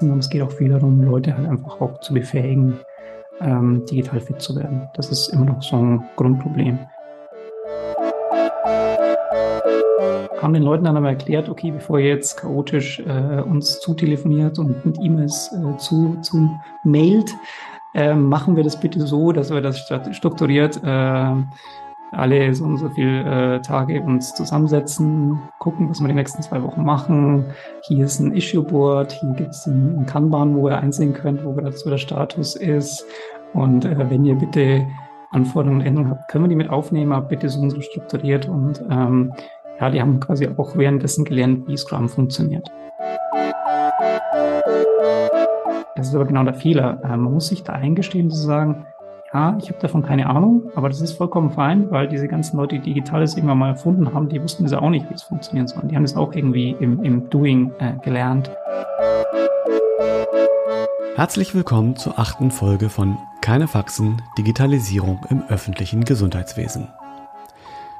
Und 0.00 0.18
es 0.20 0.28
geht 0.28 0.42
auch 0.42 0.52
viel 0.52 0.68
darum, 0.68 1.02
Leute 1.02 1.36
halt 1.36 1.48
einfach 1.48 1.80
auch 1.80 1.98
zu 2.00 2.14
befähigen, 2.14 2.78
ähm, 3.40 3.84
digital 3.86 4.20
fit 4.20 4.40
zu 4.40 4.54
werden. 4.54 4.88
Das 4.94 5.10
ist 5.10 5.28
immer 5.28 5.46
noch 5.46 5.60
so 5.62 5.76
ein 5.76 6.04
Grundproblem. 6.14 6.78
Haben 10.40 10.54
den 10.54 10.62
Leuten 10.62 10.84
dann 10.84 10.96
aber 10.96 11.08
erklärt, 11.08 11.48
okay, 11.48 11.72
bevor 11.72 11.98
ihr 11.98 12.10
jetzt 12.10 12.36
chaotisch 12.36 13.00
äh, 13.00 13.40
uns 13.40 13.80
zutelefoniert 13.80 14.58
und 14.60 14.86
mit 14.86 14.98
E-Mails 15.02 15.50
äh, 15.52 15.76
zu, 15.78 16.16
zu 16.22 16.48
mailt, 16.84 17.34
äh, 17.94 18.14
machen 18.14 18.54
wir 18.54 18.62
das 18.62 18.78
bitte 18.78 19.00
so, 19.04 19.32
dass 19.32 19.50
wir 19.50 19.60
das 19.60 19.80
strukturiert 20.12 20.80
äh, 20.84 21.34
alle 22.16 22.54
so 22.54 22.64
und 22.64 22.78
so 22.78 22.88
viele 22.90 23.56
äh, 23.56 23.60
Tage 23.60 24.00
uns 24.00 24.34
zusammensetzen, 24.34 25.38
gucken, 25.58 25.88
was 25.90 26.00
wir 26.00 26.08
die 26.08 26.14
nächsten 26.14 26.42
zwei 26.42 26.62
Wochen 26.62 26.84
machen. 26.84 27.44
Hier 27.82 28.06
ist 28.06 28.20
ein 28.20 28.34
Issue-Board, 28.34 29.12
hier 29.12 29.32
gibt 29.34 29.50
es 29.50 29.66
ein, 29.66 30.00
ein 30.00 30.06
Kanban, 30.06 30.56
wo 30.56 30.68
ihr 30.68 30.78
einsehen 30.78 31.12
könnt, 31.12 31.44
wo 31.44 31.54
so 31.70 31.90
der 31.90 31.98
Status 31.98 32.56
ist. 32.56 33.06
Und 33.52 33.84
äh, 33.84 34.10
wenn 34.10 34.24
ihr 34.24 34.34
bitte 34.34 34.86
Anforderungen 35.30 35.80
und 35.80 35.86
Änderungen 35.86 36.10
habt, 36.10 36.28
können 36.28 36.44
wir 36.44 36.48
die 36.48 36.56
mit 36.56 36.70
aufnehmen, 36.70 37.12
aber 37.12 37.28
bitte 37.28 37.48
so 37.48 37.60
und 37.60 37.70
so 37.70 37.80
strukturiert. 37.80 38.48
Und 38.48 38.82
ähm, 38.90 39.32
ja, 39.80 39.90
die 39.90 40.00
haben 40.00 40.20
quasi 40.20 40.48
auch 40.48 40.76
währenddessen 40.76 41.24
gelernt, 41.24 41.68
wie 41.68 41.76
Scrum 41.76 42.08
funktioniert. 42.08 42.68
Das 45.96 46.08
ist 46.08 46.14
aber 46.14 46.26
genau 46.26 46.44
der 46.44 46.54
Fehler. 46.54 47.00
Äh, 47.04 47.16
man 47.16 47.32
muss 47.32 47.48
sich 47.48 47.62
da 47.62 47.74
eingestehen, 47.74 48.30
zu 48.30 48.38
sagen, 48.38 48.86
ich 49.58 49.68
habe 49.68 49.78
davon 49.80 50.02
keine 50.02 50.30
Ahnung, 50.30 50.70
aber 50.74 50.88
das 50.88 51.02
ist 51.02 51.12
vollkommen 51.12 51.50
fein, 51.50 51.90
weil 51.90 52.08
diese 52.08 52.26
ganzen 52.26 52.56
Leute, 52.56 52.76
die 52.76 52.94
Digitales 52.94 53.36
irgendwann 53.36 53.58
mal 53.58 53.68
erfunden 53.68 54.14
haben, 54.14 54.30
die 54.30 54.42
wussten 54.42 54.64
es 54.64 54.72
auch 54.72 54.88
nicht, 54.88 55.10
wie 55.10 55.14
es 55.14 55.22
funktionieren 55.22 55.68
soll. 55.68 55.82
Die 55.84 55.94
haben 55.94 56.04
es 56.04 56.16
auch 56.16 56.32
irgendwie 56.32 56.74
im, 56.80 57.02
im 57.04 57.28
Doing 57.28 57.70
äh, 57.78 57.92
gelernt. 58.02 58.50
Herzlich 61.16 61.54
willkommen 61.54 61.96
zur 61.96 62.18
achten 62.18 62.50
Folge 62.50 62.88
von 62.88 63.18
Keine 63.42 63.68
Faxen, 63.68 64.22
Digitalisierung 64.38 65.20
im 65.28 65.42
öffentlichen 65.48 66.04
Gesundheitswesen. 66.04 66.88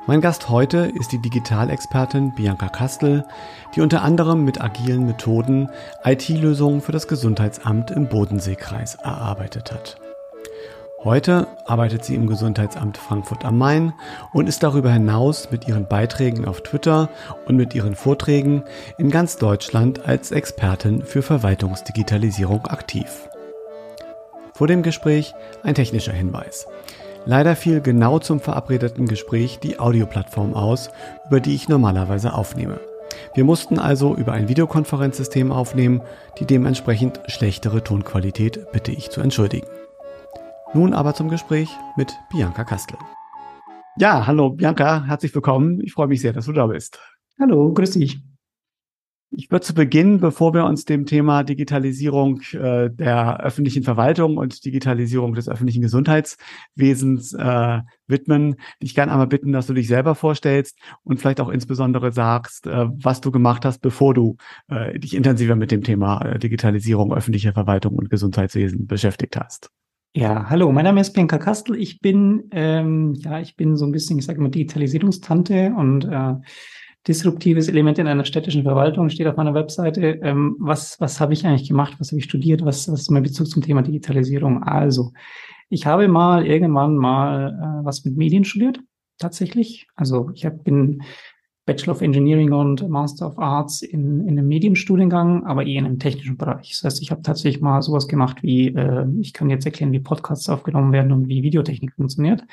Mein 0.07 0.23
Gast 0.23 0.49
heute 0.49 0.91
ist 0.99 1.13
die 1.13 1.21
Digitalexpertin 1.21 2.35
Bianca 2.35 2.69
Kastel, 2.69 3.27
die 3.75 3.83
unter 3.83 4.03
anderem 4.03 4.45
mit 4.45 4.63
agilen 4.63 5.05
Methoden 5.05 5.69
IT-Lösungen 6.03 6.81
für 6.81 6.93
das 6.93 7.09
Gesundheitsamt 7.09 7.91
im 7.91 8.07
Bodenseekreis 8.07 8.95
erarbeitet 8.95 9.73
hat. 9.73 10.06
Heute 11.07 11.47
arbeitet 11.67 12.05
sie 12.05 12.17
im 12.17 12.27
Gesundheitsamt 12.27 12.99
Frankfurt 12.99 13.45
am 13.45 13.57
Main 13.59 13.93
und 14.33 14.49
ist 14.49 14.65
darüber 14.65 14.91
hinaus 14.91 15.53
mit 15.53 15.69
ihren 15.69 15.87
Beiträgen 15.87 16.47
auf 16.47 16.63
Twitter 16.63 17.09
und 17.47 17.55
mit 17.55 17.77
ihren 17.77 17.95
Vorträgen 17.95 18.65
in 18.99 19.13
ganz 19.13 19.37
Deutschland 19.37 20.05
als 20.05 20.33
Expertin 20.33 21.03
für 21.03 21.23
Verwaltungsdigitalisierung 21.23 22.67
aktiv. 22.67 23.29
Vor 24.53 24.67
dem 24.67 24.83
Gespräch 24.83 25.33
ein 25.63 25.77
technischer 25.77 26.13
Hinweis. 26.13 26.67
Leider 27.25 27.55
fiel 27.55 27.81
genau 27.81 28.19
zum 28.19 28.41
verabredeten 28.41 29.07
Gespräch 29.07 29.61
die 29.61 29.79
Audioplattform 29.79 30.55
aus, 30.55 30.91
über 31.29 31.39
die 31.39 31.55
ich 31.55 31.69
normalerweise 31.69 32.35
aufnehme. 32.35 32.81
Wir 33.33 33.45
mussten 33.45 33.79
also 33.79 34.17
über 34.17 34.33
ein 34.33 34.49
Videokonferenzsystem 34.49 35.53
aufnehmen, 35.53 36.03
die 36.41 36.47
dementsprechend 36.47 37.21
schlechtere 37.29 37.85
Tonqualität 37.85 38.73
bitte 38.73 38.91
ich 38.91 39.11
zu 39.11 39.21
entschuldigen. 39.21 39.69
Nun 40.75 40.95
aber 40.95 41.15
zum 41.15 41.29
Gespräch 41.29 41.71
mit 41.97 42.19
Bianca 42.31 42.65
Kastel. 42.65 42.99
Ja, 43.99 44.27
hallo 44.27 44.51
Bianca, 44.51 45.05
herzlich 45.05 45.35
willkommen. 45.35 45.81
Ich 45.81 45.93
freue 45.93 46.09
mich 46.09 46.21
sehr, 46.21 46.33
dass 46.33 46.47
du 46.47 46.53
da 46.53 46.67
bist. 46.67 46.99
Hallo, 47.39 47.73
grüß 47.73 47.93
dich. 47.93 48.21
Ich 49.31 49.51
würde 49.51 49.65
zu 49.65 49.75
Beginn, 49.75 50.21
bevor 50.21 50.55
wir 50.55 50.65
uns 50.65 50.85
dem 50.85 51.05
Thema 51.07 51.45
Digitalisierung 51.45 52.41
äh, 52.53 52.91
der 52.91 53.41
öffentlichen 53.41 53.83
Verwaltung 53.83 54.39
und 54.39 54.65
Digitalisierung 54.65 55.35
des 55.35 55.49
öffentlichen 55.49 55.83
Gesundheitswesens 55.83 57.33
äh, 57.35 57.81
widmen, 58.07 58.57
dich 58.83 58.95
gerne 58.95 59.13
einmal 59.13 59.27
bitten, 59.27 59.53
dass 59.53 59.67
du 59.67 59.75
dich 59.75 59.89
selber 59.89 60.15
vorstellst 60.15 60.79
und 61.05 61.21
vielleicht 61.21 61.41
auch 61.41 61.49
insbesondere 61.49 62.13
sagst, 62.13 62.67
äh, 62.67 62.87
was 63.03 63.21
du 63.21 63.31
gemacht 63.31 63.65
hast, 63.65 63.81
bevor 63.81 64.15
du 64.15 64.37
äh, 64.69 64.99
dich 64.99 65.15
intensiver 65.15 65.57
mit 65.57 65.71
dem 65.71 65.83
Thema 65.83 66.23
äh, 66.23 66.39
Digitalisierung 66.39 67.13
öffentlicher 67.13 67.53
Verwaltung 67.53 67.95
und 67.95 68.11
Gesundheitswesen 68.11 68.87
beschäftigt 68.87 69.37
hast. 69.37 69.71
Ja, 70.17 70.49
hallo, 70.49 70.73
mein 70.73 70.87
Name 70.87 71.03
ist 71.03 71.13
Bianca 71.13 71.37
Kastel. 71.37 71.77
Ich 71.77 72.01
bin, 72.01 72.45
ähm, 72.51 73.13
ja, 73.17 73.39
ich 73.39 73.55
bin 73.55 73.77
so 73.77 73.85
ein 73.85 73.93
bisschen, 73.93 74.19
ich 74.19 74.25
sage 74.25 74.41
mal, 74.41 74.49
Digitalisierungstante 74.49 75.75
und 75.77 76.07
äh, 76.07 76.33
disruptives 77.07 77.69
Element 77.69 77.99
in 77.99 78.07
einer 78.07 78.25
städtischen 78.25 78.63
Verwaltung 78.63 79.11
steht 79.11 79.27
auf 79.27 79.37
meiner 79.37 79.53
Webseite. 79.53 80.19
Ähm, 80.23 80.57
was 80.59 80.99
was 81.01 81.21
habe 81.21 81.35
ich 81.35 81.47
eigentlich 81.47 81.69
gemacht? 81.69 81.97
Was 81.99 82.13
habe 82.13 82.21
ich 82.21 82.25
studiert? 82.25 82.65
Was, 82.65 82.91
was 82.91 83.03
ist 83.03 83.11
mein 83.11 83.25
Bezug 83.25 83.47
zum 83.47 83.63
Thema 83.63 83.83
Digitalisierung? 83.83 84.63
Also, 84.63 85.13
ich 85.69 85.85
habe 85.85 86.09
mal 86.09 86.47
irgendwann 86.47 86.97
mal 86.97 87.51
äh, 87.51 87.85
was 87.85 88.07
mit 88.07 88.17
Medien 88.17 88.45
studiert, 88.47 88.81
tatsächlich. 89.19 89.87
Also 89.97 90.31
ich 90.33 90.47
hab, 90.47 90.65
bin 90.65 91.03
Bachelor 91.67 91.95
of 91.95 92.01
Engineering 92.01 92.53
und 92.53 92.89
Master 92.89 93.27
of 93.27 93.39
Arts 93.39 93.83
in, 93.83 94.21
in 94.21 94.39
einem 94.39 94.47
Medienstudiengang, 94.47 95.45
aber 95.45 95.67
eher 95.67 95.81
in 95.81 95.87
einem 95.87 95.99
technischen 95.99 96.37
Bereich. 96.37 96.71
Das 96.71 96.85
heißt, 96.85 97.03
ich 97.03 97.11
habe 97.11 97.23
tatsächlich 97.23 97.61
mal 97.61 97.83
sowas 97.83 98.07
gemacht 98.07 98.43
wie, 98.43 98.69
äh, 98.69 99.05
ich 99.21 99.33
kann 99.33 99.51
jetzt 99.51 99.67
erklären, 99.67 99.91
wie 99.93 99.99
Podcasts 99.99 100.49
aufgenommen 100.49 100.93
werden 100.93 101.11
und 101.11 101.29
wie 101.29 101.43
Videotechnik 101.43 101.93
funktioniert. 101.95 102.45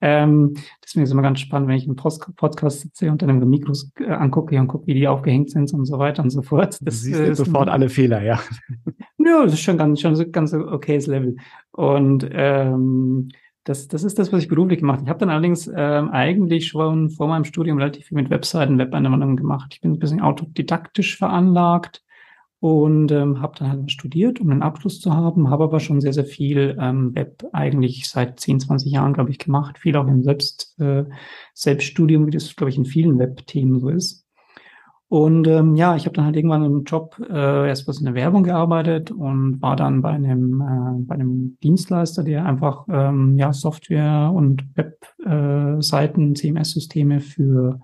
Ähm, 0.00 0.54
deswegen 0.82 1.02
ist 1.02 1.10
es 1.10 1.12
immer 1.12 1.22
ganz 1.22 1.40
spannend, 1.40 1.68
wenn 1.68 1.76
ich 1.76 1.86
einen 1.86 1.96
Post 1.96 2.24
Podcast 2.36 2.80
sitze 2.80 3.10
und 3.10 3.20
dann 3.20 3.30
im 3.30 3.50
Mikros 3.50 3.90
äh, 3.98 4.10
angucke 4.10 4.58
und 4.58 4.68
gucke, 4.68 4.86
wie 4.86 4.94
die 4.94 5.08
aufgehängt 5.08 5.50
sind 5.50 5.72
und 5.74 5.84
so 5.84 5.98
weiter 5.98 6.22
und 6.22 6.30
so 6.30 6.42
fort. 6.42 6.78
Das, 6.80 6.80
du 6.80 6.90
siehst 6.90 7.20
äh, 7.20 7.34
sofort 7.34 7.68
alle 7.68 7.88
Fehler, 7.88 8.22
ja. 8.22 8.40
Ja, 9.18 9.44
das 9.44 9.54
ist 9.54 9.60
schon 9.60 9.78
ganz, 9.78 10.00
schon 10.00 10.16
so 10.16 10.28
ganz 10.28 10.52
okayes 10.52 11.06
Level. 11.06 11.36
Und 11.72 12.28
ähm, 12.32 13.28
das, 13.64 13.88
das 13.88 14.02
ist 14.02 14.18
das, 14.18 14.32
was 14.32 14.42
ich 14.42 14.48
beruflich 14.48 14.80
gemacht 14.80 14.98
habe. 14.98 15.04
Ich 15.04 15.10
habe 15.10 15.20
dann 15.20 15.30
allerdings 15.30 15.70
ähm, 15.74 16.10
eigentlich 16.10 16.66
schon 16.66 17.10
vor 17.10 17.28
meinem 17.28 17.44
Studium 17.44 17.78
relativ 17.78 18.06
viel 18.06 18.16
mit 18.16 18.30
Webseiten, 18.30 18.78
Webanwendungen 18.78 19.36
gemacht. 19.36 19.72
Ich 19.74 19.80
bin 19.80 19.92
ein 19.92 19.98
bisschen 19.98 20.20
autodidaktisch 20.20 21.16
veranlagt 21.16 22.02
und 22.62 23.10
ähm, 23.10 23.40
habe 23.40 23.58
dann 23.58 23.68
halt 23.68 23.90
studiert, 23.90 24.40
um 24.40 24.50
einen 24.50 24.62
Abschluss 24.62 25.00
zu 25.00 25.12
haben, 25.12 25.50
habe 25.50 25.64
aber 25.64 25.80
schon 25.80 26.00
sehr, 26.00 26.12
sehr 26.12 26.24
viel 26.24 26.76
ähm, 26.80 27.14
Web 27.14 27.44
eigentlich 27.52 28.08
seit 28.08 28.38
10, 28.38 28.60
20 28.60 28.92
Jahren, 28.92 29.14
glaube 29.14 29.30
ich, 29.30 29.38
gemacht. 29.38 29.78
Viel 29.78 29.96
auch 29.96 30.06
im 30.06 30.22
Selbst, 30.22 30.78
äh, 30.78 31.04
Selbststudium, 31.54 32.26
wie 32.26 32.30
das, 32.30 32.54
glaube 32.54 32.70
ich, 32.70 32.78
in 32.78 32.84
vielen 32.84 33.18
Web-Themen 33.18 33.80
so 33.80 33.88
ist. 33.88 34.21
Und 35.12 35.46
ähm, 35.46 35.74
ja, 35.74 35.94
ich 35.94 36.06
habe 36.06 36.16
dann 36.16 36.24
halt 36.24 36.36
irgendwann 36.36 36.64
im 36.64 36.84
Job 36.84 37.20
äh, 37.28 37.68
erst 37.68 37.86
was 37.86 37.98
in 37.98 38.06
der 38.06 38.14
Werbung 38.14 38.44
gearbeitet 38.44 39.10
und 39.10 39.60
war 39.60 39.76
dann 39.76 40.00
bei 40.00 40.08
einem 40.08 40.62
äh, 40.62 41.04
bei 41.04 41.16
einem 41.16 41.58
Dienstleister, 41.62 42.24
der 42.24 42.46
einfach 42.46 42.86
ähm, 42.88 43.36
ja 43.36 43.52
Software 43.52 44.32
und 44.34 44.64
Webseiten, 44.74 46.30
äh, 46.30 46.34
CMS-Systeme 46.34 47.20
für 47.20 47.78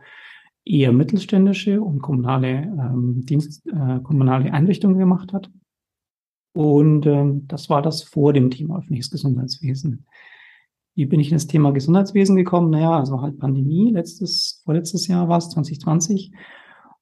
eher 0.65 0.91
mittelständische 0.95 1.83
und 1.83 2.01
kommunale 2.01 2.63
ähm, 2.63 3.27
Dienst, 3.27 3.67
äh, 3.67 4.01
kommunale 4.03 4.51
Einrichtungen 4.51 4.97
gemacht 4.97 5.35
hat. 5.35 5.51
Und 6.55 7.05
ähm, 7.05 7.47
das 7.47 7.69
war 7.69 7.83
das 7.83 8.05
vor 8.05 8.33
dem 8.33 8.51
Thema 8.51 8.79
öffentliches 8.79 9.11
Gesundheitswesen. 9.11 10.07
Wie 10.95 11.05
bin 11.05 11.21
ich 11.21 11.29
in 11.29 11.37
das 11.37 11.47
Thema 11.47 11.73
Gesundheitswesen 11.73 12.37
gekommen? 12.37 12.71
Naja, 12.71 12.99
also 12.99 13.21
halt 13.21 13.39
Pandemie, 13.39 13.93
letztes, 13.93 14.63
vorletztes 14.65 15.09
Jahr 15.09 15.29
war 15.29 15.37
es, 15.37 15.51
2020. 15.51 16.33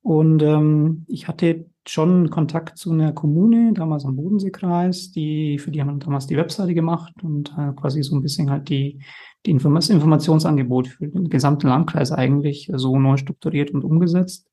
Und 0.06 0.41
ähm, 0.41 1.05
ich 1.09 1.27
hatte 1.27 1.67
schon 1.84 2.31
Kontakt 2.31 2.78
zu 2.78 2.93
einer 2.93 3.12
Kommune, 3.12 3.72
damals 3.72 4.05
am 4.05 4.15
Bodenseekreis, 4.15 5.11
die, 5.11 5.59
für 5.59 5.72
die 5.72 5.81
haben 5.81 5.89
wir 5.89 5.99
damals 5.99 6.28
die 6.28 6.37
Webseite 6.37 6.75
gemacht 6.75 7.12
und 7.25 7.53
äh, 7.59 7.72
quasi 7.72 8.05
so 8.05 8.15
ein 8.15 8.22
bisschen 8.22 8.49
halt 8.49 8.69
die, 8.69 9.00
die 9.45 9.50
Inform 9.50 9.75
Informationsangebot 9.77 10.87
für 10.87 11.09
den 11.09 11.28
gesamten 11.28 11.66
Landkreis 11.66 12.13
eigentlich 12.13 12.71
so 12.72 12.97
neu 12.97 13.16
strukturiert 13.16 13.72
und 13.72 13.83
umgesetzt. 13.83 14.48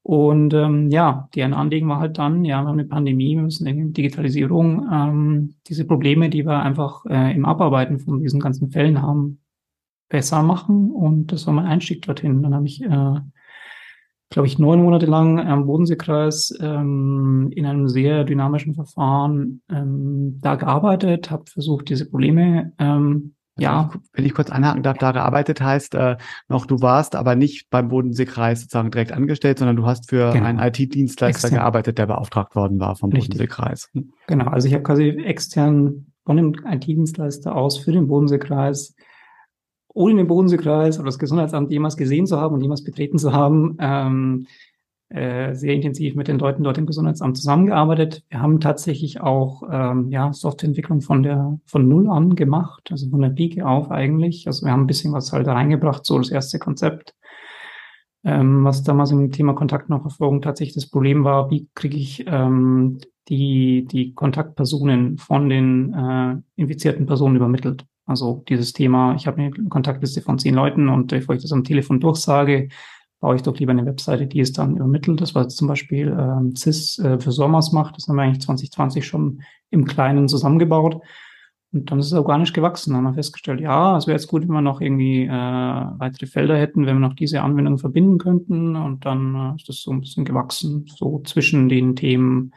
Und 0.00 0.54
ähm, 0.54 0.88
ja, 0.88 1.28
deren 1.34 1.52
Anliegen 1.52 1.90
war 1.90 2.00
halt 2.00 2.16
dann, 2.16 2.46
ja, 2.46 2.62
wir 2.62 2.68
haben 2.68 2.78
eine 2.78 2.88
Pandemie, 2.88 3.36
wir 3.36 3.42
müssen 3.42 3.66
irgendwie 3.66 3.92
Digitalisierung, 3.92 4.88
ähm, 4.90 5.54
diese 5.66 5.84
Probleme, 5.84 6.30
die 6.30 6.46
wir 6.46 6.62
einfach 6.62 7.04
äh, 7.04 7.34
im 7.34 7.44
Abarbeiten 7.44 7.98
von 7.98 8.20
diesen 8.20 8.40
ganzen 8.40 8.70
Fällen 8.70 9.02
haben, 9.02 9.42
besser 10.08 10.42
machen. 10.42 10.90
Und 10.90 11.30
das 11.30 11.46
war 11.46 11.52
mein 11.52 11.66
Einstieg 11.66 12.00
dorthin. 12.00 12.42
Dann 12.42 12.54
habe 12.54 12.64
ich 12.64 12.82
äh, 12.82 13.20
glaube 14.30 14.46
ich, 14.46 14.58
neun 14.58 14.82
Monate 14.82 15.06
lang 15.06 15.40
am 15.40 15.66
Bodenseekreis 15.66 16.56
ähm, 16.60 17.50
in 17.54 17.66
einem 17.66 17.88
sehr 17.88 18.24
dynamischen 18.24 18.74
Verfahren 18.74 19.62
ähm, 19.70 20.38
da 20.42 20.56
gearbeitet, 20.56 21.30
habe 21.30 21.44
versucht, 21.50 21.88
diese 21.88 22.08
Probleme 22.08 22.72
ähm, 22.78 23.34
ja. 23.58 23.90
Wenn 24.12 24.24
ich 24.24 24.34
kurz 24.34 24.50
anhaken 24.50 24.82
darf, 24.82 24.98
da 24.98 25.12
gearbeitet 25.12 25.60
heißt 25.60 25.94
äh, 25.96 26.16
noch, 26.48 26.64
du 26.64 26.80
warst 26.80 27.16
aber 27.16 27.34
nicht 27.34 27.68
beim 27.70 27.88
Bodenseekreis 27.88 28.60
sozusagen 28.60 28.90
direkt 28.90 29.12
angestellt, 29.12 29.58
sondern 29.58 29.76
du 29.76 29.84
hast 29.84 30.08
für 30.08 30.32
genau. 30.32 30.46
einen 30.46 30.60
IT-Dienstleister 30.60 31.50
gearbeitet, 31.50 31.98
der 31.98 32.06
beauftragt 32.06 32.54
worden 32.54 32.78
war 32.78 32.96
vom 32.96 33.10
Richtig. 33.10 33.30
Bodenseekreis. 33.30 33.90
Genau, 34.26 34.46
also 34.46 34.68
ich 34.68 34.74
habe 34.74 34.84
quasi 34.84 35.08
extern 35.08 36.06
von 36.24 36.36
dem 36.36 36.54
IT-Dienstleister 36.64 37.54
aus 37.54 37.78
für 37.78 37.92
den 37.92 38.06
Bodenseekreis 38.06 38.94
ohne 39.94 40.16
den 40.16 40.26
Bodenseekreis 40.26 40.98
oder 40.98 41.06
das 41.06 41.18
Gesundheitsamt 41.18 41.70
jemals 41.70 41.96
gesehen 41.96 42.26
zu 42.26 42.40
haben 42.40 42.54
und 42.54 42.62
jemals 42.62 42.84
betreten 42.84 43.18
zu 43.18 43.32
haben, 43.32 43.76
ähm, 43.80 44.46
äh, 45.10 45.54
sehr 45.54 45.72
intensiv 45.72 46.14
mit 46.16 46.28
den 46.28 46.38
Leuten 46.38 46.62
dort 46.62 46.76
im 46.76 46.84
Gesundheitsamt 46.84 47.36
zusammengearbeitet. 47.38 48.24
Wir 48.28 48.42
haben 48.42 48.60
tatsächlich 48.60 49.22
auch 49.22 49.62
ähm, 49.70 50.08
ja, 50.10 50.32
Softwareentwicklung 50.34 51.00
von 51.00 51.22
der 51.22 51.58
von 51.64 51.88
null 51.88 52.10
an 52.10 52.34
gemacht, 52.36 52.88
also 52.90 53.08
von 53.08 53.22
der 53.22 53.30
Pike 53.30 53.66
auf 53.66 53.90
eigentlich. 53.90 54.46
Also 54.46 54.66
wir 54.66 54.72
haben 54.72 54.82
ein 54.82 54.86
bisschen 54.86 55.14
was 55.14 55.32
halt 55.32 55.48
reingebracht, 55.48 56.04
so 56.04 56.18
das 56.18 56.30
erste 56.30 56.58
Konzept. 56.58 57.14
Ähm, 58.24 58.64
was 58.64 58.82
damals 58.82 59.10
im 59.10 59.32
Thema 59.32 59.54
Kontaktnachverfolgung 59.54 60.42
tatsächlich 60.42 60.74
das 60.74 60.90
Problem 60.90 61.24
war, 61.24 61.50
wie 61.50 61.68
kriege 61.74 61.96
ich 61.96 62.24
ähm, 62.26 62.98
die, 63.28 63.86
die 63.90 64.12
Kontaktpersonen 64.12 65.16
von 65.16 65.48
den 65.48 65.94
äh, 65.94 66.36
infizierten 66.56 67.06
Personen 67.06 67.36
übermittelt. 67.36 67.86
Also 68.08 68.42
dieses 68.48 68.72
Thema, 68.72 69.14
ich 69.16 69.26
habe 69.26 69.38
eine 69.38 69.50
Kontaktliste 69.68 70.22
von 70.22 70.38
zehn 70.38 70.54
Leuten 70.54 70.88
und 70.88 71.08
bevor 71.08 71.34
ich 71.34 71.42
das 71.42 71.52
am 71.52 71.62
Telefon 71.62 72.00
durchsage, 72.00 72.70
baue 73.20 73.36
ich 73.36 73.42
doch 73.42 73.56
lieber 73.58 73.72
eine 73.72 73.84
Webseite, 73.84 74.26
die 74.26 74.40
es 74.40 74.52
dann 74.52 74.76
übermittelt. 74.76 75.20
Das, 75.20 75.34
was 75.34 75.54
zum 75.54 75.68
Beispiel 75.68 76.08
ähm, 76.18 76.56
CIS 76.56 76.98
äh, 77.00 77.20
für 77.20 77.32
Sommers 77.32 77.72
macht, 77.72 77.96
das 77.96 78.08
haben 78.08 78.16
wir 78.16 78.22
eigentlich 78.22 78.40
2020 78.40 79.06
schon 79.06 79.42
im 79.70 79.84
Kleinen 79.84 80.26
zusammengebaut. 80.26 81.02
Und 81.70 81.90
dann 81.90 81.98
ist 81.98 82.06
es 82.06 82.12
organisch 82.14 82.54
gewachsen. 82.54 82.94
Dann 82.94 83.04
haben 83.04 83.12
wir 83.12 83.14
festgestellt, 83.14 83.60
ja, 83.60 83.98
es 83.98 84.06
wäre 84.06 84.16
jetzt 84.16 84.28
gut, 84.28 84.42
wenn 84.42 84.54
wir 84.54 84.62
noch 84.62 84.80
irgendwie 84.80 85.24
äh, 85.24 85.28
weitere 85.28 86.26
Felder 86.26 86.56
hätten, 86.56 86.86
wenn 86.86 86.96
wir 86.96 87.06
noch 87.06 87.14
diese 87.14 87.42
Anwendungen 87.42 87.78
verbinden 87.78 88.16
könnten. 88.16 88.74
Und 88.74 89.04
dann 89.04 89.34
äh, 89.34 89.56
ist 89.56 89.68
das 89.68 89.82
so 89.82 89.90
ein 89.90 90.00
bisschen 90.00 90.24
gewachsen, 90.24 90.86
so 90.86 91.20
zwischen 91.26 91.68
den 91.68 91.94
Themen 91.94 92.54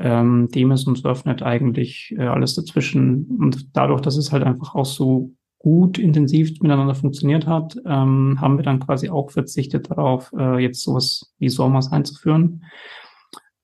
ähm, 0.00 0.48
Demis 0.48 0.84
und 0.84 0.96
Surfnet 0.96 1.42
eigentlich 1.42 2.14
äh, 2.18 2.22
alles 2.22 2.54
dazwischen. 2.54 3.26
Und 3.38 3.76
dadurch, 3.76 4.00
dass 4.00 4.16
es 4.16 4.32
halt 4.32 4.42
einfach 4.44 4.74
auch 4.74 4.86
so 4.86 5.32
gut 5.58 5.98
intensiv 5.98 6.58
miteinander 6.60 6.94
funktioniert 6.94 7.46
hat, 7.46 7.76
ähm, 7.84 8.40
haben 8.40 8.56
wir 8.56 8.64
dann 8.64 8.80
quasi 8.80 9.10
auch 9.10 9.30
verzichtet 9.30 9.90
darauf, 9.90 10.32
äh, 10.36 10.58
jetzt 10.58 10.82
sowas 10.82 11.34
wie 11.38 11.50
Sommers 11.50 11.92
einzuführen, 11.92 12.64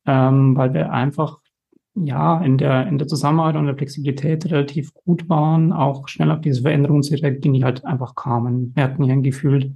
ähm, 0.04 0.56
weil 0.56 0.74
wir 0.74 0.92
einfach 0.92 1.38
ja 1.94 2.42
in 2.42 2.58
der 2.58 2.86
in 2.86 2.98
der 2.98 3.08
Zusammenarbeit 3.08 3.56
und 3.56 3.64
der 3.64 3.76
Flexibilität 3.76 4.44
relativ 4.50 4.92
gut 4.92 5.30
waren, 5.30 5.72
auch 5.72 6.06
schnell 6.08 6.30
auf 6.30 6.42
diese 6.42 6.60
Veränderungen 6.60 7.02
zu 7.02 7.14
reagieren, 7.14 7.54
die 7.54 7.64
halt 7.64 7.86
einfach 7.86 8.14
kamen. 8.14 8.72
Wir 8.74 8.84
hatten 8.84 9.02
ja 9.04 9.14
gefühlt 9.16 9.72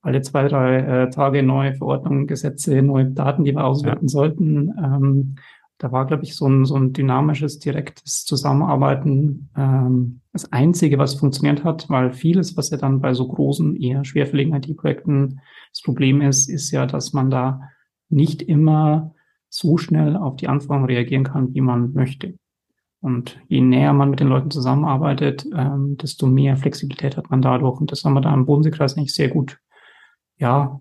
alle 0.00 0.20
zwei, 0.20 0.48
drei 0.48 0.78
äh, 0.78 1.10
Tage 1.10 1.44
neue 1.44 1.74
Verordnungen, 1.74 2.26
Gesetze, 2.26 2.82
neue 2.82 3.06
Daten, 3.06 3.44
die 3.44 3.54
wir 3.54 3.64
auswerten 3.64 4.06
ja. 4.06 4.08
sollten. 4.08 4.74
Ähm, 4.76 5.36
da 5.82 5.90
war, 5.90 6.06
glaube 6.06 6.22
ich, 6.22 6.36
so 6.36 6.46
ein, 6.46 6.64
so 6.64 6.76
ein 6.76 6.92
dynamisches, 6.92 7.58
direktes 7.58 8.24
Zusammenarbeiten 8.24 9.50
ähm, 9.56 10.20
das 10.32 10.52
Einzige, 10.52 10.96
was 10.96 11.14
funktioniert 11.14 11.64
hat, 11.64 11.90
weil 11.90 12.12
vieles, 12.12 12.56
was 12.56 12.70
ja 12.70 12.76
dann 12.76 13.00
bei 13.00 13.14
so 13.14 13.26
großen, 13.26 13.74
eher 13.74 14.04
schwerfälligen 14.04 14.54
IT-Projekten 14.54 15.40
das 15.72 15.82
Problem 15.82 16.20
ist, 16.20 16.48
ist 16.48 16.70
ja, 16.70 16.86
dass 16.86 17.12
man 17.12 17.30
da 17.30 17.62
nicht 18.10 18.42
immer 18.42 19.12
so 19.48 19.76
schnell 19.76 20.16
auf 20.16 20.36
die 20.36 20.46
Anforderungen 20.46 20.86
reagieren 20.88 21.24
kann, 21.24 21.52
wie 21.52 21.60
man 21.60 21.92
möchte. 21.94 22.38
Und 23.00 23.40
je 23.48 23.60
näher 23.60 23.92
man 23.92 24.10
mit 24.10 24.20
den 24.20 24.28
Leuten 24.28 24.52
zusammenarbeitet, 24.52 25.44
ähm, 25.52 25.96
desto 25.96 26.28
mehr 26.28 26.56
Flexibilität 26.56 27.16
hat 27.16 27.28
man 27.28 27.42
dadurch. 27.42 27.80
Und 27.80 27.90
das 27.90 28.04
haben 28.04 28.14
wir 28.14 28.20
da 28.20 28.32
im 28.32 28.46
Bodenseekreis 28.46 28.96
eigentlich 28.96 29.14
sehr 29.14 29.30
gut 29.30 29.58
ja, 30.36 30.80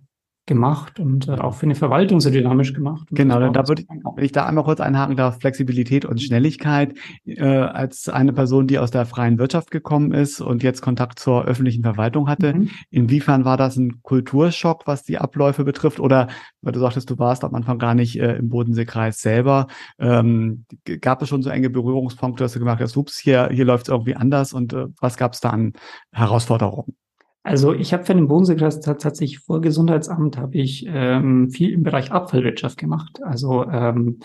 gemacht 0.52 1.00
und 1.00 1.30
äh, 1.30 1.32
auch 1.32 1.54
für 1.54 1.66
eine 1.66 1.76
Verwaltung 1.76 2.20
sehr 2.20 2.34
dynamisch 2.34 2.74
gemacht. 2.74 3.08
Genau, 3.12 3.40
da 3.52 3.68
würde 3.70 3.84
ich, 3.84 3.88
wenn 3.88 4.26
ich 4.26 4.34
da 4.34 4.46
einmal 4.46 4.66
kurz 4.66 4.82
einhaken 4.82 5.16
darf, 5.16 5.40
Flexibilität 5.40 6.04
und 6.04 6.22
Schnelligkeit. 6.22 6.94
Äh, 7.26 7.46
als 7.46 8.10
eine 8.10 8.34
Person, 8.34 8.68
die 8.68 8.78
aus 8.78 8.92
der 8.92 9.06
freien 9.06 9.40
Wirtschaft 9.40 9.72
gekommen 9.72 10.12
ist 10.12 10.42
und 10.42 10.62
jetzt 10.62 10.82
Kontakt 10.82 11.20
zur 11.20 11.46
öffentlichen 11.46 11.84
Verwaltung 11.84 12.28
hatte, 12.28 12.54
mhm. 12.54 12.70
inwiefern 12.90 13.46
war 13.46 13.56
das 13.56 13.78
ein 13.78 14.04
Kulturschock, 14.04 14.88
was 14.88 15.04
die 15.04 15.20
Abläufe 15.20 15.64
betrifft? 15.64 16.02
Oder, 16.02 16.28
weil 16.62 16.74
du 16.74 16.82
sagtest, 16.82 17.10
du 17.10 17.18
warst 17.18 17.46
am 17.46 17.56
Anfang 17.56 17.80
gar 17.80 17.96
nicht 17.96 18.20
äh, 18.20 18.36
im 18.36 18.50
Bodenseekreis 18.50 19.22
selber, 19.22 19.68
ähm, 20.00 20.66
gab 21.00 21.22
es 21.22 21.30
schon 21.30 21.44
so 21.44 21.50
enge 21.50 21.70
Berührungspunkte, 21.70 22.44
dass 22.44 22.52
du 22.52 22.60
gemacht 22.60 22.82
hast, 22.82 22.98
ups, 22.98 23.18
hier, 23.18 23.48
hier 23.54 23.64
läuft 23.64 23.88
es 23.88 23.90
irgendwie 23.90 24.18
anders 24.18 24.52
und 24.52 24.74
äh, 24.74 24.88
was 25.00 25.16
gab 25.16 25.32
es 25.32 25.40
da 25.40 25.52
an 25.52 25.72
Herausforderungen? 26.12 26.94
Also 27.44 27.74
ich 27.74 27.92
habe 27.92 28.04
für 28.04 28.14
den 28.14 28.28
Bodenseekreis 28.28 28.82
tatsächlich 28.82 29.40
vor 29.40 29.62
Gesundheitsamt 29.62 30.38
habe 30.38 30.58
ich 30.58 30.86
ähm, 30.88 31.50
viel 31.50 31.72
im 31.72 31.84
Bereich 31.84 32.12
Abfallwirtschaft 32.12 32.78
gemacht. 32.78 33.20
Also 33.24 33.66
ähm, 33.66 34.20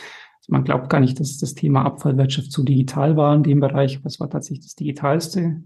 man 0.49 0.65
glaubt 0.65 0.91
gar 0.91 1.01
nicht, 1.01 1.19
dass 1.19 1.39
das 1.39 1.55
Thema 1.55 1.85
Abfallwirtschaft 1.85 2.53
so 2.53 2.63
digital 2.63 3.17
war 3.17 3.35
in 3.35 3.43
dem 3.43 3.61
Bereich. 3.61 4.01
Das 4.03 4.21
war 4.21 4.29
tatsächlich 4.29 4.67
das 4.67 4.75
Digitalste. 4.75 5.63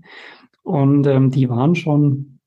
Und 0.63 1.07
ähm, 1.07 1.31
die 1.31 1.49
waren 1.49 1.75
schon 1.75 2.39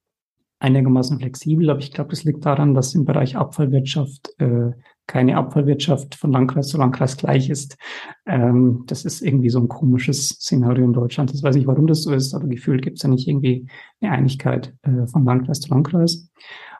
einigermaßen 0.59 1.19
flexibel, 1.19 1.69
aber 1.69 1.79
ich 1.79 1.91
glaube, 1.91 2.11
das 2.11 2.23
liegt 2.23 2.45
daran, 2.45 2.73
dass 2.73 2.95
im 2.95 3.03
Bereich 3.03 3.35
Abfallwirtschaft 3.35 4.33
äh, 4.39 4.71
keine 5.07 5.38
Abfallwirtschaft 5.38 6.15
von 6.15 6.31
Landkreis 6.31 6.67
zu 6.69 6.77
Landkreis 6.77 7.17
gleich 7.17 7.50
ist. 7.50 7.77
Ähm, 8.25 8.83
das 8.88 9.05
ist 9.05 9.21
irgendwie 9.21 9.50
so 9.50 9.59
ein 9.59 9.67
komisches 9.67 10.29
Szenario 10.29 10.85
in 10.85 10.94
Deutschland. 10.94 11.33
Ich 11.33 11.44
weiß 11.44 11.55
nicht, 11.55 11.67
warum 11.67 11.88
das 11.88 12.03
so 12.03 12.13
ist, 12.13 12.33
aber 12.33 12.47
gefühlt 12.47 12.81
gibt 12.81 12.97
es 12.97 13.03
ja 13.03 13.09
nicht 13.09 13.27
irgendwie 13.27 13.67
eine 14.01 14.11
Einigkeit 14.11 14.73
äh, 14.83 15.05
von 15.07 15.25
Landkreis 15.25 15.59
zu 15.59 15.69
Landkreis. 15.69 16.29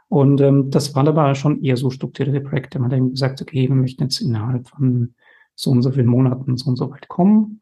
Und 0.08 0.42
ähm, 0.42 0.70
das 0.70 0.96
waren 0.96 1.08
aber 1.08 1.36
schon 1.36 1.64
eher 1.64 1.78
so 1.78 1.90
strukturierte 1.90 2.42
Projekte. 2.42 2.80
Man 2.80 2.92
hat 2.92 2.98
eben 2.98 3.12
gesagt, 3.12 3.42
okay, 3.42 3.68
wir 3.68 3.76
möchten 3.76 4.04
jetzt 4.04 4.22
innerhalb 4.22 4.68
von 4.68 5.16
so 5.56 5.72
und 5.72 5.82
so 5.82 5.92
vielen 5.92 6.08
Monaten 6.08 6.58
so 6.58 6.70
und 6.70 6.78
so 6.78 6.92
weit 6.92 7.08
kommen 7.08 7.62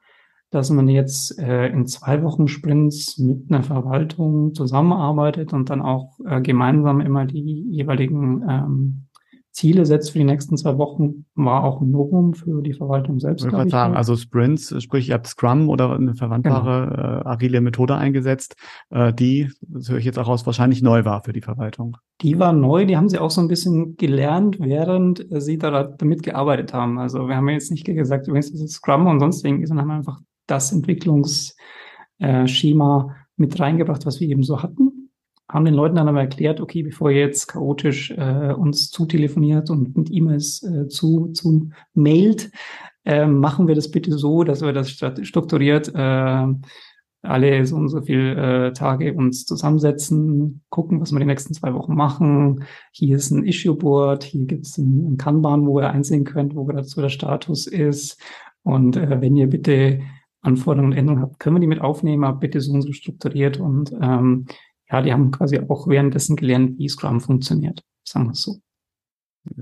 dass 0.51 0.69
man 0.69 0.89
jetzt 0.89 1.39
äh, 1.39 1.67
in 1.67 1.87
zwei 1.87 2.21
Wochen 2.23 2.49
Sprints 2.49 3.17
mit 3.17 3.49
einer 3.49 3.63
Verwaltung 3.63 4.53
zusammenarbeitet 4.53 5.53
und 5.53 5.69
dann 5.69 5.81
auch 5.81 6.19
äh, 6.25 6.41
gemeinsam 6.41 6.99
immer 6.99 7.25
die 7.25 7.65
jeweiligen 7.69 8.43
ähm, 8.47 9.07
Ziele 9.51 9.85
setzt 9.85 10.11
für 10.11 10.19
die 10.19 10.25
nächsten 10.25 10.55
zwei 10.55 10.77
Wochen, 10.77 11.25
war 11.35 11.65
auch 11.65 11.81
ein 11.81 11.91
Novum 11.91 12.33
für 12.33 12.61
die 12.61 12.73
Verwaltung 12.73 13.19
selbst. 13.19 13.45
Ich 13.45 13.51
würde 13.51 13.69
sagen, 13.69 13.95
also 13.95 14.15
Sprints, 14.15 14.73
sprich, 14.81 15.09
ihr 15.09 15.15
habt 15.15 15.27
Scrum 15.27 15.67
oder 15.67 15.93
eine 15.93 16.15
verwandbare 16.15 16.89
genau. 16.89 17.19
äh, 17.19 17.23
agile 17.25 17.59
Methode 17.59 17.95
eingesetzt, 17.95 18.55
äh, 18.91 19.11
die, 19.13 19.51
das 19.61 19.89
höre 19.89 19.97
ich 19.97 20.05
jetzt 20.05 20.19
auch 20.19 20.29
aus, 20.29 20.45
wahrscheinlich 20.45 20.81
neu 20.81 21.03
war 21.03 21.21
für 21.23 21.33
die 21.33 21.41
Verwaltung. 21.41 21.97
Die 22.21 22.39
war 22.39 22.53
neu, 22.53 22.85
die 22.85 22.95
haben 22.95 23.09
sie 23.09 23.19
auch 23.19 23.31
so 23.31 23.41
ein 23.41 23.49
bisschen 23.49 23.97
gelernt, 23.97 24.57
während 24.59 25.25
sie 25.29 25.57
da 25.57 25.83
damit 25.83 26.23
gearbeitet 26.23 26.73
haben. 26.73 26.97
Also 26.97 27.27
wir 27.27 27.35
haben 27.35 27.49
jetzt 27.49 27.71
nicht 27.71 27.85
gesagt, 27.85 28.27
übrigens 28.27 28.51
ist 28.51 28.71
Scrum 28.71 29.07
und 29.07 29.19
sonst 29.19 29.43
irgendwie, 29.43 29.65
sondern 29.65 29.89
haben 29.89 29.97
einfach 29.97 30.21
das 30.47 30.71
Entwicklungsschema 30.71 33.15
mit 33.35 33.59
reingebracht, 33.59 34.05
was 34.05 34.21
wir 34.21 34.29
eben 34.29 34.43
so 34.43 34.63
hatten. 34.63 35.00
Haben 35.51 35.65
den 35.65 35.73
Leuten 35.73 35.95
dann 35.95 36.07
aber 36.07 36.21
erklärt, 36.21 36.61
okay, 36.61 36.81
bevor 36.81 37.11
ihr 37.11 37.19
jetzt 37.19 37.47
chaotisch 37.47 38.11
äh, 38.11 38.53
uns 38.53 38.89
zutelefoniert 38.89 39.69
und 39.69 39.97
mit 39.97 40.09
E-Mails 40.09 40.63
äh, 40.63 40.87
zu, 40.87 41.27
zu 41.33 41.69
mailt, 41.93 42.51
äh, 43.03 43.25
machen 43.25 43.67
wir 43.67 43.75
das 43.75 43.91
bitte 43.91 44.17
so, 44.17 44.45
dass 44.45 44.61
wir 44.61 44.71
das 44.71 44.89
strukturiert 44.89 45.91
äh, 45.93 46.47
alle 47.23 47.65
so 47.65 47.75
und 47.75 47.89
so 47.89 48.01
viele 48.01 48.67
äh, 48.69 48.73
Tage 48.73 49.13
uns 49.13 49.45
zusammensetzen, 49.45 50.63
gucken, 50.69 51.01
was 51.01 51.11
wir 51.11 51.19
die 51.19 51.25
nächsten 51.25 51.53
zwei 51.53 51.73
Wochen 51.73 51.95
machen. 51.95 52.63
Hier 52.93 53.17
ist 53.17 53.31
ein 53.31 53.43
Issue-Board, 53.43 54.23
hier 54.23 54.45
gibt 54.45 54.65
es 54.65 54.77
ein, 54.77 55.17
Kanban, 55.17 55.67
wo 55.67 55.79
ihr 55.79 55.89
einsehen 55.89 56.23
könnt, 56.23 56.55
wo 56.55 56.63
gerade 56.63 56.87
der 56.95 57.09
Status 57.09 57.67
ist. 57.67 58.19
Und 58.63 58.95
äh, 58.95 59.21
wenn 59.21 59.35
ihr 59.35 59.47
bitte 59.47 59.99
Anforderungen 60.41 60.93
und 60.93 60.97
Änderungen 60.97 61.21
habt, 61.21 61.39
können 61.39 61.57
wir 61.57 61.59
die 61.59 61.67
mit 61.67 61.81
aufnehmen, 61.81 62.23
aber 62.23 62.39
bitte 62.39 62.61
so 62.61 62.71
und 62.73 62.81
so 62.81 62.93
strukturiert. 62.93 63.59
Und 63.59 63.93
ähm, 64.01 64.45
ja, 64.91 65.01
die 65.01 65.13
haben 65.13 65.31
quasi 65.31 65.59
auch 65.67 65.87
währenddessen 65.87 66.35
gelernt, 66.35 66.77
wie 66.77 66.89
Scrum 66.89 67.21
funktioniert, 67.21 67.83
sagen 68.03 68.25
wir 68.25 68.31
es 68.31 68.43
so. 68.43 68.57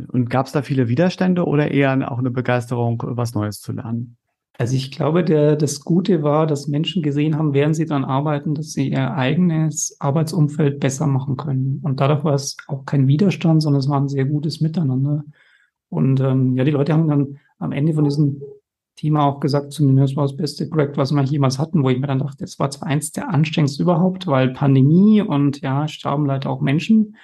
Und 0.10 0.30
gab 0.30 0.48
es 0.48 0.52
da 0.52 0.62
viele 0.62 0.90
Widerstände 0.90 1.46
oder 1.46 1.72
eher 1.72 2.12
auch 2.12 2.20
eine 2.20 2.32
Begeisterung, 2.32 3.02
was 3.06 3.34
Neues 3.34 3.62
zu 3.62 3.72
lernen? 3.72 4.18
Also 4.58 4.76
ich 4.76 4.92
glaube, 4.92 5.24
der, 5.24 5.56
das 5.56 5.80
Gute 5.80 6.22
war, 6.22 6.46
dass 6.46 6.68
Menschen 6.68 7.02
gesehen 7.02 7.38
haben, 7.38 7.54
während 7.54 7.78
sie 7.78 7.86
dann 7.86 8.04
arbeiten, 8.04 8.56
dass 8.56 8.74
sie 8.74 8.90
ihr 8.90 9.14
eigenes 9.16 9.96
Arbeitsumfeld 10.00 10.82
besser 10.82 11.08
machen 11.08 11.38
können. 11.38 11.80
Und 11.82 12.02
dadurch 12.02 12.26
war 12.26 12.34
es 12.34 12.58
auch 12.68 12.84
kein 12.84 13.08
Widerstand, 13.08 13.62
sondern 13.62 13.80
es 13.80 13.88
war 13.88 14.02
ein 14.02 14.10
sehr 14.10 14.26
gutes 14.26 14.60
Miteinander. 14.60 15.24
Und 15.88 16.20
ähm, 16.20 16.58
ja, 16.58 16.66
die 16.66 16.72
Leute 16.72 16.92
haben 16.92 17.08
dann 17.08 17.40
am 17.58 17.72
Ende 17.72 17.94
von 17.94 18.04
diesem 18.04 18.42
Thema 19.00 19.24
auch 19.24 19.40
gesagt 19.40 19.72
zu 19.72 19.86
mir, 19.86 20.02
das 20.02 20.16
war 20.16 20.26
das 20.26 20.36
beste 20.36 20.66
Projekt, 20.68 20.98
was 20.98 21.14
wir 21.14 21.24
jemals 21.24 21.58
hatten, 21.58 21.84
wo 21.84 21.90
ich 21.90 22.00
mir 22.00 22.08
dann 22.08 22.20
dachte, 22.20 22.44
es 22.44 22.60
war 22.60 22.70
zwar 22.70 22.90
eins 22.90 23.12
der 23.12 23.30
anstrengendsten 23.30 23.84
überhaupt, 23.84 24.28
weil 24.28 24.52
Pandemie 24.52 25.22
und 25.22 25.62
ja, 25.62 25.88
starben 25.88 26.26
leider 26.26 26.50
auch 26.50 26.60
Menschen 26.60 27.16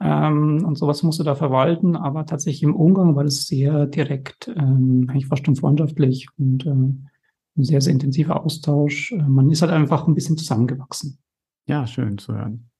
ähm, 0.00 0.64
und 0.64 0.78
sowas 0.78 1.02
musste 1.02 1.24
da 1.24 1.34
verwalten, 1.34 1.94
aber 1.94 2.24
tatsächlich 2.24 2.62
im 2.62 2.74
Umgang 2.74 3.16
war 3.16 3.24
das 3.24 3.46
sehr 3.46 3.86
direkt, 3.86 4.48
ähm, 4.48 5.06
eigentlich 5.10 5.26
fast 5.26 5.44
schon 5.44 5.56
freundschaftlich 5.56 6.26
und 6.38 6.64
äh, 6.64 6.70
ein 6.70 7.10
sehr, 7.56 7.82
sehr 7.82 7.92
intensiver 7.92 8.42
Austausch. 8.42 9.12
Äh, 9.12 9.22
man 9.22 9.50
ist 9.50 9.60
halt 9.60 9.72
einfach 9.72 10.08
ein 10.08 10.14
bisschen 10.14 10.38
zusammengewachsen. 10.38 11.18
Ja, 11.66 11.86
schön 11.86 12.16
zu 12.16 12.34
hören. 12.34 12.70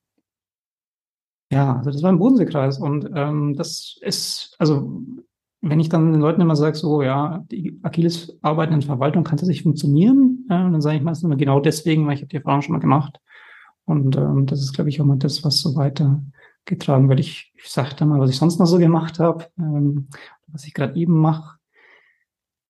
Ja, 1.52 1.76
also 1.76 1.90
das 1.90 2.02
war 2.02 2.10
im 2.10 2.18
Bodenseekreis 2.18 2.78
und 2.78 3.10
ähm, 3.14 3.54
das 3.54 3.98
ist, 4.00 4.56
also 4.58 5.02
wenn 5.62 5.80
ich 5.80 5.88
dann 5.88 6.12
den 6.12 6.20
Leuten 6.20 6.40
immer 6.40 6.56
sage, 6.56 6.76
so, 6.76 7.02
ja, 7.02 7.44
die 7.50 7.78
agiles 7.82 8.38
Arbeiten 8.42 8.72
in 8.72 8.82
Verwaltung 8.82 9.24
kann 9.24 9.36
tatsächlich 9.36 9.62
funktionieren, 9.62 10.46
äh, 10.48 10.54
dann 10.54 10.80
sage 10.80 10.96
ich 10.96 11.02
meistens 11.02 11.24
immer 11.24 11.36
genau 11.36 11.60
deswegen, 11.60 12.06
weil 12.06 12.14
ich 12.14 12.20
habe 12.20 12.28
die 12.28 12.36
Erfahrung 12.36 12.62
schon 12.62 12.72
mal 12.72 12.80
gemacht. 12.80 13.20
Und 13.84 14.16
ähm, 14.16 14.46
das 14.46 14.60
ist, 14.60 14.72
glaube 14.72 14.88
ich, 14.88 15.00
auch 15.00 15.04
mal 15.04 15.18
das, 15.18 15.44
was 15.44 15.60
so 15.60 15.76
weitergetragen 15.76 17.08
wird. 17.08 17.20
Ich, 17.20 17.52
ich 17.54 17.68
sage 17.68 17.94
da 17.96 18.06
mal, 18.06 18.20
was 18.20 18.30
ich 18.30 18.36
sonst 18.36 18.58
noch 18.58 18.66
so 18.66 18.78
gemacht 18.78 19.18
habe, 19.18 19.46
ähm, 19.58 20.08
was 20.46 20.64
ich 20.64 20.72
gerade 20.72 20.96
eben 20.96 21.18
mache. 21.18 21.59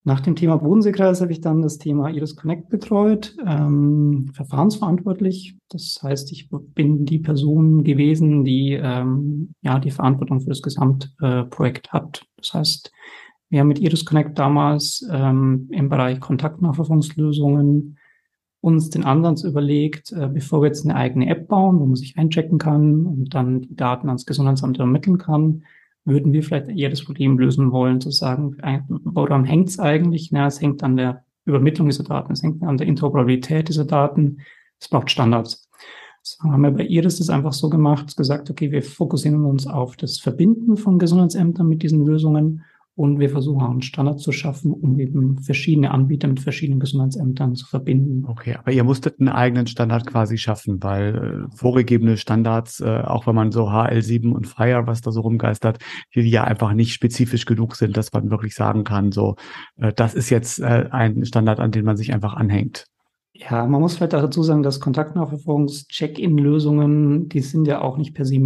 Nach 0.02 0.20
dem 0.20 0.34
Thema 0.34 0.56
Bodenseekreis 0.56 1.20
habe 1.20 1.32
ich 1.32 1.42
dann 1.42 1.60
das 1.60 1.76
Thema 1.76 2.08
Iris 2.08 2.34
Connect 2.34 2.70
betreut, 2.70 3.36
ähm, 3.46 4.30
verfahrensverantwortlich. 4.32 5.56
Das 5.68 6.00
heißt, 6.02 6.32
ich 6.32 6.48
bin 6.50 7.04
die 7.04 7.18
Person 7.18 7.84
gewesen, 7.84 8.44
die 8.44 8.72
ähm, 8.72 9.52
ja 9.60 9.78
die 9.78 9.90
Verantwortung 9.90 10.40
für 10.40 10.48
das 10.48 10.62
Gesamtprojekt 10.62 11.88
äh, 11.88 11.90
hat. 11.90 12.24
Das 12.38 12.54
heißt, 12.54 12.92
wir 13.50 13.60
haben 13.60 13.68
mit 13.68 13.78
Iris 13.78 14.06
Connect 14.06 14.38
damals 14.38 15.06
ähm, 15.12 15.68
im 15.70 15.90
Bereich 15.90 16.18
Kontaktnachverfolgungslösungen 16.18 17.98
uns 18.62 18.90
den 18.90 19.04
Ansatz 19.04 19.42
überlegt, 19.42 20.12
äh, 20.12 20.28
bevor 20.28 20.62
wir 20.62 20.68
jetzt 20.68 20.84
eine 20.84 20.96
eigene 20.96 21.28
App 21.28 21.48
bauen, 21.48 21.78
wo 21.78 21.86
man 21.86 21.96
sich 21.96 22.16
einchecken 22.16 22.58
kann 22.58 23.04
und 23.06 23.34
dann 23.34 23.62
die 23.62 23.76
Daten 23.76 24.08
ans 24.08 24.26
Gesundheitsamt 24.26 24.78
ermitteln 24.78 25.18
kann, 25.18 25.64
würden 26.04 26.32
wir 26.32 26.42
vielleicht 26.42 26.68
eher 26.68 26.90
das 26.90 27.04
Problem 27.04 27.38
lösen 27.38 27.72
wollen, 27.72 28.00
zu 28.00 28.10
sagen, 28.10 28.56
woran 29.04 29.44
hängt 29.44 29.68
es 29.68 29.78
eigentlich? 29.78 30.30
Na, 30.32 30.46
es 30.46 30.60
hängt 30.60 30.82
an 30.82 30.96
der 30.96 31.24
Übermittlung 31.44 31.88
dieser 31.88 32.04
Daten, 32.04 32.32
es 32.32 32.42
hängt 32.42 32.62
an 32.62 32.76
der 32.76 32.86
Interoperabilität 32.86 33.68
dieser 33.68 33.84
Daten, 33.84 34.38
es 34.78 34.88
braucht 34.88 35.10
Standards. 35.10 35.68
Das 36.22 36.38
haben 36.42 36.62
wir 36.62 36.70
bei 36.70 36.84
Iris 36.84 37.18
das 37.18 37.30
einfach 37.30 37.52
so 37.52 37.70
gemacht, 37.70 38.16
gesagt, 38.16 38.50
okay, 38.50 38.70
wir 38.70 38.82
fokussieren 38.82 39.44
uns 39.44 39.66
auf 39.66 39.96
das 39.96 40.18
Verbinden 40.18 40.76
von 40.76 40.98
Gesundheitsämtern 40.98 41.66
mit 41.66 41.82
diesen 41.82 42.04
Lösungen 42.04 42.62
und 43.00 43.18
wir 43.18 43.30
versuchen 43.30 43.62
auch 43.62 43.70
einen 43.70 43.80
Standard 43.80 44.20
zu 44.20 44.30
schaffen, 44.30 44.74
um 44.74 45.00
eben 45.00 45.38
verschiedene 45.38 45.90
Anbieter 45.90 46.28
mit 46.28 46.38
verschiedenen 46.38 46.80
Gesundheitsämtern 46.80 47.54
zu 47.54 47.64
verbinden. 47.66 48.26
Okay, 48.28 48.56
aber 48.58 48.72
ihr 48.72 48.84
musstet 48.84 49.18
einen 49.18 49.30
eigenen 49.30 49.66
Standard 49.66 50.06
quasi 50.06 50.36
schaffen, 50.36 50.82
weil 50.82 51.48
äh, 51.50 51.56
vorgegebene 51.56 52.18
Standards, 52.18 52.80
äh, 52.80 53.00
auch 53.00 53.26
wenn 53.26 53.34
man 53.34 53.52
so 53.52 53.70
HL7 53.70 54.32
und 54.32 54.46
Fire, 54.46 54.86
was 54.86 55.00
da 55.00 55.12
so 55.12 55.22
rumgeistert, 55.22 55.78
die 56.14 56.28
ja 56.28 56.44
einfach 56.44 56.74
nicht 56.74 56.92
spezifisch 56.92 57.46
genug 57.46 57.74
sind, 57.74 57.96
dass 57.96 58.12
man 58.12 58.30
wirklich 58.30 58.54
sagen 58.54 58.84
kann, 58.84 59.12
so, 59.12 59.36
äh, 59.78 59.94
das 59.94 60.12
ist 60.12 60.28
jetzt 60.28 60.62
ein 60.62 61.24
Standard, 61.24 61.58
an 61.58 61.70
den 61.70 61.86
man 61.86 61.96
sich 61.96 62.12
einfach 62.12 62.34
anhängt. 62.34 62.84
Ja, 63.42 63.66
man 63.66 63.80
muss 63.80 63.96
vielleicht 63.96 64.12
dazu 64.12 64.42
sagen, 64.42 64.62
dass 64.62 64.80
Kontaktnachverfolgungs-Check-in-Lösungen, 64.80 67.30
die 67.30 67.40
sind 67.40 67.66
ja 67.66 67.80
auch 67.80 67.96
nicht 67.96 68.12
per 68.12 68.26
se, 68.26 68.38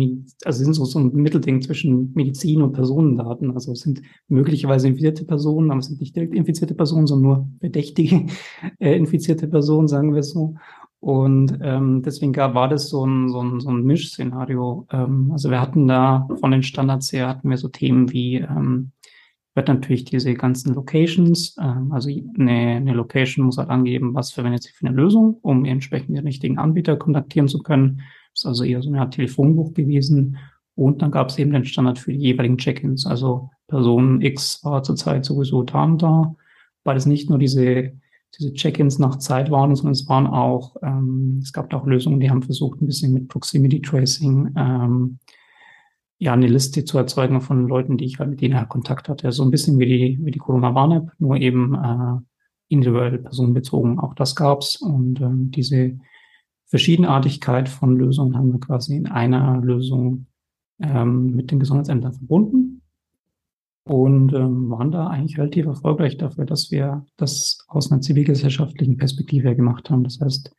also 0.44 0.62
sind 0.62 0.74
so, 0.74 0.84
so 0.84 1.00
ein 1.00 1.12
Mittelding 1.12 1.62
zwischen 1.62 2.12
Medizin 2.14 2.62
und 2.62 2.74
Personendaten. 2.74 3.50
Also 3.50 3.72
es 3.72 3.80
sind 3.80 4.02
möglicherweise 4.28 4.86
infizierte 4.86 5.24
Personen, 5.24 5.72
aber 5.72 5.80
es 5.80 5.86
sind 5.86 6.00
nicht 6.00 6.14
direkt 6.14 6.32
infizierte 6.32 6.76
Personen, 6.76 7.08
sondern 7.08 7.28
nur 7.28 7.48
verdächtige 7.58 8.26
äh, 8.78 8.96
infizierte 8.96 9.48
Personen, 9.48 9.88
sagen 9.88 10.12
wir 10.12 10.20
es 10.20 10.30
so. 10.30 10.54
Und 11.00 11.58
ähm, 11.60 12.02
deswegen 12.02 12.32
gab, 12.32 12.54
war 12.54 12.68
das 12.68 12.88
so 12.88 13.04
ein, 13.04 13.30
so 13.30 13.42
ein, 13.42 13.58
so 13.58 13.70
ein 13.70 13.82
Mischszenario. 13.82 14.86
Ähm, 14.92 15.30
also 15.32 15.50
wir 15.50 15.60
hatten 15.60 15.88
da 15.88 16.28
von 16.38 16.52
den 16.52 16.62
Standards 16.62 17.12
her 17.12 17.26
hatten 17.28 17.50
wir 17.50 17.56
so 17.56 17.66
Themen 17.68 18.12
wie 18.12 18.36
ähm, 18.36 18.92
wird 19.54 19.68
natürlich 19.68 20.04
diese 20.04 20.34
ganzen 20.34 20.74
Locations, 20.74 21.56
ähm, 21.60 21.92
also 21.92 22.10
eine, 22.10 22.50
eine 22.50 22.92
Location 22.92 23.46
muss 23.46 23.58
halt 23.58 23.70
angeben, 23.70 24.14
was 24.14 24.32
verwendet 24.32 24.64
sie 24.64 24.72
für 24.72 24.86
eine 24.86 24.96
Lösung, 24.96 25.38
um 25.42 25.64
entsprechend 25.64 26.16
den 26.16 26.26
richtigen 26.26 26.58
Anbieter 26.58 26.96
kontaktieren 26.96 27.48
zu 27.48 27.60
können. 27.60 28.02
Das 28.32 28.40
ist 28.40 28.46
also 28.46 28.64
eher 28.64 28.82
so 28.82 28.88
eine 28.88 29.00
Art 29.00 29.14
Telefonbuch 29.14 29.72
gewesen. 29.74 30.36
Und 30.74 31.02
dann 31.02 31.12
gab 31.12 31.28
es 31.28 31.38
eben 31.38 31.52
den 31.52 31.64
Standard 31.64 32.00
für 32.00 32.12
die 32.12 32.18
jeweiligen 32.18 32.58
Check-ins. 32.58 33.06
Also 33.06 33.50
Person 33.68 34.20
X 34.20 34.64
war 34.64 34.82
zurzeit 34.82 35.24
sowieso 35.24 35.62
da 35.62 35.84
und 35.84 36.02
da, 36.02 36.34
weil 36.82 36.96
es 36.96 37.06
nicht 37.06 37.30
nur 37.30 37.38
diese, 37.38 37.92
diese 38.36 38.52
Check-ins 38.52 38.98
nach 38.98 39.18
Zeit 39.18 39.52
waren, 39.52 39.76
sondern 39.76 39.92
es 39.92 40.08
waren 40.08 40.26
auch, 40.26 40.74
ähm, 40.82 41.38
es 41.40 41.52
gab 41.52 41.72
auch 41.72 41.86
Lösungen, 41.86 42.18
die 42.18 42.28
haben 42.28 42.42
versucht, 42.42 42.82
ein 42.82 42.86
bisschen 42.86 43.12
mit 43.12 43.28
Proximity 43.28 43.80
Tracing 43.80 44.52
ähm, 44.56 45.18
ja, 46.18 46.32
eine 46.32 46.46
Liste 46.46 46.84
zu 46.84 46.98
erzeugen 46.98 47.40
von 47.40 47.66
Leuten, 47.66 47.96
die 47.96 48.04
ich 48.04 48.18
halt 48.18 48.30
mit 48.30 48.40
denen 48.40 48.56
halt 48.56 48.68
Kontakt 48.68 49.08
hatte. 49.08 49.30
So 49.32 49.42
ein 49.42 49.50
bisschen 49.50 49.78
wie 49.78 49.86
die, 49.86 50.18
wie 50.22 50.30
die 50.30 50.38
Corona-Warn-App, 50.38 51.12
nur 51.18 51.36
eben 51.36 51.74
äh, 51.74 52.20
individuell 52.68 53.18
personenbezogen. 53.18 53.98
Auch 53.98 54.14
das 54.14 54.36
gab's 54.36 54.76
und 54.76 55.20
ähm, 55.20 55.50
diese 55.50 55.98
Verschiedenartigkeit 56.66 57.68
von 57.68 57.96
Lösungen 57.96 58.36
haben 58.36 58.52
wir 58.52 58.60
quasi 58.60 58.96
in 58.96 59.06
einer 59.06 59.60
Lösung 59.60 60.26
ähm, 60.80 61.34
mit 61.34 61.50
den 61.50 61.60
Gesundheitsämtern 61.60 62.14
verbunden 62.14 62.82
und 63.86 64.32
ähm, 64.32 64.70
waren 64.70 64.90
da 64.90 65.08
eigentlich 65.08 65.38
relativ 65.38 65.66
erfolgreich 65.66 66.16
dafür, 66.16 66.46
dass 66.46 66.70
wir 66.70 67.04
das 67.16 67.64
aus 67.68 67.92
einer 67.92 68.00
zivilgesellschaftlichen 68.00 68.96
Perspektive 68.96 69.54
gemacht 69.54 69.90
haben. 69.90 70.04
Das 70.04 70.20
heißt, 70.20 70.54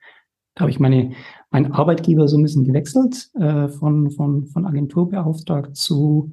da 0.55 0.61
habe 0.61 0.71
ich 0.71 0.79
meine, 0.79 1.11
meinen 1.51 1.71
Arbeitgeber 1.73 2.27
so 2.27 2.37
ein 2.37 2.43
bisschen 2.43 2.63
gewechselt, 2.63 3.29
äh, 3.35 3.67
von, 3.67 4.09
von, 4.09 4.45
von 4.47 4.65
Agentur 4.65 5.09
beauftragt 5.09 5.75
zu 5.75 6.31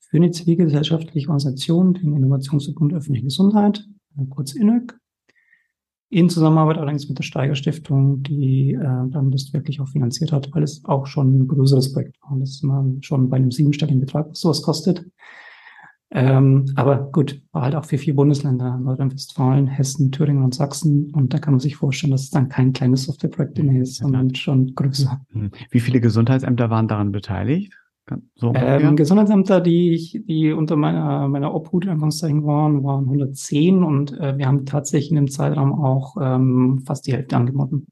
für 0.00 0.16
eine 0.16 0.32
zivilgesellschaftliche 0.32 1.28
Organisation, 1.28 1.94
den 1.94 2.16
Innovationsverbund 2.16 2.92
öffentliche 2.92 3.24
Gesundheit, 3.24 3.86
äh, 4.18 4.24
kurz 4.28 4.54
INÖC, 4.54 4.98
in 6.12 6.28
Zusammenarbeit 6.28 6.78
allerdings 6.78 7.08
mit 7.08 7.18
der 7.18 7.22
Steiger 7.22 7.54
Stiftung, 7.54 8.24
die 8.24 8.72
äh, 8.72 8.80
dann 8.80 9.30
das 9.30 9.52
wirklich 9.52 9.80
auch 9.80 9.88
finanziert 9.88 10.32
hat, 10.32 10.52
weil 10.52 10.64
es 10.64 10.84
auch 10.84 11.06
schon 11.06 11.38
ein 11.38 11.48
größeres 11.48 11.92
Projekt 11.92 12.20
war. 12.22 12.36
Das 12.40 12.50
ist 12.50 12.64
man 12.64 13.00
schon 13.02 13.30
bei 13.30 13.36
einem 13.36 13.52
siebenstelligen 13.52 14.00
Betrag, 14.00 14.28
was 14.28 14.40
sowas 14.40 14.62
kostet. 14.62 15.06
Ähm, 16.12 16.72
aber 16.74 17.10
gut, 17.12 17.40
war 17.52 17.62
halt 17.62 17.76
auch 17.76 17.84
für 17.84 17.98
vier 17.98 18.16
Bundesländer, 18.16 18.78
Nordrhein-Westfalen, 18.78 19.68
Hessen, 19.68 20.10
Thüringen 20.10 20.42
und 20.42 20.54
Sachsen. 20.54 21.12
Und 21.12 21.32
da 21.32 21.38
kann 21.38 21.54
man 21.54 21.60
sich 21.60 21.76
vorstellen, 21.76 22.10
dass 22.10 22.22
es 22.22 22.30
dann 22.30 22.48
kein 22.48 22.72
kleines 22.72 23.04
Softwareprojekt 23.04 23.62
mehr 23.62 23.82
ist, 23.82 23.96
sondern 23.96 24.34
schon 24.34 24.74
größer. 24.74 25.20
Hm. 25.30 25.50
Wie 25.70 25.80
viele 25.80 26.00
Gesundheitsämter 26.00 26.68
waren 26.68 26.88
daran 26.88 27.12
beteiligt? 27.12 27.72
So 28.34 28.52
ähm, 28.54 28.96
Gesundheitsämter, 28.96 29.60
die 29.60 29.92
ich, 29.92 30.20
die 30.26 30.52
unter 30.52 30.74
meiner, 30.74 31.28
meiner 31.28 31.54
Obhut 31.54 31.86
Anführungszeichen 31.86 32.44
waren, 32.44 32.82
waren 32.82 33.04
110 33.04 33.84
und 33.84 34.18
äh, 34.18 34.36
wir 34.36 34.46
haben 34.46 34.66
tatsächlich 34.66 35.10
in 35.10 35.16
dem 35.16 35.30
Zeitraum 35.30 35.72
auch 35.72 36.16
ähm, 36.20 36.82
fast 36.84 37.06
die 37.06 37.12
Hälfte 37.12 37.36
angeboten. 37.36 37.86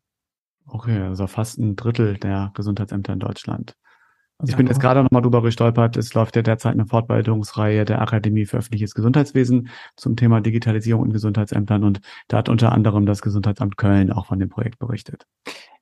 Okay, 0.66 0.98
also 0.98 1.26
fast 1.26 1.58
ein 1.58 1.76
Drittel 1.76 2.18
der 2.18 2.50
Gesundheitsämter 2.54 3.12
in 3.12 3.20
Deutschland. 3.20 3.74
Also 4.40 4.52
ich 4.52 4.56
bin 4.56 4.68
jetzt 4.68 4.80
gerade 4.80 5.02
nochmal 5.02 5.22
drüber 5.22 5.42
gestolpert. 5.42 5.96
Es 5.96 6.14
läuft 6.14 6.36
ja 6.36 6.42
derzeit 6.42 6.74
eine 6.74 6.86
Fortbildungsreihe 6.86 7.84
der 7.84 8.00
Akademie 8.00 8.46
für 8.46 8.58
öffentliches 8.58 8.94
Gesundheitswesen 8.94 9.68
zum 9.96 10.14
Thema 10.14 10.40
Digitalisierung 10.40 11.06
in 11.06 11.12
Gesundheitsämtern 11.12 11.82
und 11.82 12.00
da 12.28 12.38
hat 12.38 12.48
unter 12.48 12.70
anderem 12.70 13.04
das 13.04 13.20
Gesundheitsamt 13.20 13.76
Köln 13.76 14.12
auch 14.12 14.26
von 14.26 14.38
dem 14.38 14.48
Projekt 14.48 14.78
berichtet. 14.78 15.26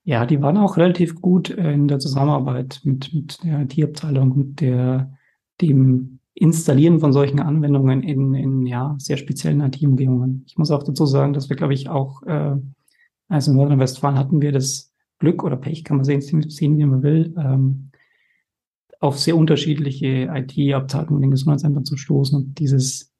Ja, 0.04 0.24
die 0.24 0.40
waren 0.40 0.56
auch 0.56 0.78
relativ 0.78 1.20
gut 1.20 1.50
in 1.50 1.86
der 1.86 1.98
Zusammenarbeit 1.98 2.80
mit, 2.84 3.12
mit 3.12 3.44
der 3.44 3.60
IT-Abteilung 3.60 4.32
und 4.32 4.60
der, 4.60 5.12
dem 5.60 6.20
Installieren 6.32 7.00
von 7.00 7.12
solchen 7.12 7.40
Anwendungen 7.40 8.02
in, 8.02 8.34
in 8.34 8.66
ja, 8.66 8.94
sehr 8.98 9.16
speziellen 9.16 9.60
IT-Umgebungen. 9.62 10.44
Ich 10.46 10.56
muss 10.56 10.70
auch 10.70 10.82
dazu 10.82 11.06
sagen, 11.06 11.32
dass 11.32 11.48
wir, 11.48 11.56
glaube 11.56 11.74
ich, 11.74 11.88
auch, 11.88 12.22
äh, 12.22 12.56
also 13.28 13.50
in 13.50 13.56
Nordrhein-Westfalen 13.56 14.18
hatten 14.18 14.40
wir 14.40 14.52
das 14.52 14.92
Glück 15.18 15.42
oder 15.42 15.56
Pech, 15.56 15.82
kann 15.82 15.96
man 15.96 16.04
sehen, 16.04 16.20
sehen 16.20 16.78
wie 16.78 16.84
man 16.84 17.02
will, 17.02 17.34
ähm, 17.38 17.90
auf 19.00 19.18
sehr 19.18 19.36
unterschiedliche 19.36 20.30
IT-Abteilungen 20.32 21.16
in 21.16 21.22
den 21.22 21.30
Gesundheitsämtern 21.32 21.84
zu 21.84 21.96
stoßen 21.96 22.36
und 22.36 22.58
dieses 22.58 23.12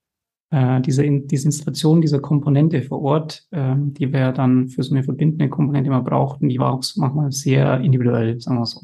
äh, 0.50 0.80
diese, 0.80 1.02
diese 1.02 1.46
Installation 1.46 2.00
dieser 2.00 2.20
Komponente 2.20 2.82
vor 2.82 3.02
Ort, 3.02 3.46
äh, 3.50 3.74
die 3.76 4.12
wir 4.12 4.32
dann 4.32 4.68
für 4.68 4.82
so 4.82 4.94
eine 4.94 5.02
verbindende 5.02 5.48
Komponente 5.48 5.88
immer 5.88 6.02
brauchten, 6.02 6.48
die 6.48 6.58
war 6.58 6.72
auch 6.72 6.84
manchmal 6.96 7.32
sehr 7.32 7.80
individuell, 7.80 8.40
sagen 8.40 8.58
wir 8.58 8.66
so. 8.66 8.82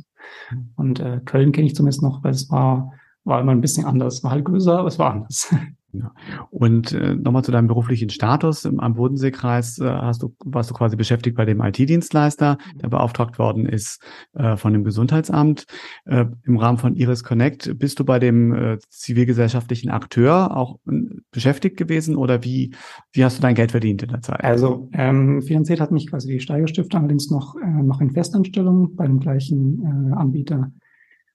Mhm. 0.50 0.70
Und 0.76 1.00
äh, 1.00 1.20
Köln 1.24 1.52
kenne 1.52 1.66
ich 1.66 1.74
zumindest 1.74 2.02
noch, 2.02 2.24
weil 2.24 2.32
es 2.32 2.50
war, 2.50 2.92
war 3.24 3.40
immer 3.40 3.52
ein 3.52 3.60
bisschen 3.60 3.84
anders. 3.84 4.24
War 4.24 4.32
halt 4.32 4.44
größer, 4.44 4.78
aber 4.78 4.88
es 4.88 4.98
war 4.98 5.12
anders. 5.12 5.54
Ja. 5.92 6.12
Und 6.50 6.92
äh, 6.92 7.14
nochmal 7.14 7.44
zu 7.44 7.52
deinem 7.52 7.66
beruflichen 7.66 8.08
Status. 8.08 8.64
Im, 8.64 8.80
am 8.80 8.94
Bodenseekreis 8.94 9.78
äh, 9.78 9.84
hast 9.84 10.22
du, 10.22 10.34
warst 10.44 10.70
du 10.70 10.74
quasi 10.74 10.96
beschäftigt 10.96 11.36
bei 11.36 11.44
dem 11.44 11.60
IT-Dienstleister, 11.60 12.56
der 12.76 12.88
beauftragt 12.88 13.38
worden 13.38 13.66
ist 13.66 14.02
äh, 14.32 14.56
von 14.56 14.72
dem 14.72 14.84
Gesundheitsamt. 14.84 15.66
Äh, 16.06 16.26
Im 16.44 16.56
Rahmen 16.56 16.78
von 16.78 16.96
Iris 16.96 17.24
Connect 17.24 17.78
bist 17.78 18.00
du 18.00 18.04
bei 18.04 18.18
dem 18.18 18.54
äh, 18.54 18.78
zivilgesellschaftlichen 18.88 19.90
Akteur 19.90 20.56
auch 20.56 20.78
äh, 20.88 20.92
beschäftigt 21.30 21.76
gewesen 21.76 22.16
oder 22.16 22.42
wie, 22.42 22.74
wie 23.12 23.24
hast 23.24 23.36
du 23.36 23.42
dein 23.42 23.54
Geld 23.54 23.72
verdient 23.72 24.02
in 24.02 24.08
der 24.08 24.22
Zeit? 24.22 24.42
Also 24.42 24.88
ähm, 24.94 25.42
finanziert 25.42 25.80
hat 25.80 25.92
mich 25.92 26.08
quasi 26.08 26.28
die 26.32 26.40
Steigerstiftung 26.40 27.00
allerdings 27.00 27.30
noch, 27.30 27.54
äh, 27.56 27.82
noch 27.82 28.00
in 28.00 28.10
Festanstellung 28.10 28.94
bei 28.96 29.06
dem 29.06 29.20
gleichen 29.20 29.82
äh, 29.82 30.14
Anbieter, 30.14 30.72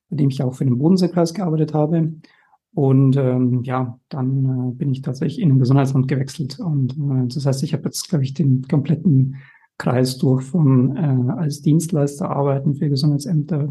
bei 0.10 0.18
dem 0.18 0.30
ich 0.30 0.42
auch 0.42 0.56
für 0.56 0.66
den 0.66 0.80
Bodenseekreis 0.80 1.36
gearbeitet 1.36 1.76
habe. 1.76 2.14
Und 2.74 3.18
ähm, 3.18 3.64
ja, 3.64 4.00
dann 4.10 4.46
äh, 4.46 4.72
bin 4.76 4.92
ich 4.92 5.02
tatsächlich 5.02 5.42
in 5.42 5.50
den 5.50 5.60
Gesundheitsamt 5.60 6.08
gewechselt. 6.08 6.60
Und 6.60 6.94
äh, 6.94 7.28
das 7.34 7.46
heißt, 7.46 7.64
ich 7.64 7.74
habe 7.74 7.86
jetzt, 7.86 8.10
glaube 8.10 8.24
ich, 8.24 8.34
den 8.34 8.68
kompletten 8.68 9.38
Kreis 9.78 10.18
durch 10.18 10.44
von 10.44 10.96
äh, 10.96 11.32
als 11.34 11.62
Dienstleister 11.62 12.30
arbeiten 12.30 12.76
für 12.76 12.90
Gesundheitsämter, 12.90 13.70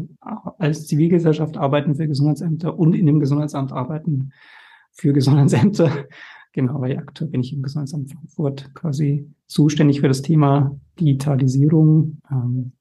als 0.57 0.87
Zivilgesellschaft 0.87 1.57
arbeiten 1.57 1.95
für 1.95 2.07
Gesundheitsämter 2.07 2.77
und 2.77 2.93
in 2.93 3.05
dem 3.05 3.19
Gesundheitsamt 3.19 3.71
arbeiten 3.71 4.31
für 4.91 5.13
Gesundheitsämter. 5.13 5.91
Genau, 6.53 6.81
weil 6.81 6.97
aktuell 6.97 7.29
bin 7.29 7.41
ich 7.41 7.53
im 7.53 7.61
Gesundheitsamt 7.61 8.11
Frankfurt 8.11 8.73
quasi 8.73 9.31
zuständig 9.45 10.01
für 10.01 10.07
das 10.07 10.23
Thema 10.23 10.75
Digitalisierung, 10.99 12.17
ähm, 12.31 12.71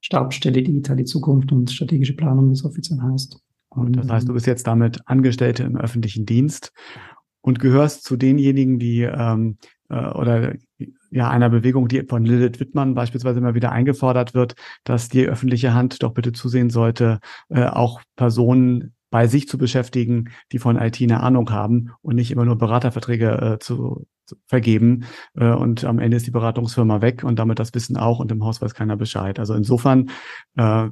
Stabsstelle 0.00 0.62
Digitale 0.62 1.04
Zukunft 1.04 1.52
und 1.52 1.70
strategische 1.70 2.16
Planung, 2.16 2.48
wie 2.48 2.54
es 2.54 2.64
offiziell 2.64 3.02
heißt. 3.02 3.43
Und 3.74 3.96
das 3.96 4.08
heißt, 4.08 4.28
du 4.28 4.34
bist 4.34 4.46
jetzt 4.46 4.66
damit 4.66 5.00
Angestellte 5.06 5.62
im 5.62 5.76
öffentlichen 5.76 6.26
Dienst 6.26 6.72
und 7.40 7.58
gehörst 7.58 8.04
zu 8.04 8.16
denjenigen, 8.16 8.78
die 8.78 9.02
ähm, 9.02 9.58
äh, 9.90 10.10
oder 10.10 10.54
ja 11.10 11.28
einer 11.30 11.50
Bewegung, 11.50 11.88
die 11.88 12.02
von 12.02 12.24
Lilith 12.24 12.58
Wittmann 12.60 12.94
beispielsweise 12.94 13.38
immer 13.38 13.54
wieder 13.54 13.72
eingefordert 13.72 14.34
wird, 14.34 14.54
dass 14.84 15.08
die 15.08 15.26
öffentliche 15.26 15.74
Hand 15.74 16.02
doch 16.02 16.12
bitte 16.12 16.32
zusehen 16.32 16.70
sollte, 16.70 17.20
äh, 17.48 17.64
auch 17.66 18.00
Personen 18.16 18.94
bei 19.10 19.28
sich 19.28 19.46
zu 19.46 19.58
beschäftigen, 19.58 20.30
die 20.50 20.58
von 20.58 20.76
IT 20.76 21.00
eine 21.00 21.20
Ahnung 21.20 21.50
haben 21.50 21.92
und 22.02 22.16
nicht 22.16 22.32
immer 22.32 22.44
nur 22.44 22.58
Beraterverträge 22.58 23.30
äh, 23.30 23.58
zu, 23.60 24.06
zu 24.26 24.34
vergeben. 24.46 25.04
Äh, 25.36 25.52
und 25.52 25.84
am 25.84 26.00
Ende 26.00 26.16
ist 26.16 26.26
die 26.26 26.32
Beratungsfirma 26.32 27.00
weg 27.00 27.22
und 27.22 27.38
damit 27.38 27.60
das 27.60 27.74
Wissen 27.74 27.96
auch 27.96 28.18
und 28.18 28.32
im 28.32 28.42
Haus 28.42 28.60
weiß 28.60 28.74
keiner 28.74 28.96
Bescheid. 28.96 29.38
Also 29.38 29.54
insofern 29.54 30.10
äh, 30.56 30.88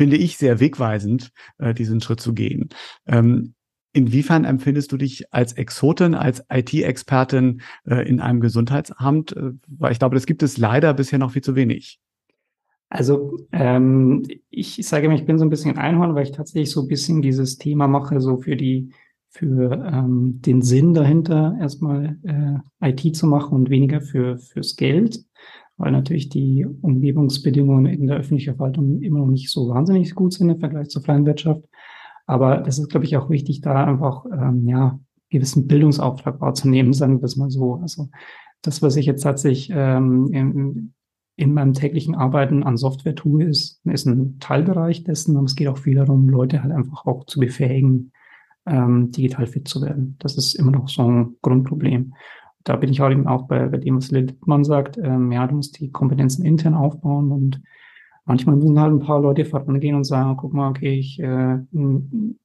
finde 0.00 0.16
ich 0.16 0.38
sehr 0.38 0.60
wegweisend, 0.60 1.30
äh, 1.58 1.74
diesen 1.74 2.00
Schritt 2.00 2.22
zu 2.22 2.32
gehen. 2.32 2.70
Ähm, 3.06 3.52
Inwiefern 3.92 4.44
empfindest 4.44 4.92
du 4.92 4.96
dich 4.96 5.24
als 5.30 5.52
Exotin, 5.52 6.14
als 6.14 6.42
IT-Expertin 6.48 7.60
äh, 7.84 8.08
in 8.08 8.20
einem 8.20 8.40
Gesundheitsamt? 8.40 9.36
Äh, 9.36 9.50
weil 9.66 9.92
ich 9.92 9.98
glaube, 9.98 10.14
das 10.14 10.26
gibt 10.26 10.42
es 10.42 10.56
leider 10.56 10.94
bisher 10.94 11.18
noch 11.18 11.32
viel 11.32 11.42
zu 11.42 11.54
wenig. 11.54 11.98
Also 12.88 13.36
ähm, 13.52 14.26
ich 14.48 14.76
sage 14.86 15.08
mir, 15.08 15.16
ich 15.16 15.26
bin 15.26 15.38
so 15.38 15.44
ein 15.44 15.50
bisschen 15.50 15.76
Einhorn, 15.76 16.14
weil 16.14 16.22
ich 16.22 16.32
tatsächlich 16.32 16.70
so 16.70 16.82
ein 16.82 16.88
bisschen 16.88 17.20
dieses 17.20 17.58
Thema 17.58 17.88
mache, 17.88 18.20
so 18.20 18.38
für 18.38 18.56
die 18.56 18.92
für 19.28 19.72
ähm, 19.92 20.40
den 20.40 20.62
Sinn 20.62 20.94
dahinter 20.94 21.56
erstmal 21.60 22.16
äh, 22.22 22.88
IT 22.88 23.14
zu 23.16 23.26
machen 23.26 23.54
und 23.54 23.70
weniger 23.70 24.00
für 24.00 24.38
fürs 24.38 24.76
Geld, 24.76 25.18
weil 25.80 25.92
natürlich 25.92 26.28
die 26.28 26.66
Umgebungsbedingungen 26.82 27.86
in 27.86 28.06
der 28.06 28.18
öffentlichen 28.18 28.54
Verwaltung 28.54 29.00
immer 29.00 29.20
noch 29.20 29.26
nicht 29.26 29.50
so 29.50 29.68
wahnsinnig 29.70 30.14
gut 30.14 30.34
sind 30.34 30.50
im 30.50 30.60
Vergleich 30.60 30.88
zur 30.88 31.02
freien 31.02 31.26
Wirtschaft. 31.26 31.64
Aber 32.26 32.58
das 32.58 32.78
ist, 32.78 32.90
glaube 32.90 33.06
ich, 33.06 33.16
auch 33.16 33.30
wichtig, 33.30 33.62
da 33.62 33.84
einfach 33.84 34.24
ähm, 34.26 34.68
ja 34.68 35.00
gewissen 35.30 35.66
Bildungsauftrag 35.66 36.40
wahrzunehmen, 36.40 36.92
sagen 36.92 37.20
wir 37.20 37.24
es 37.24 37.36
mal 37.36 37.50
so. 37.50 37.74
Also 37.76 38.08
das, 38.62 38.82
was 38.82 38.96
ich 38.96 39.06
jetzt 39.06 39.22
tatsächlich 39.22 39.72
ähm, 39.74 40.28
in, 40.32 40.92
in 41.36 41.54
meinem 41.54 41.72
täglichen 41.72 42.14
Arbeiten 42.14 42.62
an 42.62 42.76
Software 42.76 43.14
tue, 43.14 43.44
ist, 43.44 43.80
ist 43.84 44.06
ein 44.06 44.38
Teilbereich 44.38 45.04
dessen, 45.04 45.36
und 45.36 45.46
es 45.46 45.56
geht 45.56 45.68
auch 45.68 45.78
viel 45.78 45.94
darum, 45.94 46.28
Leute 46.28 46.62
halt 46.62 46.72
einfach 46.72 47.06
auch 47.06 47.24
zu 47.24 47.40
befähigen, 47.40 48.12
ähm, 48.66 49.10
digital 49.12 49.46
fit 49.46 49.66
zu 49.66 49.80
werden. 49.80 50.16
Das 50.18 50.36
ist 50.36 50.54
immer 50.54 50.72
noch 50.72 50.88
so 50.88 51.02
ein 51.02 51.36
Grundproblem. 51.40 52.12
Da 52.64 52.76
bin 52.76 52.90
ich 52.90 53.00
auch 53.00 53.10
eben 53.10 53.26
auch 53.26 53.46
bei, 53.48 53.66
bei 53.66 53.78
dem, 53.78 53.96
was 53.96 54.10
Lindmann 54.10 54.64
sagt, 54.64 54.98
ähm, 54.98 55.32
ja, 55.32 55.46
du 55.46 55.56
musst 55.56 55.80
die 55.80 55.90
Kompetenzen 55.90 56.44
intern 56.44 56.74
aufbauen 56.74 57.32
und 57.32 57.62
manchmal 58.24 58.56
müssen 58.56 58.78
halt 58.78 58.92
ein 58.92 59.00
paar 59.00 59.20
Leute 59.20 59.44
vorangehen 59.44 59.96
und 59.96 60.04
sagen, 60.04 60.36
guck 60.36 60.52
mal, 60.52 60.68
okay, 60.68 60.98
ich 60.98 61.18
äh, 61.20 61.58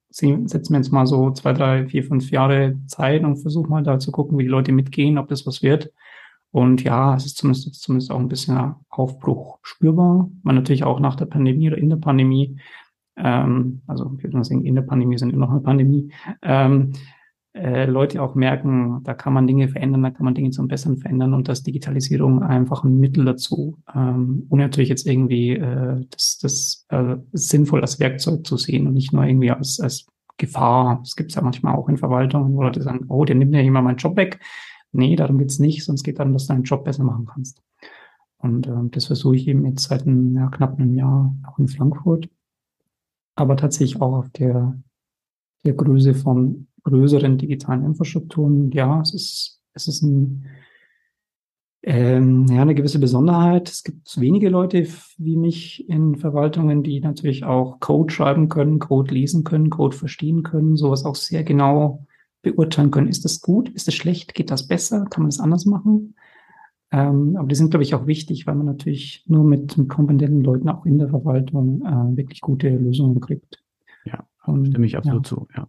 setze 0.10 0.72
mir 0.72 0.78
jetzt 0.78 0.92
mal 0.92 1.06
so 1.06 1.32
zwei, 1.32 1.54
drei, 1.54 1.86
vier, 1.88 2.04
fünf 2.04 2.32
Jahre 2.32 2.78
Zeit 2.88 3.24
und 3.24 3.38
versuche 3.38 3.70
mal 3.70 3.84
da 3.84 4.00
zu 4.00 4.12
gucken, 4.12 4.38
wie 4.38 4.44
die 4.44 4.50
Leute 4.50 4.72
mitgehen, 4.72 5.18
ob 5.18 5.28
das 5.28 5.46
was 5.46 5.62
wird. 5.62 5.92
Und 6.52 6.84
ja, 6.84 7.16
es 7.16 7.26
ist 7.26 7.38
zumindest, 7.38 7.76
zumindest 7.82 8.12
auch 8.12 8.20
ein 8.20 8.30
bisschen 8.30 8.76
Aufbruch 8.88 9.60
spürbar. 9.62 10.30
Man 10.42 10.56
natürlich 10.56 10.86
auch 10.86 11.02
nach 11.02 11.16
der 11.16 11.26
Pandemie 11.26 11.68
oder 11.68 11.78
in 11.78 11.90
der 11.90 11.98
Pandemie, 11.98 12.58
ähm, 13.18 13.82
also 13.88 14.10
ich 14.18 14.24
würde 14.24 14.38
mal 14.38 14.46
sagen, 14.46 14.64
in 14.64 14.76
der 14.76 14.84
Pandemie 14.84 15.18
sind 15.18 15.34
immer 15.34 15.48
noch 15.48 15.52
eine 15.52 15.60
Pandemie, 15.60 16.14
ähm, 16.42 16.94
äh, 17.56 17.86
Leute 17.86 18.22
auch 18.22 18.36
merken, 18.36 19.02
da 19.04 19.14
kann 19.14 19.34
man 19.34 19.48
Dinge 19.48 19.70
verändern, 19.70 20.04
da 20.04 20.12
kann 20.12 20.26
man 20.26 20.36
Dinge 20.36 20.52
zum 20.52 20.68
Besseren 20.68 20.98
verändern 20.98 21.34
und 21.34 21.48
dass 21.48 21.64
Digitalisierung 21.64 22.44
einfach 22.44 22.84
ein 22.84 22.98
Mittel 22.98 23.24
dazu, 23.24 23.78
ähm, 23.96 24.46
ohne 24.50 24.64
natürlich 24.64 24.90
jetzt 24.90 25.08
irgendwie 25.08 25.52
äh, 25.52 26.06
das, 26.10 26.38
das 26.42 26.86
äh, 26.90 27.16
sinnvoll 27.32 27.82
als 27.82 28.00
Werkzeug 28.00 28.46
zu 28.46 28.58
sehen 28.58 28.88
und 28.88 28.94
nicht 28.94 29.14
nur 29.14 29.24
irgendwie 29.24 29.52
als, 29.52 29.80
als 29.80 30.06
Gefahr. 30.38 31.00
Das 31.02 31.16
gibt 31.16 31.32
es 31.32 31.36
ja 31.36 31.42
manchmal 31.42 31.76
auch 31.76 31.88
in 31.88 31.98
Verwaltungen, 31.98 32.54
wo 32.54 32.62
Leute 32.62 32.82
sagen, 32.82 33.06
oh, 33.08 33.24
der 33.24 33.38
nimmt 33.38 33.56
ja 33.56 33.62
immer 33.62 33.82
meinen 33.82 33.98
Job 33.98 34.18
weg. 34.18 34.40
Nee, 34.92 35.16
darum 35.16 35.38
geht's 35.38 35.60
nicht, 35.60 35.86
sonst 35.86 36.04
geht 36.04 36.20
darum, 36.20 36.34
dass 36.34 36.48
du 36.48 36.54
deinen 36.54 36.64
Job 36.64 36.84
besser 36.84 37.06
machen 37.06 37.26
kannst. 37.26 37.62
Und 38.38 38.68
äh, 38.68 38.90
das 38.92 39.06
versuche 39.06 39.38
ich 39.38 39.48
eben 39.48 39.66
jetzt 39.66 39.84
seit 39.84 40.02
einem, 40.02 40.36
ja, 40.36 40.50
knapp 40.50 40.78
einem 40.78 40.94
Jahr 40.94 41.34
auch 41.48 41.58
in 41.58 41.70
Frankfurt, 41.70 42.30
aber 43.36 43.56
tatsächlich 43.56 44.02
auch 44.02 44.14
auf 44.14 44.30
der, 44.30 44.78
der 45.66 45.74
Größe 45.74 46.14
von 46.14 46.68
größeren 46.84 47.38
digitalen 47.38 47.84
Infrastrukturen. 47.84 48.72
Ja, 48.72 49.02
es 49.02 49.14
ist, 49.14 49.62
es 49.74 49.88
ist 49.88 50.04
ein, 50.04 50.46
ähm, 51.84 52.46
ja, 52.48 52.62
eine 52.62 52.76
gewisse 52.76 53.00
Besonderheit. 53.00 53.70
Es 53.70 53.84
gibt 53.84 54.20
wenige 54.20 54.50
Leute 54.50 54.88
wie 55.18 55.36
mich 55.36 55.88
in 55.90 56.16
Verwaltungen, 56.16 56.84
die 56.84 57.00
natürlich 57.00 57.44
auch 57.44 57.80
Code 57.80 58.14
schreiben 58.14 58.50
können, 58.50 58.80
Code 58.80 59.14
lesen 59.14 59.44
können, 59.44 59.70
Code 59.70 59.96
verstehen 59.96 60.44
können, 60.44 60.78
sowas 60.78 61.06
auch 61.06 61.16
sehr 61.16 61.44
genau 61.44 62.06
beurteilen 62.42 62.92
können. 62.92 63.08
Ist 63.08 63.26
das 63.26 63.42
gut? 63.42 63.70
Ist 63.70 63.88
das 63.88 63.96
schlecht? 63.96 64.34
Geht 64.36 64.52
das 64.52 64.68
besser? 64.68 65.06
Kann 65.10 65.24
man 65.24 65.30
das 65.30 65.40
anders 65.40 65.66
machen? 65.66 66.16
Ähm, 66.92 67.36
aber 67.38 67.48
die 67.48 67.56
sind, 67.56 67.72
glaube 67.72 67.84
ich, 67.84 67.96
auch 67.96 68.06
wichtig, 68.06 68.46
weil 68.46 68.56
man 68.56 68.68
natürlich 68.68 69.24
nur 69.28 69.44
mit, 69.44 69.78
mit 69.78 69.90
kompetenten 69.90 70.42
Leuten 70.44 70.70
auch 70.70 70.86
in 70.86 71.00
der 71.00 71.10
Verwaltung 71.10 71.82
äh, 71.82 72.18
wirklich 72.18 72.42
gute 72.42 72.70
Lösungen 72.70 73.20
kriegt. 73.20 73.65
Ja, 74.48 74.66
stimme 74.66 74.86
ich 74.86 74.98
absolut 74.98 75.26
ja. 75.26 75.30
zu, 75.30 75.48
ja. 75.56 75.68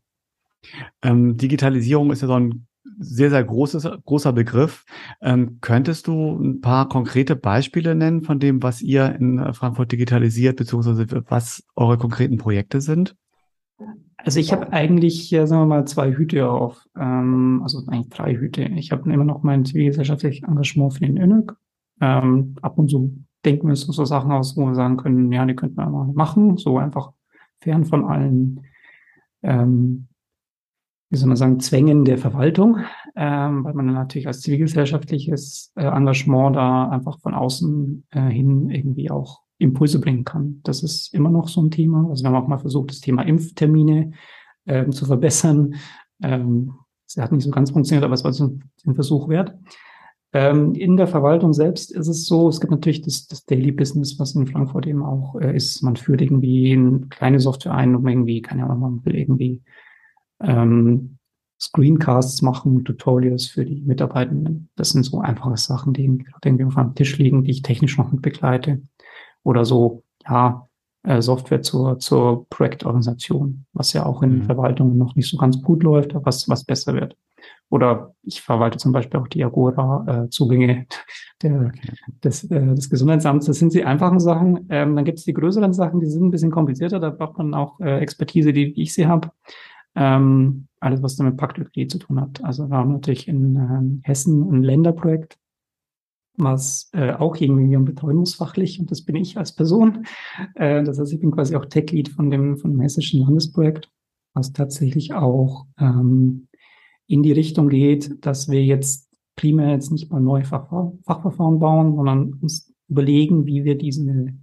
Ähm, 1.02 1.36
Digitalisierung 1.36 2.10
ist 2.10 2.22
ja 2.22 2.28
so 2.28 2.34
ein 2.34 2.66
sehr, 2.98 3.30
sehr 3.30 3.44
großes, 3.44 3.88
großer 4.04 4.32
Begriff. 4.32 4.84
Ähm, 5.20 5.58
könntest 5.60 6.06
du 6.06 6.36
ein 6.36 6.60
paar 6.60 6.88
konkrete 6.88 7.36
Beispiele 7.36 7.94
nennen 7.94 8.22
von 8.22 8.38
dem, 8.38 8.62
was 8.62 8.82
ihr 8.82 9.14
in 9.14 9.38
äh, 9.38 9.52
Frankfurt 9.52 9.92
digitalisiert, 9.92 10.56
beziehungsweise 10.56 11.06
was 11.28 11.64
eure 11.74 11.98
konkreten 11.98 12.38
Projekte 12.38 12.80
sind? 12.80 13.14
Also 14.16 14.40
ich 14.40 14.52
habe 14.52 14.72
eigentlich, 14.72 15.30
ja, 15.30 15.46
sagen 15.46 15.62
wir 15.62 15.66
mal, 15.66 15.86
zwei 15.86 16.12
Hüte 16.12 16.48
auf, 16.48 16.84
ähm, 16.96 17.60
also 17.62 17.82
eigentlich 17.86 18.08
drei 18.08 18.34
Hüte. 18.34 18.62
Ich 18.62 18.90
habe 18.90 19.12
immer 19.12 19.24
noch 19.24 19.42
mein 19.42 19.64
zivilgesellschaftliches 19.64 20.48
Engagement 20.48 20.94
für 20.94 21.00
den 21.00 21.18
ÖNÖG. 21.18 21.52
Ähm, 22.00 22.56
ab 22.62 22.78
und 22.78 22.88
zu 22.88 23.24
denken 23.44 23.64
wir 23.64 23.70
uns 23.70 23.82
so 23.82 24.04
Sachen 24.04 24.32
aus, 24.32 24.56
wo 24.56 24.66
wir 24.66 24.74
sagen 24.74 24.96
können, 24.96 25.30
ja, 25.30 25.44
die 25.44 25.54
könnten 25.54 25.76
wir 25.76 25.88
mal 25.88 26.08
machen, 26.12 26.56
so 26.56 26.78
einfach 26.78 27.12
fern 27.60 27.84
von 27.84 28.04
allen 28.04 28.66
ähm, 29.42 30.08
wie 31.08 31.16
soll 31.16 31.28
man 31.28 31.36
sagen, 31.36 31.60
Zwängen 31.60 32.04
der 32.04 32.18
Verwaltung, 32.18 32.78
ähm, 33.14 33.64
weil 33.64 33.74
man 33.74 33.86
natürlich 33.86 34.26
als 34.26 34.40
zivilgesellschaftliches 34.40 35.72
äh, 35.76 35.86
Engagement 35.86 36.56
da 36.56 36.88
einfach 36.88 37.20
von 37.20 37.34
außen 37.34 38.04
äh, 38.10 38.28
hin 38.28 38.70
irgendwie 38.70 39.10
auch 39.10 39.42
Impulse 39.58 40.00
bringen 40.00 40.24
kann. 40.24 40.60
Das 40.64 40.82
ist 40.82 41.14
immer 41.14 41.30
noch 41.30 41.48
so 41.48 41.62
ein 41.62 41.70
Thema. 41.70 42.08
Also 42.10 42.24
wir 42.24 42.30
haben 42.30 42.42
auch 42.42 42.48
mal 42.48 42.58
versucht, 42.58 42.90
das 42.90 43.00
Thema 43.00 43.22
Impftermine 43.22 44.12
ähm, 44.66 44.92
zu 44.92 45.06
verbessern. 45.06 45.76
Ähm, 46.22 46.74
das 47.06 47.22
hat 47.22 47.30
nicht 47.30 47.44
so 47.44 47.50
ganz 47.50 47.70
funktioniert, 47.70 48.04
aber 48.04 48.14
es 48.14 48.24
war 48.24 48.32
so 48.32 48.58
ein 48.84 48.94
Versuch 48.94 49.28
wert. 49.28 49.54
Ähm, 50.36 50.74
in 50.74 50.98
der 50.98 51.06
Verwaltung 51.06 51.54
selbst 51.54 51.90
ist 51.90 52.08
es 52.08 52.26
so, 52.26 52.50
es 52.50 52.60
gibt 52.60 52.70
natürlich 52.70 53.00
das, 53.00 53.26
das 53.26 53.46
Daily 53.46 53.72
Business, 53.72 54.18
was 54.18 54.34
in 54.34 54.46
Frankfurt 54.46 54.86
eben 54.86 55.02
auch 55.02 55.34
äh, 55.40 55.56
ist. 55.56 55.80
Man 55.82 55.96
führt 55.96 56.20
irgendwie 56.20 56.74
eine 56.74 57.06
kleine 57.08 57.40
Software 57.40 57.72
ein, 57.72 57.96
um 57.96 58.06
irgendwie, 58.06 58.42
keine 58.42 58.64
Ahnung, 58.64 58.80
man 58.80 59.04
will 59.06 59.16
irgendwie 59.16 59.62
ähm, 60.42 61.16
Screencasts 61.58 62.42
machen, 62.42 62.84
Tutorials 62.84 63.46
für 63.46 63.64
die 63.64 63.80
Mitarbeitenden. 63.80 64.68
Das 64.76 64.90
sind 64.90 65.04
so 65.04 65.20
einfache 65.20 65.56
Sachen, 65.56 65.94
die 65.94 66.04
irgendwie 66.44 66.64
auf 66.66 66.76
einem 66.76 66.94
Tisch 66.94 67.16
liegen, 67.16 67.44
die 67.44 67.52
ich 67.52 67.62
technisch 67.62 67.96
noch 67.96 68.12
mit 68.12 68.20
begleite. 68.20 68.82
Oder 69.42 69.64
so, 69.64 70.02
ja, 70.28 70.68
äh, 71.02 71.22
Software 71.22 71.62
zur, 71.62 71.98
zur 71.98 72.46
Projektorganisation, 72.50 73.64
was 73.72 73.94
ja 73.94 74.04
auch 74.04 74.22
in 74.22 74.40
mhm. 74.40 74.42
Verwaltungen 74.42 74.98
noch 74.98 75.16
nicht 75.16 75.30
so 75.30 75.38
ganz 75.38 75.62
gut 75.62 75.82
läuft, 75.82 76.14
aber 76.14 76.26
was, 76.26 76.46
was 76.46 76.64
besser 76.64 76.92
wird. 76.92 77.16
Oder 77.68 78.14
ich 78.22 78.42
verwalte 78.42 78.78
zum 78.78 78.92
Beispiel 78.92 79.18
auch 79.18 79.26
die 79.26 79.44
Agora-Zugänge 79.44 80.86
äh, 81.42 81.48
des, 82.22 82.44
äh, 82.44 82.74
des 82.74 82.88
Gesundheitsamts. 82.88 83.46
Das 83.46 83.58
sind 83.58 83.74
die 83.74 83.84
einfachen 83.84 84.20
Sachen. 84.20 84.66
Ähm, 84.70 84.94
dann 84.94 85.04
gibt 85.04 85.18
es 85.18 85.24
die 85.24 85.32
größeren 85.32 85.72
Sachen, 85.72 86.00
die 86.00 86.06
sind 86.06 86.24
ein 86.24 86.30
bisschen 86.30 86.52
komplizierter. 86.52 87.00
Da 87.00 87.10
braucht 87.10 87.38
man 87.38 87.54
auch 87.54 87.80
äh, 87.80 87.98
Expertise, 87.98 88.52
die 88.52 88.80
ich 88.80 88.94
sie 88.94 89.06
habe. 89.06 89.32
Ähm, 89.96 90.68
alles, 90.78 91.02
was 91.02 91.16
damit 91.16 91.36
Paktökologie 91.38 91.88
zu 91.88 91.98
tun 91.98 92.20
hat. 92.20 92.44
Also 92.44 92.68
wir 92.68 92.76
haben 92.76 92.92
natürlich 92.92 93.26
in 93.26 93.56
äh, 93.56 94.06
Hessen 94.06 94.48
ein 94.52 94.62
Länderprojekt, 94.62 95.36
was 96.36 96.90
äh, 96.92 97.12
auch 97.12 97.36
irgendwie 97.36 97.76
betreuen 97.78 98.18
muss 98.18 98.38
und 98.38 98.90
das 98.90 99.02
bin 99.02 99.16
ich 99.16 99.38
als 99.38 99.54
Person. 99.54 100.06
Äh, 100.54 100.84
das 100.84 101.00
heißt, 101.00 101.12
ich 101.12 101.20
bin 101.20 101.32
quasi 101.32 101.56
auch 101.56 101.64
Tech-Lead 101.64 102.10
von 102.10 102.30
dem, 102.30 102.58
von 102.58 102.72
dem 102.72 102.80
hessischen 102.80 103.22
Landesprojekt, 103.22 103.90
was 104.34 104.52
tatsächlich 104.52 105.14
auch 105.14 105.66
ähm, 105.80 106.48
in 107.06 107.22
die 107.22 107.32
Richtung 107.32 107.68
geht, 107.68 108.24
dass 108.24 108.48
wir 108.48 108.64
jetzt 108.64 109.08
primär 109.36 109.70
jetzt 109.70 109.92
nicht 109.92 110.10
mal 110.10 110.20
neue 110.20 110.44
Fachver 110.44 110.92
Fachverfahren 111.04 111.58
bauen, 111.58 111.94
sondern 111.94 112.34
uns 112.34 112.72
überlegen, 112.88 113.46
wie 113.46 113.64
wir 113.64 113.76
diese, 113.76 114.34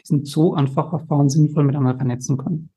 diesen 0.00 0.24
Zoo 0.24 0.52
an 0.52 0.68
Fachverfahren 0.68 1.28
sinnvoll 1.28 1.64
miteinander 1.64 1.96
vernetzen 1.96 2.36
können. 2.36 2.70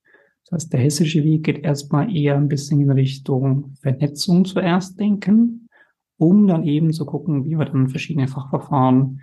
Das 0.45 0.63
heißt, 0.63 0.73
der 0.73 0.79
hessische 0.79 1.23
Weg 1.23 1.43
geht 1.43 1.63
erstmal 1.63 2.15
eher 2.15 2.35
ein 2.35 2.47
bisschen 2.47 2.79
in 2.79 2.91
Richtung 2.91 3.73
Vernetzung 3.81 4.45
zuerst 4.45 4.99
denken, 4.99 5.67
um 6.17 6.47
dann 6.47 6.63
eben 6.63 6.93
zu 6.93 7.05
gucken, 7.05 7.45
wie 7.45 7.57
wir 7.57 7.65
dann 7.65 7.89
verschiedene 7.89 8.27
Fachverfahren 8.27 9.21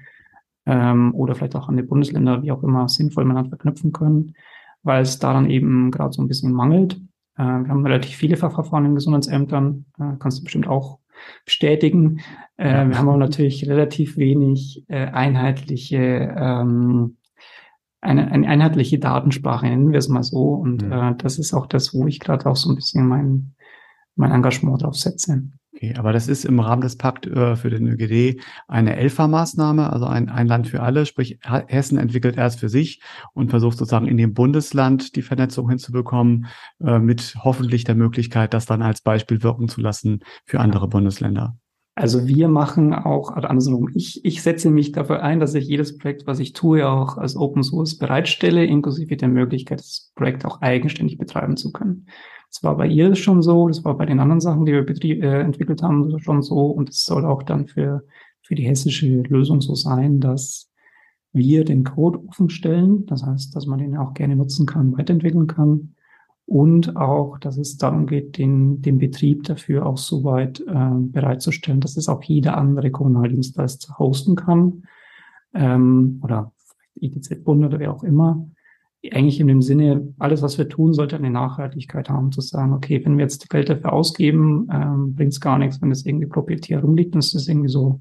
ähm, 0.66 1.14
oder 1.14 1.34
vielleicht 1.34 1.56
auch 1.56 1.68
an 1.68 1.76
die 1.76 1.84
Bundesländer, 1.84 2.42
wie 2.42 2.50
auch 2.50 2.62
immer, 2.62 2.88
sinnvoll 2.88 3.24
miteinander 3.24 3.50
verknüpfen 3.50 3.92
können, 3.92 4.34
weil 4.82 5.02
es 5.02 5.18
daran 5.18 5.48
eben 5.48 5.90
gerade 5.92 6.12
so 6.12 6.22
ein 6.22 6.28
bisschen 6.28 6.52
mangelt. 6.52 7.00
Äh, 7.36 7.42
wir 7.42 7.68
haben 7.68 7.86
relativ 7.86 8.16
viele 8.16 8.36
Fachverfahren 8.36 8.86
in 8.86 8.94
Gesundheitsämtern, 8.94 9.86
äh, 9.98 10.16
kannst 10.18 10.40
du 10.40 10.44
bestimmt 10.44 10.66
auch 10.66 10.98
bestätigen. 11.44 12.20
Äh, 12.56 12.88
wir 12.88 12.98
haben 12.98 13.08
aber 13.08 13.18
natürlich 13.18 13.68
relativ 13.68 14.16
wenig 14.16 14.84
äh, 14.88 15.06
einheitliche 15.06 16.34
ähm, 16.36 17.16
eine, 18.02 18.30
eine 18.32 18.48
einheitliche 18.48 18.98
Datensprache, 18.98 19.66
nennen 19.66 19.92
wir 19.92 19.98
es 19.98 20.08
mal 20.08 20.24
so. 20.24 20.54
Und 20.54 20.82
mhm. 20.82 20.92
äh, 20.92 21.14
das 21.16 21.38
ist 21.38 21.54
auch 21.54 21.66
das, 21.66 21.94
wo 21.94 22.06
ich 22.06 22.18
gerade 22.18 22.44
auch 22.46 22.56
so 22.56 22.68
ein 22.68 22.74
bisschen 22.74 23.06
mein, 23.06 23.54
mein 24.16 24.32
Engagement 24.32 24.82
drauf 24.82 24.96
setze. 24.96 25.44
Okay, 25.82 25.94
aber 25.98 26.12
das 26.12 26.28
ist 26.28 26.44
im 26.44 26.60
Rahmen 26.60 26.82
des 26.82 26.96
Pakt 26.96 27.26
äh, 27.26 27.56
für 27.56 27.68
den 27.68 27.88
ÖGD 27.88 28.40
eine 28.68 28.94
ELFA-Maßnahme, 28.98 29.92
also 29.92 30.06
ein, 30.06 30.28
ein 30.28 30.46
Land 30.46 30.68
für 30.68 30.80
alle, 30.80 31.06
sprich 31.06 31.40
Hessen 31.42 31.98
entwickelt 31.98 32.36
erst 32.36 32.60
für 32.60 32.68
sich 32.68 33.02
und 33.34 33.50
versucht 33.50 33.78
sozusagen 33.78 34.06
in 34.06 34.16
dem 34.16 34.32
Bundesland 34.32 35.16
die 35.16 35.22
Vernetzung 35.22 35.68
hinzubekommen, 35.68 36.46
äh, 36.78 37.00
mit 37.00 37.34
hoffentlich 37.42 37.82
der 37.82 37.96
Möglichkeit, 37.96 38.54
das 38.54 38.64
dann 38.64 38.80
als 38.80 39.00
Beispiel 39.00 39.42
wirken 39.42 39.66
zu 39.66 39.80
lassen 39.80 40.20
für 40.44 40.60
andere 40.60 40.86
Bundesländer. 40.86 41.56
Also 41.96 42.28
wir 42.28 42.46
machen 42.46 42.94
auch, 42.94 43.32
also 43.32 43.48
andersrum, 43.48 43.90
ich, 43.92 44.24
ich 44.24 44.40
setze 44.40 44.70
mich 44.70 44.92
dafür 44.92 45.24
ein, 45.24 45.40
dass 45.40 45.52
ich 45.52 45.66
jedes 45.66 45.98
Projekt, 45.98 46.28
was 46.28 46.38
ich 46.38 46.52
tue, 46.52 46.88
auch 46.88 47.16
als 47.16 47.34
Open 47.34 47.64
Source 47.64 47.98
bereitstelle, 47.98 48.64
inklusive 48.64 49.16
der 49.16 49.28
Möglichkeit, 49.28 49.80
das 49.80 50.12
Projekt 50.14 50.44
auch 50.44 50.60
eigenständig 50.60 51.18
betreiben 51.18 51.56
zu 51.56 51.72
können. 51.72 52.06
Das 52.52 52.62
war 52.62 52.76
bei 52.76 52.86
ihr 52.86 53.14
schon 53.14 53.40
so, 53.40 53.66
das 53.68 53.82
war 53.82 53.96
bei 53.96 54.04
den 54.04 54.20
anderen 54.20 54.42
Sachen, 54.42 54.66
die 54.66 54.72
wir 54.72 55.22
äh, 55.22 55.40
entwickelt 55.40 55.82
haben, 55.82 56.18
schon 56.18 56.42
so. 56.42 56.66
Und 56.66 56.90
es 56.90 57.04
soll 57.04 57.24
auch 57.24 57.42
dann 57.42 57.66
für, 57.66 58.04
für 58.42 58.54
die 58.54 58.64
hessische 58.64 59.06
Lösung 59.22 59.62
so 59.62 59.74
sein, 59.74 60.20
dass 60.20 60.70
wir 61.32 61.64
den 61.64 61.82
Code 61.82 62.22
offen 62.28 62.50
stellen, 62.50 63.06
das 63.06 63.24
heißt, 63.24 63.56
dass 63.56 63.64
man 63.64 63.78
den 63.78 63.96
auch 63.96 64.12
gerne 64.12 64.36
nutzen 64.36 64.66
kann, 64.66 64.96
weiterentwickeln 64.96 65.46
kann. 65.46 65.94
Und 66.44 66.96
auch, 66.96 67.38
dass 67.38 67.56
es 67.56 67.78
darum 67.78 68.06
geht, 68.06 68.36
den, 68.36 68.82
den 68.82 68.98
Betrieb 68.98 69.44
dafür 69.44 69.86
auch 69.86 69.96
soweit 69.96 70.60
äh, 70.60 70.90
bereitzustellen, 70.94 71.80
dass 71.80 71.96
es 71.96 72.08
auch 72.10 72.22
jeder 72.22 72.58
andere 72.58 72.90
Kommunaldienstleister 72.90 73.96
hosten 73.98 74.36
kann. 74.36 74.82
Ähm, 75.54 76.20
oder 76.22 76.52
ITZ-Bund 77.00 77.64
oder 77.64 77.78
wer 77.78 77.94
auch 77.94 78.04
immer. 78.04 78.46
Eigentlich 79.10 79.40
in 79.40 79.48
dem 79.48 79.62
Sinne, 79.62 80.14
alles, 80.18 80.42
was 80.42 80.58
wir 80.58 80.68
tun, 80.68 80.94
sollte 80.94 81.16
eine 81.16 81.30
Nachhaltigkeit 81.30 82.08
haben, 82.08 82.30
zu 82.30 82.40
sagen, 82.40 82.72
okay, 82.72 83.04
wenn 83.04 83.18
wir 83.18 83.24
jetzt 83.24 83.50
Geld 83.50 83.68
dafür 83.68 83.92
ausgeben, 83.92 84.68
ähm, 84.72 85.14
bringt 85.16 85.32
es 85.32 85.40
gar 85.40 85.58
nichts, 85.58 85.82
wenn 85.82 85.90
es 85.90 86.06
irgendwie 86.06 86.26
proprietär 86.26 86.80
rumliegt 86.80 87.16
es 87.16 87.34
ist 87.34 87.48
irgendwie 87.48 87.68
so 87.68 88.00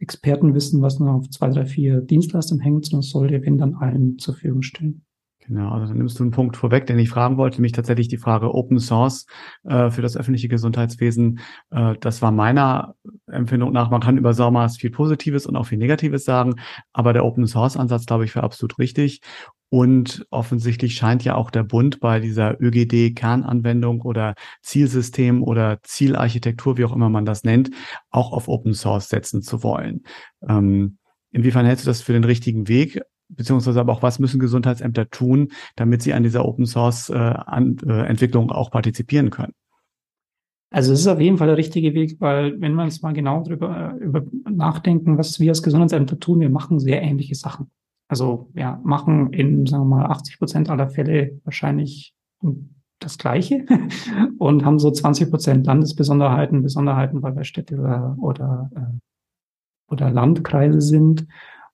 Expertenwissen, 0.00 0.82
was 0.82 0.98
nur 0.98 1.12
auf 1.12 1.30
zwei, 1.30 1.50
drei, 1.50 1.66
vier 1.66 2.00
Dienstleistern 2.00 2.58
hängt, 2.58 2.86
sondern 2.86 3.02
sollte, 3.02 3.42
wenn 3.44 3.58
dann 3.58 3.74
allen 3.74 4.18
zur 4.18 4.34
Verfügung 4.34 4.62
stellen. 4.62 5.04
Genau, 5.50 5.72
also 5.72 5.86
dann 5.88 5.98
nimmst 5.98 6.16
du 6.16 6.22
einen 6.22 6.30
Punkt 6.30 6.56
vorweg, 6.56 6.86
den 6.86 7.00
ich 7.00 7.10
fragen 7.10 7.36
wollte, 7.36 7.56
nämlich 7.56 7.72
tatsächlich 7.72 8.06
die 8.06 8.18
Frage 8.18 8.54
Open 8.54 8.78
Source 8.78 9.26
äh, 9.64 9.90
für 9.90 10.00
das 10.00 10.16
öffentliche 10.16 10.46
Gesundheitswesen. 10.46 11.40
Äh, 11.70 11.94
das 11.98 12.22
war 12.22 12.30
meiner 12.30 12.94
Empfindung 13.26 13.72
nach, 13.72 13.90
man 13.90 14.00
kann 14.00 14.16
über 14.16 14.32
SORMAS 14.32 14.76
viel 14.76 14.92
Positives 14.92 15.46
und 15.46 15.56
auch 15.56 15.66
viel 15.66 15.78
Negatives 15.78 16.24
sagen, 16.24 16.54
aber 16.92 17.12
der 17.12 17.24
Open 17.24 17.48
Source 17.48 17.76
Ansatz, 17.76 18.06
glaube 18.06 18.24
ich, 18.24 18.36
wäre 18.36 18.44
absolut 18.44 18.78
richtig. 18.78 19.22
Und 19.70 20.24
offensichtlich 20.30 20.94
scheint 20.94 21.24
ja 21.24 21.34
auch 21.34 21.50
der 21.50 21.64
Bund 21.64 21.98
bei 21.98 22.20
dieser 22.20 22.60
ÖGD-Kernanwendung 22.60 24.02
oder 24.02 24.34
Zielsystem 24.62 25.42
oder 25.42 25.80
Zielarchitektur, 25.82 26.78
wie 26.78 26.84
auch 26.84 26.94
immer 26.94 27.08
man 27.08 27.24
das 27.24 27.42
nennt, 27.42 27.70
auch 28.10 28.32
auf 28.32 28.46
Open 28.46 28.74
Source 28.74 29.08
setzen 29.08 29.42
zu 29.42 29.64
wollen. 29.64 30.04
Ähm, 30.48 30.98
Inwiefern 31.32 31.66
hältst 31.66 31.86
du 31.86 31.90
das 31.90 32.02
für 32.02 32.12
den 32.12 32.24
richtigen 32.24 32.66
Weg? 32.68 33.00
Beziehungsweise 33.36 33.80
aber 33.80 33.92
auch, 33.92 34.02
was 34.02 34.18
müssen 34.18 34.40
Gesundheitsämter 34.40 35.08
tun, 35.08 35.48
damit 35.76 36.02
sie 36.02 36.12
an 36.12 36.22
dieser 36.22 36.44
Open 36.44 36.66
Source 36.66 37.10
äh, 37.10 37.14
an, 37.14 37.76
äh, 37.86 38.06
Entwicklung 38.06 38.50
auch 38.50 38.70
partizipieren 38.70 39.30
können? 39.30 39.52
Also 40.72 40.92
es 40.92 41.00
ist 41.00 41.08
auf 41.08 41.20
jeden 41.20 41.36
Fall 41.36 41.48
der 41.48 41.56
richtige 41.56 41.94
Weg, 41.94 42.20
weil 42.20 42.60
wenn 42.60 42.74
wir 42.74 42.84
uns 42.84 43.02
mal 43.02 43.12
genau 43.12 43.42
darüber 43.42 43.94
äh, 44.00 44.04
über 44.04 44.22
nachdenken, 44.48 45.18
was 45.18 45.40
wir 45.40 45.50
als 45.50 45.62
Gesundheitsämter 45.62 46.18
tun, 46.18 46.40
wir 46.40 46.50
machen 46.50 46.78
sehr 46.78 47.02
ähnliche 47.02 47.34
Sachen. 47.34 47.70
Also 48.08 48.50
ja, 48.54 48.80
machen 48.84 49.32
in, 49.32 49.66
sagen 49.66 49.88
wir 49.88 49.96
mal, 49.96 50.06
80 50.06 50.38
Prozent 50.38 50.70
aller 50.70 50.88
Fälle 50.88 51.40
wahrscheinlich 51.44 52.14
das 53.00 53.18
Gleiche 53.18 53.66
und 54.38 54.64
haben 54.64 54.78
so 54.78 54.90
20 54.90 55.30
Prozent 55.30 55.66
Landesbesonderheiten, 55.66 56.62
Besonderheiten, 56.62 57.22
weil 57.22 57.34
wir 57.34 57.44
Städte 57.44 57.76
oder, 57.76 58.16
oder, 58.20 58.70
äh, 58.74 59.92
oder 59.92 60.10
Landkreise 60.10 60.80
sind 60.80 61.26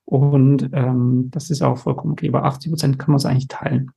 und 0.06 0.70
ähm, 0.72 1.28
das 1.30 1.50
ist 1.50 1.62
auch 1.62 1.76
vollkommen 1.76 2.12
okay. 2.12 2.28
Über 2.28 2.44
80 2.44 2.70
Prozent 2.70 2.98
kann 2.98 3.10
man 3.10 3.16
es 3.16 3.26
eigentlich 3.26 3.48
teilen. 3.48 3.90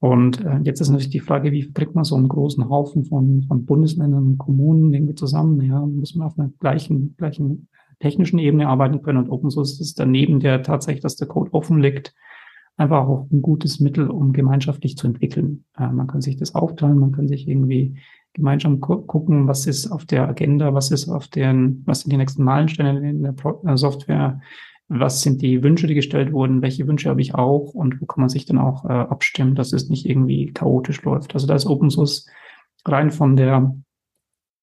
Und 0.00 0.44
äh, 0.44 0.58
jetzt 0.64 0.80
ist 0.80 0.88
natürlich 0.88 1.10
die 1.10 1.20
Frage, 1.20 1.52
wie 1.52 1.72
kriegt 1.72 1.94
man 1.94 2.04
so 2.04 2.16
einen 2.16 2.28
großen 2.28 2.68
Haufen 2.68 3.04
von, 3.04 3.44
von 3.46 3.66
Bundesländern 3.66 4.24
und 4.24 4.38
Kommunen 4.38 4.92
irgendwie 4.94 5.14
zusammen? 5.14 5.60
Ja, 5.60 5.80
muss 5.80 6.14
man 6.14 6.26
auf 6.26 6.38
einer 6.38 6.50
gleichen, 6.60 7.14
gleichen 7.16 7.68
technischen 8.00 8.38
Ebene 8.38 8.68
arbeiten 8.68 9.02
können. 9.02 9.18
Und 9.18 9.30
Open 9.30 9.50
Source 9.50 9.80
ist 9.80 9.98
daneben 9.98 10.40
der 10.40 10.62
tatsächlich, 10.62 11.02
dass 11.02 11.16
der 11.16 11.28
Code 11.28 11.52
offen 11.52 11.80
liegt, 11.80 12.14
einfach 12.76 13.06
auch 13.08 13.26
ein 13.30 13.42
gutes 13.42 13.80
Mittel, 13.80 14.08
um 14.08 14.32
gemeinschaftlich 14.32 14.96
zu 14.96 15.06
entwickeln. 15.08 15.64
Äh, 15.76 15.88
man 15.88 16.06
kann 16.06 16.22
sich 16.22 16.36
das 16.36 16.54
aufteilen, 16.54 16.98
man 16.98 17.12
kann 17.12 17.28
sich 17.28 17.46
irgendwie 17.46 17.98
gemeinsam 18.32 18.80
gu 18.80 19.02
gucken, 19.02 19.48
was 19.48 19.66
ist 19.66 19.90
auf 19.90 20.04
der 20.04 20.28
Agenda, 20.28 20.72
was 20.72 20.90
ist 20.90 21.08
auf 21.08 21.26
den, 21.28 21.82
was 21.86 22.00
sind 22.00 22.12
die 22.12 22.16
nächsten 22.16 22.44
Meilensteine 22.44 23.10
in 23.10 23.22
der 23.22 23.32
Pro 23.32 23.60
äh, 23.66 23.76
Software, 23.76 24.40
was 24.88 25.20
sind 25.22 25.42
die 25.42 25.62
Wünsche, 25.62 25.86
die 25.86 25.94
gestellt 25.94 26.32
wurden, 26.32 26.62
welche 26.62 26.86
Wünsche 26.86 27.10
habe 27.10 27.20
ich 27.20 27.34
auch 27.34 27.74
und 27.74 28.00
wo 28.00 28.06
kann 28.06 28.22
man 28.22 28.30
sich 28.30 28.46
dann 28.46 28.58
auch 28.58 28.84
äh, 28.84 28.92
abstimmen, 28.92 29.54
dass 29.54 29.72
es 29.72 29.88
nicht 29.88 30.06
irgendwie 30.06 30.52
chaotisch 30.52 31.02
läuft. 31.02 31.34
Also 31.34 31.46
da 31.46 31.54
ist 31.54 31.66
Open 31.66 31.90
Source 31.90 32.26
rein 32.86 33.10
von 33.10 33.36
der 33.36 33.74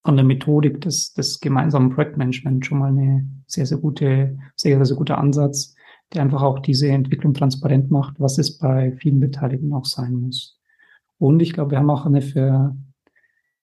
von 0.03 0.15
der 0.15 0.25
Methodik 0.25 0.81
des, 0.81 1.13
des 1.13 1.39
gemeinsamen 1.39 1.89
Projektmanagement 1.89 2.63
schon 2.63 2.77
mal 2.77 2.89
eine 2.89 3.27
sehr, 3.47 3.65
sehr 3.65 3.79
gute, 3.79 4.37
sehr, 4.55 4.77
sehr, 4.77 4.85
sehr 4.85 4.97
guter 4.97 5.17
Ansatz, 5.17 5.75
der 6.13 6.21
einfach 6.21 6.43
auch 6.43 6.59
diese 6.59 6.87
Entwicklung 6.89 7.33
transparent 7.33 7.89
macht, 7.89 8.19
was 8.19 8.37
es 8.37 8.59
bei 8.59 8.91
vielen 8.91 9.19
Beteiligten 9.19 9.73
auch 9.73 9.85
sein 9.85 10.13
muss. 10.13 10.59
Und 11.17 11.41
ich 11.41 11.53
glaube, 11.53 11.71
wir 11.71 11.79
haben 11.79 11.89
auch 11.89 12.05
eine 12.05 12.21
für 12.21 12.75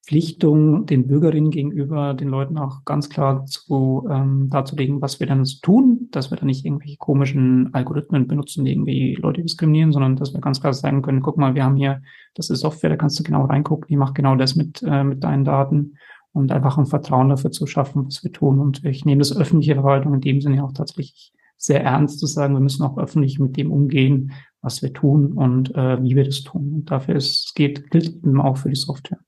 Verpflichtung 0.02 0.84
den 0.86 1.06
Bürgerinnen 1.06 1.50
gegenüber, 1.52 2.12
den 2.14 2.26
Leuten 2.28 2.58
auch 2.58 2.84
ganz 2.84 3.08
klar 3.08 3.46
zu 3.46 4.04
ähm, 4.10 4.48
darzulegen, 4.50 5.00
was 5.00 5.20
wir 5.20 5.28
dann 5.28 5.44
tun, 5.62 6.08
dass 6.10 6.32
wir 6.32 6.36
dann 6.36 6.48
nicht 6.48 6.64
irgendwelche 6.64 6.96
komischen 6.96 7.72
Algorithmen 7.72 8.26
benutzen, 8.26 8.64
die 8.64 8.72
irgendwie 8.72 9.14
Leute 9.14 9.42
diskriminieren, 9.42 9.92
sondern 9.92 10.16
dass 10.16 10.34
wir 10.34 10.40
ganz 10.40 10.60
klar 10.60 10.72
sagen 10.72 11.02
können, 11.02 11.22
guck 11.22 11.38
mal, 11.38 11.54
wir 11.54 11.62
haben 11.62 11.76
hier, 11.76 12.02
das 12.34 12.50
ist 12.50 12.60
Software, 12.60 12.90
da 12.90 12.96
kannst 12.96 13.20
du 13.20 13.22
genau 13.22 13.44
reingucken, 13.44 13.86
die 13.88 13.96
macht 13.96 14.16
genau 14.16 14.34
das 14.34 14.56
mit, 14.56 14.82
äh, 14.82 15.04
mit 15.04 15.22
deinen 15.22 15.44
Daten 15.44 15.94
und 16.32 16.50
einfach 16.50 16.78
ein 16.78 16.86
Vertrauen 16.86 17.28
dafür 17.28 17.52
zu 17.52 17.68
schaffen, 17.68 18.04
was 18.04 18.24
wir 18.24 18.32
tun. 18.32 18.58
Und 18.58 18.84
ich 18.84 19.04
nehme 19.04 19.20
das 19.20 19.36
öffentliche 19.36 19.74
Verwaltung 19.74 20.14
in 20.14 20.20
dem 20.20 20.40
Sinne 20.40 20.64
auch 20.64 20.72
tatsächlich 20.72 21.32
sehr 21.56 21.84
ernst 21.84 22.18
zu 22.18 22.26
sagen, 22.26 22.54
wir 22.54 22.60
müssen 22.60 22.82
auch 22.82 22.98
öffentlich 22.98 23.38
mit 23.38 23.56
dem 23.56 23.70
umgehen, 23.70 24.32
was 24.62 24.82
wir 24.82 24.92
tun 24.92 25.34
und 25.34 25.72
äh, 25.76 26.02
wie 26.02 26.16
wir 26.16 26.24
das 26.24 26.42
tun. 26.42 26.72
Und 26.74 26.90
dafür 26.90 27.14
ist, 27.14 27.46
es 27.46 27.54
geht, 27.54 27.88
gilt 27.92 28.08
eben 28.08 28.40
auch 28.40 28.56
für 28.56 28.68
die 28.68 28.74
Software. 28.74 29.20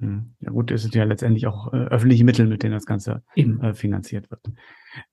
Hm. 0.00 0.34
Ja 0.40 0.50
gut, 0.50 0.70
es 0.70 0.80
sind 0.80 0.94
ja 0.94 1.04
letztendlich 1.04 1.46
auch 1.46 1.74
äh, 1.74 1.76
öffentliche 1.76 2.24
Mittel, 2.24 2.46
mit 2.46 2.62
denen 2.62 2.72
das 2.72 2.86
Ganze 2.86 3.22
äh, 3.34 3.74
finanziert 3.74 4.30
wird. 4.30 4.40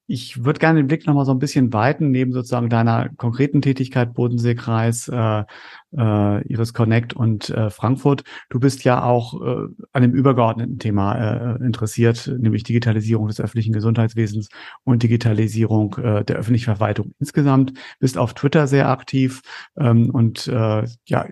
Ich 0.08 0.46
würde 0.46 0.60
gerne 0.60 0.80
den 0.80 0.88
Blick 0.88 1.06
nochmal 1.06 1.26
so 1.26 1.34
ein 1.34 1.40
bisschen 1.40 1.74
weiten, 1.74 2.10
neben 2.10 2.32
sozusagen 2.32 2.70
deiner 2.70 3.10
konkreten 3.18 3.62
Tätigkeit 3.62 4.14
Bodenseekreis, 4.14 5.10
äh, 5.10 5.44
äh, 5.92 6.48
Iris 6.48 6.74
Connect 6.74 7.14
und 7.14 7.50
äh, 7.50 7.70
Frankfurt. 7.70 8.24
Du 8.50 8.62
bist 8.62 8.86
ja 8.86 9.04
auch 9.04 9.34
äh, 9.42 9.68
an 9.92 10.02
dem 10.02 10.14
übergeordneten 10.14 10.80
Thema 10.80 11.16
äh, 11.16 11.66
interessiert, 11.66 12.34
nämlich 12.40 12.64
Digitalisierung 12.64 13.28
des 13.28 13.42
öffentlichen 13.42 13.74
Gesundheitswesens 13.74 14.48
und 14.86 15.04
Digitalisierung 15.04 15.98
äh, 15.98 16.24
der 16.24 16.38
öffentlichen 16.38 16.74
Verwaltung 16.74 17.14
insgesamt. 17.20 17.74
Bist 18.00 18.18
auf 18.18 18.34
Twitter 18.34 18.68
sehr 18.68 18.88
aktiv 18.88 19.42
ähm, 19.78 20.12
und 20.12 20.48
äh, 20.48 20.86
ja, 21.08 21.28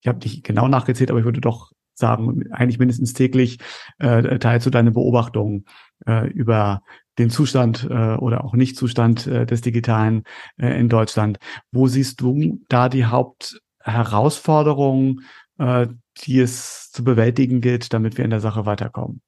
ich 0.00 0.08
habe 0.08 0.20
dich 0.20 0.42
genau 0.42 0.68
nachgezählt, 0.68 1.10
aber 1.10 1.18
ich 1.18 1.24
würde 1.26 1.40
doch 1.40 1.72
sagen, 1.98 2.50
eigentlich 2.52 2.78
mindestens 2.78 3.12
täglich 3.12 3.58
äh, 3.98 4.38
teilst 4.38 4.66
du 4.66 4.70
deine 4.70 4.90
Beobachtungen 4.90 5.66
äh, 6.06 6.26
über 6.28 6.82
den 7.18 7.30
Zustand 7.30 7.86
äh, 7.90 8.16
oder 8.16 8.44
auch 8.44 8.54
Nichtzustand 8.54 9.26
äh, 9.26 9.46
des 9.46 9.62
Digitalen 9.62 10.24
äh, 10.58 10.78
in 10.78 10.88
Deutschland. 10.88 11.38
Wo 11.72 11.86
siehst 11.86 12.20
du 12.20 12.60
da 12.68 12.88
die 12.88 13.06
Hauptherausforderungen, 13.06 15.22
äh, 15.58 15.86
die 16.18 16.40
es 16.40 16.90
zu 16.92 17.04
bewältigen 17.04 17.60
gilt, 17.60 17.92
damit 17.92 18.18
wir 18.18 18.24
in 18.24 18.30
der 18.30 18.40
Sache 18.40 18.66
weiterkommen? 18.66 19.20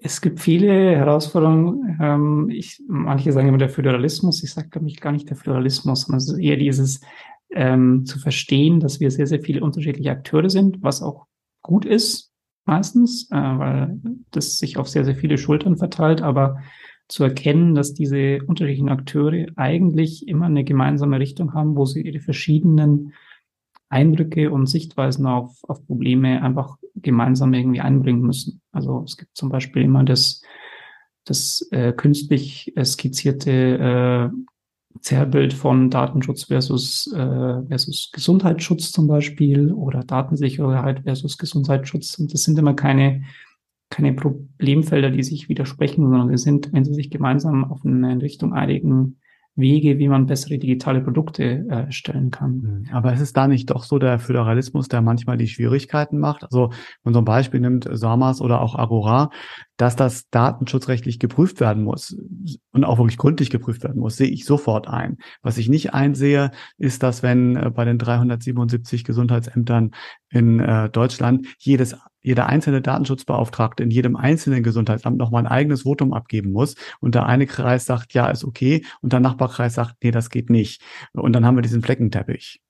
Es 0.00 0.20
gibt 0.20 0.40
viele 0.40 0.96
Herausforderungen. 0.96 1.98
Ähm, 2.00 2.50
ich, 2.50 2.80
manche 2.88 3.32
sagen 3.32 3.48
immer 3.48 3.58
der 3.58 3.68
Föderalismus. 3.68 4.44
Ich 4.44 4.52
sage, 4.52 4.68
glaube 4.68 4.92
gar 4.92 5.10
nicht 5.12 5.28
der 5.28 5.36
Föderalismus, 5.36 6.02
sondern 6.02 6.18
es 6.18 6.28
ist 6.28 6.38
eher 6.38 6.56
dieses 6.56 7.00
ähm, 7.50 8.04
zu 8.04 8.18
verstehen, 8.18 8.80
dass 8.80 9.00
wir 9.00 9.10
sehr, 9.10 9.26
sehr 9.26 9.40
viele 9.40 9.62
unterschiedliche 9.62 10.10
Akteure 10.10 10.50
sind, 10.50 10.82
was 10.82 11.02
auch 11.02 11.26
gut 11.68 11.84
ist, 11.84 12.32
meistens, 12.64 13.30
äh, 13.30 13.36
weil 13.36 14.00
das 14.32 14.58
sich 14.58 14.78
auf 14.78 14.88
sehr, 14.88 15.04
sehr 15.04 15.14
viele 15.14 15.38
Schultern 15.38 15.76
verteilt, 15.76 16.22
aber 16.22 16.58
zu 17.06 17.24
erkennen, 17.24 17.74
dass 17.74 17.94
diese 17.94 18.40
unterschiedlichen 18.46 18.88
Akteure 18.88 19.46
eigentlich 19.56 20.26
immer 20.26 20.46
eine 20.46 20.64
gemeinsame 20.64 21.20
Richtung 21.20 21.54
haben, 21.54 21.76
wo 21.76 21.84
sie 21.84 22.02
ihre 22.02 22.20
verschiedenen 22.20 23.12
Eindrücke 23.90 24.50
und 24.50 24.66
Sichtweisen 24.66 25.26
auf, 25.26 25.62
auf 25.64 25.86
Probleme 25.86 26.42
einfach 26.42 26.76
gemeinsam 26.94 27.54
irgendwie 27.54 27.80
einbringen 27.80 28.22
müssen. 28.22 28.60
Also 28.72 29.02
es 29.04 29.16
gibt 29.16 29.36
zum 29.36 29.50
Beispiel 29.50 29.82
immer 29.82 30.04
das, 30.04 30.42
das 31.24 31.66
äh, 31.70 31.92
künstlich 31.92 32.74
skizzierte 32.82 34.30
äh, 34.32 34.57
Zerrbild 35.00 35.52
von 35.52 35.90
Datenschutz 35.90 36.44
versus, 36.44 37.12
äh, 37.12 37.62
versus 37.66 38.10
Gesundheitsschutz 38.12 38.90
zum 38.90 39.06
Beispiel 39.06 39.72
oder 39.72 40.02
Datensicherheit 40.02 41.02
versus 41.04 41.38
Gesundheitsschutz. 41.38 42.18
Und 42.18 42.32
das 42.32 42.42
sind 42.42 42.58
immer 42.58 42.74
keine, 42.74 43.22
keine 43.90 44.12
Problemfelder, 44.12 45.10
die 45.10 45.22
sich 45.22 45.48
widersprechen, 45.48 46.02
sondern 46.02 46.30
wir 46.30 46.38
sind, 46.38 46.72
wenn 46.72 46.84
sie 46.84 46.94
sich 46.94 47.10
gemeinsam 47.10 47.64
auf 47.64 47.84
eine 47.84 48.20
Richtung 48.20 48.54
einigen, 48.54 49.20
Wege, 49.58 49.98
wie 49.98 50.08
man 50.08 50.26
bessere 50.26 50.58
digitale 50.58 51.00
Produkte 51.00 51.66
äh, 51.68 51.92
stellen 51.92 52.30
kann. 52.30 52.84
Mhm. 52.86 52.86
Aber 52.92 53.12
ist 53.12 53.20
es 53.20 53.32
da 53.32 53.48
nicht 53.48 53.70
doch 53.70 53.84
so 53.84 53.98
der 53.98 54.18
Föderalismus, 54.18 54.88
der 54.88 55.02
manchmal 55.02 55.36
die 55.36 55.48
Schwierigkeiten 55.48 56.18
macht? 56.18 56.44
Also, 56.44 56.70
wenn 57.02 57.12
so 57.12 57.20
ein 57.20 57.24
Beispiel 57.24 57.60
nimmt, 57.60 57.88
SAMAS 57.90 58.40
oder 58.40 58.60
auch 58.60 58.76
Agora, 58.76 59.30
dass 59.76 59.96
das 59.96 60.28
datenschutzrechtlich 60.30 61.18
geprüft 61.18 61.60
werden 61.60 61.84
muss 61.84 62.16
und 62.72 62.84
auch 62.84 62.98
wirklich 62.98 63.18
gründlich 63.18 63.50
geprüft 63.50 63.84
werden 63.84 64.00
muss, 64.00 64.16
sehe 64.16 64.28
ich 64.28 64.44
sofort 64.44 64.88
ein. 64.88 65.18
Was 65.42 65.58
ich 65.58 65.68
nicht 65.68 65.94
einsehe, 65.94 66.50
ist, 66.78 67.02
dass 67.02 67.22
wenn 67.22 67.56
äh, 67.56 67.70
bei 67.70 67.84
den 67.84 67.98
377 67.98 69.04
Gesundheitsämtern 69.04 69.92
in 70.30 70.60
äh, 70.60 70.90
Deutschland 70.90 71.46
jedes 71.58 71.96
jeder 72.28 72.46
einzelne 72.46 72.82
Datenschutzbeauftragte 72.82 73.82
in 73.82 73.90
jedem 73.90 74.14
einzelnen 74.14 74.62
Gesundheitsamt 74.62 75.16
nochmal 75.16 75.44
ein 75.44 75.50
eigenes 75.50 75.82
Votum 75.82 76.12
abgeben 76.12 76.52
muss 76.52 76.74
und 77.00 77.14
der 77.14 77.24
eine 77.24 77.46
Kreis 77.46 77.86
sagt, 77.86 78.12
ja, 78.12 78.28
ist 78.28 78.44
okay 78.44 78.84
und 79.00 79.14
der 79.14 79.20
Nachbarkreis 79.20 79.74
sagt, 79.74 79.96
nee, 80.02 80.10
das 80.10 80.28
geht 80.28 80.50
nicht. 80.50 80.82
Und 81.14 81.32
dann 81.32 81.46
haben 81.46 81.56
wir 81.56 81.62
diesen 81.62 81.82
Fleckenteppich. 81.82 82.60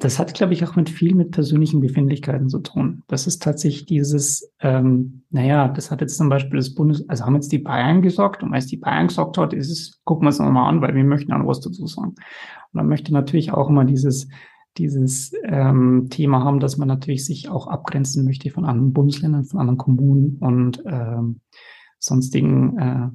Das 0.00 0.18
hat, 0.18 0.32
glaube 0.32 0.54
ich, 0.54 0.64
auch 0.64 0.76
mit 0.76 0.88
viel 0.88 1.14
mit 1.14 1.30
persönlichen 1.30 1.80
Befindlichkeiten 1.80 2.48
zu 2.48 2.60
tun. 2.60 3.02
Das 3.06 3.26
ist 3.26 3.42
tatsächlich 3.42 3.84
dieses, 3.84 4.50
ähm, 4.60 5.24
naja, 5.28 5.68
das 5.68 5.90
hat 5.90 6.00
jetzt 6.00 6.16
zum 6.16 6.30
Beispiel 6.30 6.58
das 6.58 6.74
Bundes, 6.74 7.06
also 7.06 7.26
haben 7.26 7.34
jetzt 7.34 7.52
die 7.52 7.58
Bayern 7.58 8.00
gesagt 8.00 8.42
und 8.42 8.54
als 8.54 8.66
die 8.66 8.78
Bayern 8.78 9.08
gesagt 9.08 9.36
hat, 9.36 9.52
ist 9.52 9.70
es, 9.70 10.00
gucken 10.04 10.24
wir 10.24 10.30
es 10.30 10.38
nochmal 10.38 10.70
an, 10.70 10.80
weil 10.80 10.94
wir 10.94 11.04
möchten 11.04 11.32
auch 11.32 11.46
was 11.46 11.60
dazu 11.60 11.86
sagen. 11.86 12.14
Und 12.14 12.16
dann 12.72 12.88
möchte 12.88 13.12
natürlich 13.12 13.52
auch 13.52 13.68
immer 13.68 13.84
dieses, 13.84 14.28
dieses 14.78 15.32
ähm, 15.44 16.08
Thema 16.10 16.44
haben, 16.44 16.60
dass 16.60 16.76
man 16.76 16.88
natürlich 16.88 17.24
sich 17.24 17.48
auch 17.48 17.66
abgrenzen 17.66 18.24
möchte 18.24 18.50
von 18.50 18.64
anderen 18.64 18.92
Bundesländern, 18.92 19.44
von 19.44 19.60
anderen 19.60 19.78
Kommunen 19.78 20.36
und 20.40 20.82
ähm, 20.86 21.40
sonstigen 21.98 22.78
äh, 22.78 23.08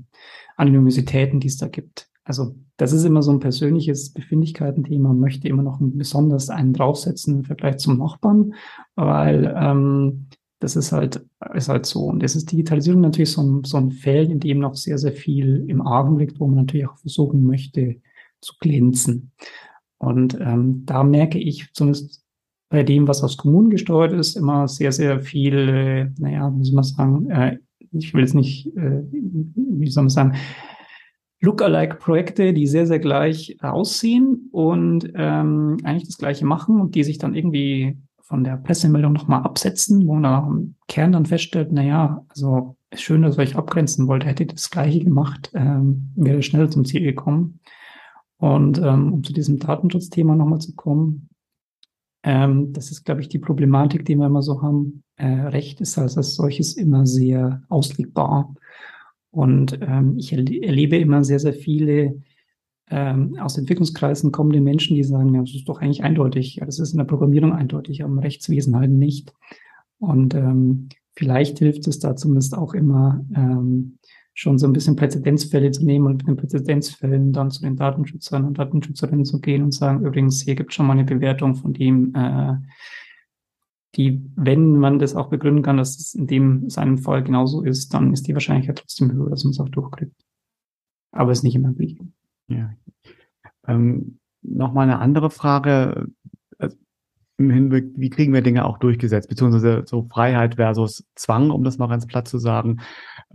Anonymitäten, 0.57 1.39
die 1.39 1.47
es 1.47 1.57
da 1.57 1.67
gibt. 1.67 2.09
Also 2.25 2.55
das 2.77 2.93
ist 2.93 3.03
immer 3.03 3.21
so 3.21 3.31
ein 3.31 3.39
persönliches 3.39 4.13
Befindlichkeitenthema, 4.13 5.13
möchte 5.13 5.47
immer 5.47 5.63
noch 5.63 5.79
besonders 5.81 6.49
einen 6.49 6.73
draufsetzen 6.73 7.37
im 7.37 7.43
Vergleich 7.43 7.77
zum 7.77 7.97
Nachbarn, 7.97 8.53
weil 8.95 9.53
ähm, 9.57 10.27
das 10.59 10.77
ist 10.77 10.93
halt, 10.93 11.25
ist 11.53 11.67
halt 11.67 11.85
so. 11.85 12.05
Und 12.05 12.23
das 12.23 12.35
ist 12.37 12.51
Digitalisierung 12.51 13.01
natürlich 13.01 13.31
so 13.31 13.41
ein, 13.41 13.63
so 13.65 13.75
ein 13.75 13.91
Feld, 13.91 14.31
in 14.31 14.39
dem 14.39 14.59
noch 14.59 14.75
sehr, 14.75 14.97
sehr 14.97 15.11
viel 15.11 15.65
im 15.67 15.81
Argen 15.81 16.17
liegt, 16.17 16.39
wo 16.39 16.47
man 16.47 16.59
natürlich 16.59 16.87
auch 16.87 16.97
versuchen 16.97 17.45
möchte 17.45 17.97
zu 18.39 18.53
glänzen. 18.59 19.31
Und 20.03 20.37
ähm, 20.39 20.83
da 20.85 21.03
merke 21.03 21.39
ich 21.39 21.71
zumindest 21.73 22.23
bei 22.69 22.83
dem, 22.83 23.07
was 23.07 23.23
aus 23.23 23.37
Kommunen 23.37 23.69
gesteuert 23.69 24.13
ist, 24.13 24.35
immer 24.35 24.67
sehr, 24.67 24.91
sehr 24.91 25.21
viel, 25.21 25.53
äh, 25.69 26.09
naja, 26.19 26.51
wie 26.55 26.63
soll 26.65 26.75
man 26.75 26.83
sagen, 26.83 27.29
äh, 27.29 27.57
ich 27.91 28.13
will 28.13 28.21
jetzt 28.21 28.33
nicht, 28.33 28.67
äh, 28.75 29.03
wie 29.11 29.89
soll 29.89 30.03
man 30.03 30.09
sagen, 30.09 30.33
Lookalike-Projekte, 31.41 32.53
die 32.53 32.67
sehr, 32.67 32.87
sehr 32.87 32.99
gleich 32.99 33.57
aussehen 33.61 34.49
und 34.51 35.11
ähm, 35.13 35.77
eigentlich 35.83 36.07
das 36.07 36.17
Gleiche 36.17 36.45
machen 36.45 36.79
und 36.79 36.95
die 36.95 37.03
sich 37.03 37.17
dann 37.17 37.35
irgendwie 37.35 37.97
von 38.21 38.43
der 38.43 38.57
Pressemeldung 38.57 39.13
nochmal 39.13 39.43
absetzen, 39.43 40.07
wo 40.07 40.15
man 40.15 40.47
im 40.47 40.75
Kern 40.87 41.11
dann 41.11 41.25
feststellt, 41.25 41.71
naja, 41.71 42.25
also 42.29 42.77
ist 42.89 43.01
schön, 43.01 43.21
dass 43.21 43.37
ihr 43.37 43.41
euch 43.41 43.57
abgrenzen 43.57 44.07
wollt, 44.07 44.25
hättet 44.25 44.53
das 44.53 44.71
Gleiche 44.71 45.03
gemacht, 45.03 45.51
ähm, 45.53 46.11
wäre 46.15 46.41
schneller 46.41 46.71
zum 46.71 46.85
Ziel 46.85 47.01
gekommen. 47.01 47.59
Und 48.43 48.77
ähm, 48.79 49.13
um 49.13 49.23
zu 49.23 49.31
diesem 49.31 49.57
Datenschutzthema 49.57 50.35
nochmal 50.35 50.59
zu 50.59 50.75
kommen, 50.75 51.29
ähm, 52.23 52.73
das 52.73 52.91
ist, 52.91 53.05
glaube 53.05 53.21
ich, 53.21 53.29
die 53.29 53.39
Problematik, 53.39 54.03
die 54.03 54.17
wir 54.17 54.25
immer 54.25 54.41
so 54.41 54.61
haben. 54.61 55.05
Äh, 55.15 55.27
Recht 55.27 55.79
ist 55.79 55.97
als, 55.97 56.17
als 56.17 56.35
solches 56.35 56.73
immer 56.73 57.05
sehr 57.05 57.63
auslegbar. 57.69 58.53
Und 59.31 59.79
ähm, 59.81 60.17
ich 60.17 60.33
erle 60.33 60.61
erlebe 60.61 60.97
immer 60.97 61.23
sehr, 61.23 61.39
sehr 61.39 61.53
viele 61.53 62.21
ähm, 62.89 63.37
aus 63.39 63.57
Entwicklungskreisen 63.57 64.33
kommende 64.33 64.59
Menschen, 64.59 64.97
die 64.97 65.05
sagen, 65.05 65.33
ja, 65.33 65.39
das 65.39 65.55
ist 65.55 65.69
doch 65.69 65.79
eigentlich 65.79 66.03
eindeutig. 66.03 66.57
Ja, 66.57 66.65
das 66.65 66.79
ist 66.79 66.91
in 66.91 66.97
der 66.97 67.05
Programmierung 67.05 67.53
eindeutig, 67.53 68.03
aber 68.03 68.11
im 68.11 68.19
Rechtswesen 68.19 68.75
halt 68.75 68.91
nicht. 68.91 69.33
Und 69.99 70.33
ähm, 70.33 70.89
vielleicht 71.13 71.59
hilft 71.59 71.87
es 71.87 71.99
da 71.99 72.17
zumindest 72.17 72.57
auch 72.57 72.73
immer, 72.73 73.25
ähm, 73.33 73.99
schon 74.33 74.57
so 74.57 74.65
ein 74.65 74.73
bisschen 74.73 74.95
Präzedenzfälle 74.95 75.71
zu 75.71 75.85
nehmen 75.85 76.07
und 76.07 76.17
mit 76.17 76.27
den 76.27 76.37
Präzedenzfällen 76.37 77.33
dann 77.33 77.51
zu 77.51 77.61
den 77.61 77.75
Datenschützern 77.75 78.45
und 78.45 78.57
Datenschützerinnen 78.57 79.25
zu 79.25 79.39
gehen 79.39 79.63
und 79.63 79.73
sagen, 79.73 80.05
übrigens, 80.05 80.41
hier 80.41 80.55
gibt 80.55 80.71
es 80.71 80.75
schon 80.75 80.87
mal 80.87 80.93
eine 80.93 81.03
Bewertung 81.03 81.55
von 81.55 81.73
dem, 81.73 82.13
äh, 82.15 82.55
die, 83.95 84.23
wenn 84.35 84.77
man 84.77 84.97
das 84.97 85.15
auch 85.15 85.29
begründen 85.29 85.61
kann, 85.61 85.77
dass 85.77 85.97
es 85.99 86.15
in 86.15 86.25
dem 86.25 86.69
seinem 86.69 86.97
Fall 86.97 87.23
genauso 87.23 87.61
ist, 87.61 87.93
dann 87.93 88.11
ist 88.11 88.27
die 88.27 88.33
Wahrscheinlichkeit 88.33 88.79
trotzdem 88.79 89.11
höher, 89.11 89.29
dass 89.29 89.43
man 89.43 89.51
es 89.51 89.59
auch 89.59 89.69
durchkriegt. 89.69 90.15
Aber 91.11 91.31
es 91.31 91.39
ist 91.39 91.43
nicht 91.43 91.55
immer 91.55 91.69
möglich. 91.69 91.99
Ja. 92.47 92.73
Ähm, 93.67 94.19
Nochmal 94.45 94.89
eine 94.89 94.99
andere 94.99 95.29
Frage 95.29 96.07
im 97.43 97.51
Hinblick, 97.51 97.85
wie 97.95 98.09
kriegen 98.09 98.33
wir 98.33 98.41
Dinge 98.41 98.65
auch 98.65 98.77
durchgesetzt, 98.77 99.29
beziehungsweise 99.29 99.83
so 99.85 100.07
Freiheit 100.11 100.55
versus 100.55 101.05
Zwang, 101.15 101.51
um 101.51 101.63
das 101.63 101.77
mal 101.77 101.87
ganz 101.87 102.07
platt 102.07 102.27
zu 102.27 102.37
sagen. 102.37 102.81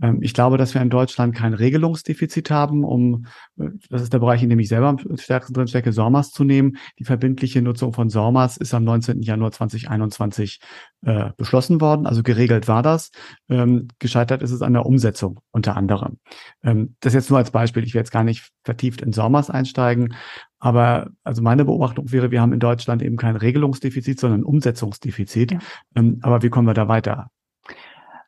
Ähm, 0.01 0.19
ich 0.21 0.33
glaube, 0.33 0.57
dass 0.57 0.73
wir 0.73 0.81
in 0.81 0.89
Deutschland 0.89 1.35
kein 1.35 1.53
Regelungsdefizit 1.53 2.51
haben, 2.51 2.83
um, 2.83 3.25
äh, 3.59 3.69
das 3.89 4.01
ist 4.01 4.13
der 4.13 4.19
Bereich, 4.19 4.43
in 4.43 4.49
dem 4.49 4.59
ich 4.59 4.67
selber 4.67 4.87
am 4.87 4.99
stärksten 5.17 5.53
drin 5.53 5.67
stecke, 5.67 5.93
SORMAS 5.93 6.31
zu 6.31 6.43
nehmen. 6.43 6.77
Die 6.99 7.05
verbindliche 7.05 7.61
Nutzung 7.61 7.93
von 7.93 8.09
SORMAS 8.09 8.57
ist 8.57 8.73
am 8.73 8.83
19. 8.83 9.21
Januar 9.21 9.51
2021 9.51 10.59
äh, 11.05 11.29
beschlossen 11.37 11.81
worden, 11.81 12.05
also 12.05 12.23
geregelt 12.23 12.67
war 12.67 12.83
das. 12.83 13.11
Ähm, 13.49 13.87
gescheitert 13.99 14.41
ist 14.41 14.51
es 14.51 14.61
an 14.61 14.73
der 14.73 14.85
Umsetzung 14.85 15.39
unter 15.51 15.77
anderem. 15.77 16.19
Ähm, 16.63 16.95
das 16.99 17.13
jetzt 17.13 17.29
nur 17.29 17.39
als 17.39 17.51
Beispiel. 17.51 17.83
Ich 17.83 17.93
werde 17.93 18.05
jetzt 18.05 18.11
gar 18.11 18.23
nicht 18.23 18.49
vertieft 18.63 19.01
in 19.01 19.13
SORMAS 19.13 19.49
einsteigen, 19.49 20.15
aber 20.59 21.09
also 21.23 21.41
meine 21.41 21.65
Beobachtung 21.65 22.11
wäre, 22.11 22.31
wir 22.31 22.41
haben 22.41 22.53
in 22.53 22.59
Deutschland 22.59 23.01
eben 23.01 23.17
kein 23.17 23.35
Regelungsdefizit, 23.35 24.19
sondern 24.19 24.41
ein 24.41 24.45
Umsetzungsdefizit. 24.45 25.53
Ja. 25.53 25.59
Ähm, 25.95 26.19
aber 26.21 26.41
wie 26.43 26.49
kommen 26.49 26.67
wir 26.67 26.73
da 26.73 26.87
weiter? 26.87 27.31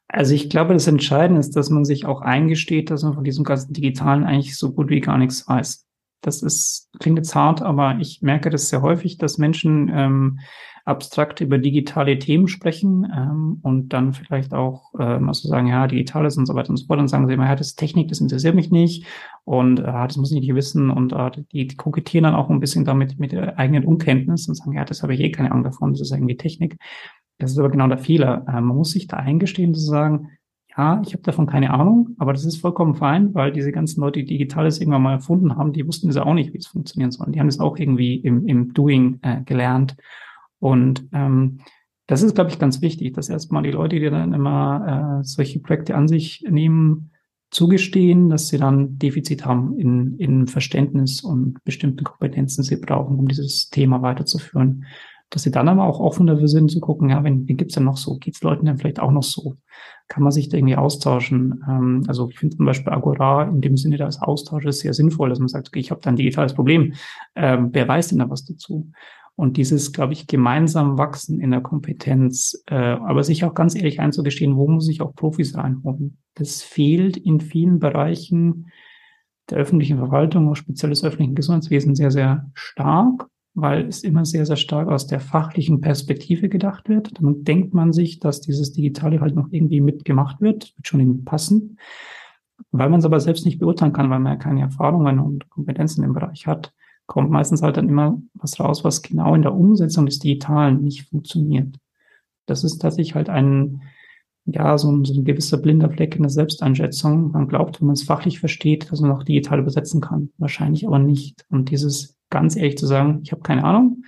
Also 0.07 0.33
ich 0.33 0.49
glaube, 0.49 0.73
das 0.73 0.87
Entscheidende 0.87 1.39
ist, 1.39 1.55
dass 1.55 1.69
man 1.69 1.85
sich 1.85 2.05
auch 2.05 2.21
eingesteht, 2.21 2.89
dass 2.89 3.03
man 3.03 3.13
von 3.13 3.23
diesem 3.23 3.43
ganzen 3.45 3.73
Digitalen 3.73 4.25
eigentlich 4.25 4.57
so 4.57 4.73
gut 4.73 4.89
wie 4.89 4.99
gar 4.99 5.17
nichts 5.17 5.47
weiß. 5.47 5.85
Das 6.21 6.43
ist, 6.43 6.89
klingt 6.99 7.17
jetzt 7.17 7.33
hart, 7.33 7.61
aber 7.61 7.97
ich 7.99 8.21
merke 8.21 8.49
das 8.49 8.69
sehr 8.69 8.81
häufig, 8.81 9.17
dass 9.17 9.37
Menschen 9.37 9.89
ähm, 9.93 10.39
abstrakt 10.85 11.41
über 11.41 11.57
digitale 11.57 12.17
Themen 12.19 12.47
sprechen 12.47 13.07
ähm, 13.15 13.59
und 13.61 13.89
dann 13.89 14.13
vielleicht 14.13 14.53
auch 14.53 14.93
ähm, 14.99 15.27
also 15.27 15.47
sagen, 15.47 15.67
ja, 15.67 15.87
Digitales 15.87 16.37
und 16.37 16.45
so 16.45 16.55
weiter 16.55 16.69
und 16.69 16.77
so 16.77 16.85
fort. 16.85 16.99
Und 16.99 17.07
sagen 17.07 17.27
sie 17.27 17.33
immer, 17.33 17.45
ja, 17.45 17.55
das 17.55 17.67
ist 17.67 17.75
Technik, 17.75 18.07
das 18.09 18.21
interessiert 18.21 18.55
mich 18.55 18.71
nicht 18.71 19.05
und 19.43 19.79
äh, 19.79 19.83
das 19.83 20.17
muss 20.17 20.31
ich 20.31 20.39
nicht 20.39 20.55
wissen. 20.55 20.89
Und 20.89 21.13
äh, 21.13 21.31
die, 21.51 21.67
die 21.67 21.75
kokettieren 21.75 22.23
dann 22.23 22.35
auch 22.35 22.49
ein 22.49 22.59
bisschen 22.59 22.85
damit 22.85 23.19
mit 23.19 23.31
der 23.31 23.57
eigenen 23.59 23.85
Unkenntnis 23.85 24.47
und 24.47 24.55
sagen, 24.55 24.73
ja, 24.73 24.85
das 24.85 25.03
habe 25.03 25.13
ich 25.13 25.19
eh 25.19 25.31
keine 25.31 25.51
Ahnung 25.51 25.63
davon, 25.63 25.91
das 25.91 26.01
ist 26.01 26.11
irgendwie 26.11 26.37
Technik. 26.37 26.77
Das 27.37 27.51
ist 27.51 27.57
aber 27.57 27.69
genau 27.69 27.87
der 27.87 27.97
Fehler. 27.97 28.45
Äh, 28.47 28.61
man 28.61 28.77
muss 28.77 28.91
sich 28.91 29.07
da 29.07 29.17
eingestehen 29.17 29.73
zu 29.73 29.81
sagen, 29.81 30.29
ja, 30.77 31.01
ich 31.05 31.13
habe 31.13 31.23
davon 31.23 31.47
keine 31.47 31.71
Ahnung, 31.71 32.15
aber 32.17 32.31
das 32.31 32.45
ist 32.45 32.57
vollkommen 32.57 32.95
fein, 32.95 33.33
weil 33.33 33.51
diese 33.51 33.71
ganzen 33.71 33.99
Leute, 34.01 34.19
die 34.19 34.25
Digitales 34.25 34.79
irgendwann 34.79 35.01
mal 35.01 35.13
erfunden 35.13 35.57
haben, 35.57 35.73
die 35.73 35.85
wussten 35.85 36.09
es 36.09 36.17
auch 36.17 36.33
nicht, 36.33 36.53
wie 36.53 36.59
es 36.59 36.67
funktionieren 36.67 37.11
soll. 37.11 37.31
Die 37.31 37.39
haben 37.39 37.49
es 37.49 37.59
auch 37.59 37.77
irgendwie 37.77 38.15
im, 38.15 38.47
im 38.47 38.73
Doing 38.73 39.19
äh, 39.21 39.41
gelernt. 39.43 39.97
Und 40.62 41.08
ähm, 41.12 41.60
das 42.08 42.21
ist, 42.21 42.36
glaube 42.36 42.52
ich, 42.52 42.60
ganz 42.60 42.82
wichtig, 42.82 43.13
dass 43.13 43.30
erstmal 43.30 43.63
die 43.63 43.71
Leute, 43.71 44.00
die 44.00 44.10
dann 44.10 44.34
immer 44.34 45.19
äh, 45.19 45.24
solche 45.24 45.60
Projekte 45.60 45.95
an 45.95 46.08
sich 46.08 46.45
nehmen, 46.50 47.12
zugestehen, 47.50 48.30
dass 48.30 48.47
sie 48.47 48.58
dann 48.58 48.97
Defizit 48.97 49.45
haben 49.45 49.78
in, 49.78 50.17
in 50.17 50.47
Verständnis 50.47 51.21
und 51.21 51.62
bestimmten 51.65 52.04
Kompetenzen 52.04 52.63
sie 52.63 52.78
brauchen, 52.78 53.17
um 53.17 53.28
dieses 53.28 53.69
Thema 53.69 54.02
weiterzuführen. 54.02 54.86
Dass 55.30 55.43
sie 55.43 55.52
dann 55.52 55.69
aber 55.69 55.86
auch 55.86 56.00
offen 56.00 56.28
dafür 56.28 56.47
sind, 56.47 56.69
zu 56.69 56.80
gucken, 56.80 57.10
ja, 57.10 57.24
wenn, 57.24 57.47
wen 57.47 57.58
gibt's 57.58 57.76
denn 57.76 57.86
noch 57.86 57.97
so? 57.97 58.17
Geht's 58.17 58.41
Leuten 58.41 58.65
denn 58.65 58.78
vielleicht 58.78 59.00
auch 59.00 59.12
noch 59.12 59.24
so? 59.24 59.56
Kann 60.10 60.24
man 60.24 60.34
sich 60.34 60.50
da 60.50 60.58
irgendwie 60.58 60.76
austauschen? 60.76 61.63
Ähm, 61.67 62.04
also 62.08 62.30
ich 62.30 62.38
finde 62.38 62.58
zum 62.58 62.65
Beispiel 62.65 62.91
Agora 62.91 63.43
in 63.43 63.62
dem 63.62 63.78
Sinne, 63.78 63.97
da 63.97 64.08
ist 64.08 64.21
Austausch 64.21 64.65
ist 64.65 64.80
sehr 64.80 64.93
sinnvoll, 64.93 65.30
dass 65.30 65.39
man 65.39 65.47
sagt, 65.47 65.69
okay, 65.69 65.80
ich 65.80 65.91
habe 65.91 66.02
da 66.02 66.10
ein 66.10 66.17
digitales 66.17 66.54
Problem. 66.54 66.93
Ähm, 67.36 67.69
wer 67.71 67.88
weiß 67.88 68.10
denn 68.10 68.19
da 68.19 68.30
was 68.30 68.43
dazu? 68.43 68.91
Und 69.35 69.57
dieses, 69.57 69.91
glaube 69.93 70.13
ich, 70.13 70.27
gemeinsam 70.27 70.97
wachsen 70.97 71.39
in 71.39 71.51
der 71.51 71.61
Kompetenz, 71.61 72.63
äh, 72.67 72.75
aber 72.75 73.23
sich 73.23 73.43
auch 73.43 73.53
ganz 73.53 73.75
ehrlich 73.75 73.99
einzugestehen, 73.99 74.55
wo 74.55 74.67
muss 74.67 74.89
ich 74.89 75.01
auch 75.01 75.15
Profis 75.15 75.55
reinholen? 75.55 76.17
das 76.35 76.61
fehlt 76.61 77.17
in 77.17 77.39
vielen 77.39 77.79
Bereichen 77.79 78.67
der 79.49 79.57
öffentlichen 79.57 79.97
Verwaltung, 79.97 80.49
auch 80.49 80.55
speziell 80.55 80.91
des 80.91 81.03
öffentlichen 81.03 81.35
Gesundheitswesens, 81.35 81.97
sehr, 81.97 82.11
sehr 82.11 82.49
stark, 82.53 83.27
weil 83.53 83.85
es 83.85 84.03
immer 84.03 84.23
sehr, 84.23 84.45
sehr 84.45 84.55
stark 84.55 84.87
aus 84.87 85.07
der 85.07 85.19
fachlichen 85.19 85.81
Perspektive 85.81 86.47
gedacht 86.47 86.87
wird. 86.87 87.19
Dann 87.19 87.43
denkt 87.43 87.73
man 87.73 87.91
sich, 87.91 88.19
dass 88.19 88.39
dieses 88.39 88.71
Digitale 88.71 89.19
halt 89.19 89.35
noch 89.35 89.49
irgendwie 89.51 89.81
mitgemacht 89.81 90.39
wird, 90.39 90.73
wird 90.77 90.87
schon 90.87 91.01
irgendwie 91.01 91.23
passen. 91.23 91.77
Weil 92.71 92.89
man 92.89 92.99
es 92.99 93.05
aber 93.05 93.19
selbst 93.19 93.45
nicht 93.45 93.59
beurteilen 93.59 93.91
kann, 93.91 94.09
weil 94.09 94.19
man 94.19 94.33
ja 94.33 94.39
keine 94.39 94.61
Erfahrungen 94.61 95.19
und 95.19 95.49
Kompetenzen 95.49 96.03
im 96.03 96.13
Bereich 96.13 96.47
hat, 96.47 96.73
kommt 97.05 97.29
meistens 97.29 97.61
halt 97.61 97.77
dann 97.77 97.89
immer 97.89 98.21
was 98.33 98.59
raus, 98.59 98.83
was 98.83 99.01
genau 99.01 99.35
in 99.35 99.41
der 99.41 99.53
Umsetzung 99.53 100.05
des 100.05 100.19
Digitalen 100.19 100.81
nicht 100.81 101.09
funktioniert. 101.09 101.75
Das 102.45 102.63
ist 102.63 102.79
tatsächlich 102.79 103.15
halt 103.15 103.29
ein, 103.29 103.81
ja, 104.45 104.77
so 104.77 104.91
ein, 104.91 105.05
so 105.05 105.13
ein 105.13 105.25
gewisser 105.25 105.57
blinder 105.57 105.89
Fleck 105.89 106.15
in 106.15 106.23
der 106.23 106.29
Selbsteinschätzung. 106.29 107.31
Man 107.31 107.47
glaubt, 107.47 107.79
wenn 107.79 107.87
man 107.87 107.93
es 107.93 108.03
fachlich 108.03 108.39
versteht, 108.39 108.91
dass 108.91 109.01
man 109.01 109.11
auch 109.11 109.23
digital 109.23 109.59
übersetzen 109.59 110.01
kann. 110.01 110.31
Wahrscheinlich 110.37 110.87
aber 110.87 110.99
nicht. 110.99 111.45
Und 111.49 111.69
dieses 111.69 112.17
ganz 112.29 112.55
ehrlich 112.55 112.77
zu 112.77 112.87
sagen, 112.87 113.21
ich 113.23 113.31
habe 113.31 113.41
keine 113.41 113.63
Ahnung, 113.63 114.03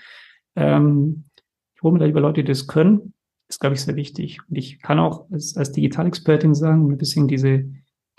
ähm, 0.55 1.25
ich 1.75 1.83
hole 1.83 1.93
mir 1.93 1.99
da 1.99 2.05
lieber 2.05 2.21
Leute, 2.21 2.41
die 2.41 2.47
das 2.47 2.67
können, 2.67 3.13
ist, 3.49 3.59
glaube 3.59 3.75
ich, 3.75 3.81
sehr 3.81 3.95
wichtig. 3.95 4.39
Und 4.49 4.57
ich 4.57 4.79
kann 4.81 4.99
auch 4.99 5.29
als, 5.31 5.55
als 5.57 5.71
Digitalexpertin 5.71 6.55
sagen, 6.55 6.89
ein 6.91 6.97
bisschen 6.97 7.27
diese, 7.27 7.65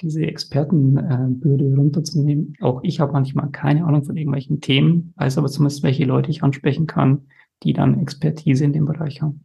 diese 0.01 0.23
Expertenbürde 0.23 1.75
runterzunehmen. 1.77 2.55
Auch 2.61 2.81
ich 2.83 3.01
habe 3.01 3.13
manchmal 3.13 3.51
keine 3.51 3.85
Ahnung 3.85 4.05
von 4.05 4.17
irgendwelchen 4.17 4.61
Themen, 4.61 5.15
weiß 5.17 5.39
aber 5.39 5.49
zumindest, 5.49 5.83
welche 5.83 6.05
Leute 6.05 6.31
ich 6.31 6.43
ansprechen 6.43 6.87
kann, 6.87 7.27
die 7.63 7.73
dann 7.73 8.01
Expertise 8.01 8.65
in 8.65 8.73
dem 8.73 8.87
Bereich 8.87 9.23
haben. 9.23 9.45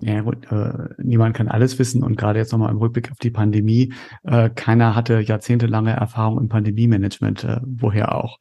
Ja 0.00 0.20
gut, 0.20 0.50
äh, 0.52 0.88
niemand 0.98 1.34
kann 1.34 1.48
alles 1.48 1.78
wissen 1.78 2.02
und 2.02 2.16
gerade 2.16 2.38
jetzt 2.38 2.52
nochmal 2.52 2.70
im 2.70 2.76
Rückblick 2.76 3.10
auf 3.10 3.18
die 3.18 3.30
Pandemie, 3.30 3.94
äh, 4.24 4.50
keiner 4.50 4.94
hatte 4.94 5.20
jahrzehntelange 5.20 5.92
Erfahrung 5.92 6.38
im 6.38 6.48
Pandemie-Management, 6.48 7.44
äh, 7.44 7.60
woher 7.64 8.14
auch. 8.14 8.38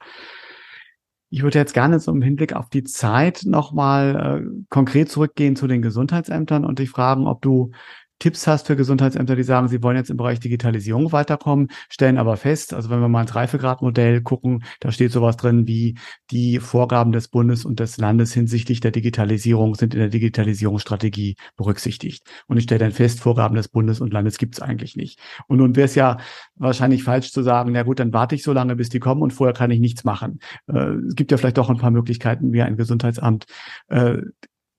Ich 1.30 1.44
würde 1.44 1.60
jetzt 1.60 1.74
gerne 1.74 2.00
so 2.00 2.12
im 2.12 2.22
Hinblick 2.22 2.54
auf 2.54 2.70
die 2.70 2.84
Zeit 2.84 3.44
nochmal 3.46 4.44
äh, 4.44 4.64
konkret 4.70 5.10
zurückgehen 5.10 5.56
zu 5.56 5.68
den 5.68 5.82
Gesundheitsämtern 5.82 6.66
und 6.66 6.80
dich 6.80 6.90
fragen, 6.90 7.26
ob 7.26 7.42
du 7.42 7.72
Tipps 8.20 8.48
hast 8.48 8.68
für 8.68 8.76
Gesundheitsämter, 8.76 9.36
die 9.36 9.44
sagen, 9.44 9.68
sie 9.68 9.84
wollen 9.84 9.98
jetzt 9.98 10.10
im 10.10 10.18
Bereich 10.18 10.40
Digitalisierung 10.40 11.12
weiterkommen, 11.12 11.68
stellen 11.90 12.18
aber 12.18 12.38
fest, 12.38 12.74
also 12.74 12.90
wenn 12.90 13.02
wir 13.02 13.10
mal 13.10 13.22
ins 13.22 13.36
Reifegradmodell 13.36 14.22
gucken, 14.22 14.64
da 14.80 14.92
steht 14.92 15.12
sowas 15.12 15.38
drin 15.38 15.68
wie 15.68 15.98
die 16.32 16.60
Vorgaben 16.60 17.12
des 17.12 17.28
Bundes 17.28 17.66
und 17.66 17.80
des 17.80 17.98
Landes 17.98 18.34
hinsichtlich 18.34 18.80
der 18.80 18.92
Digitalisierung 18.92 19.76
sind 19.76 19.94
in 19.94 20.00
der 20.00 20.10
Digitalisierungsstrategie 20.10 21.36
berücksichtigt. 21.58 22.26
Und 22.48 22.58
ich 22.58 22.64
stelle 22.64 22.80
dann 22.80 22.92
fest, 22.92 23.20
Vorgaben 23.20 23.56
des 23.56 23.68
Bundes 23.68 24.00
und 24.00 24.14
Landes 24.14 24.38
gibt 24.38 24.56
es 24.56 24.62
eigentlich 24.62 24.96
nicht. 24.96 25.20
Und 25.48 25.58
nun 25.58 25.76
wäre 25.76 25.86
es 25.86 25.96
ja 25.96 26.18
wahrscheinlich 26.56 27.04
falsch 27.04 27.32
zu 27.32 27.44
sagen, 27.44 27.72
na 27.74 27.84
gut, 27.84 28.00
dann 28.00 28.14
warte 28.14 28.36
ich 28.36 28.44
so 28.44 28.54
lange, 28.54 28.76
bis 28.76 28.90
die 28.90 29.00
kommen 29.00 29.22
und 29.22 29.34
vorher 29.34 29.54
kann 29.54 29.72
ich 29.72 29.80
nichts 29.80 30.04
machen. 30.04 30.40
Äh, 30.68 30.96
es 31.08 31.16
gibt 31.16 31.32
ja 31.32 31.38
vielleicht 31.38 31.58
doch 31.58 31.70
ein 31.70 31.78
paar 31.78 31.92
Möglichkeiten, 31.92 32.54
wie 32.54 32.62
ein 32.62 32.78
Gesundheitsamt 32.78 33.46
äh, 33.90 34.18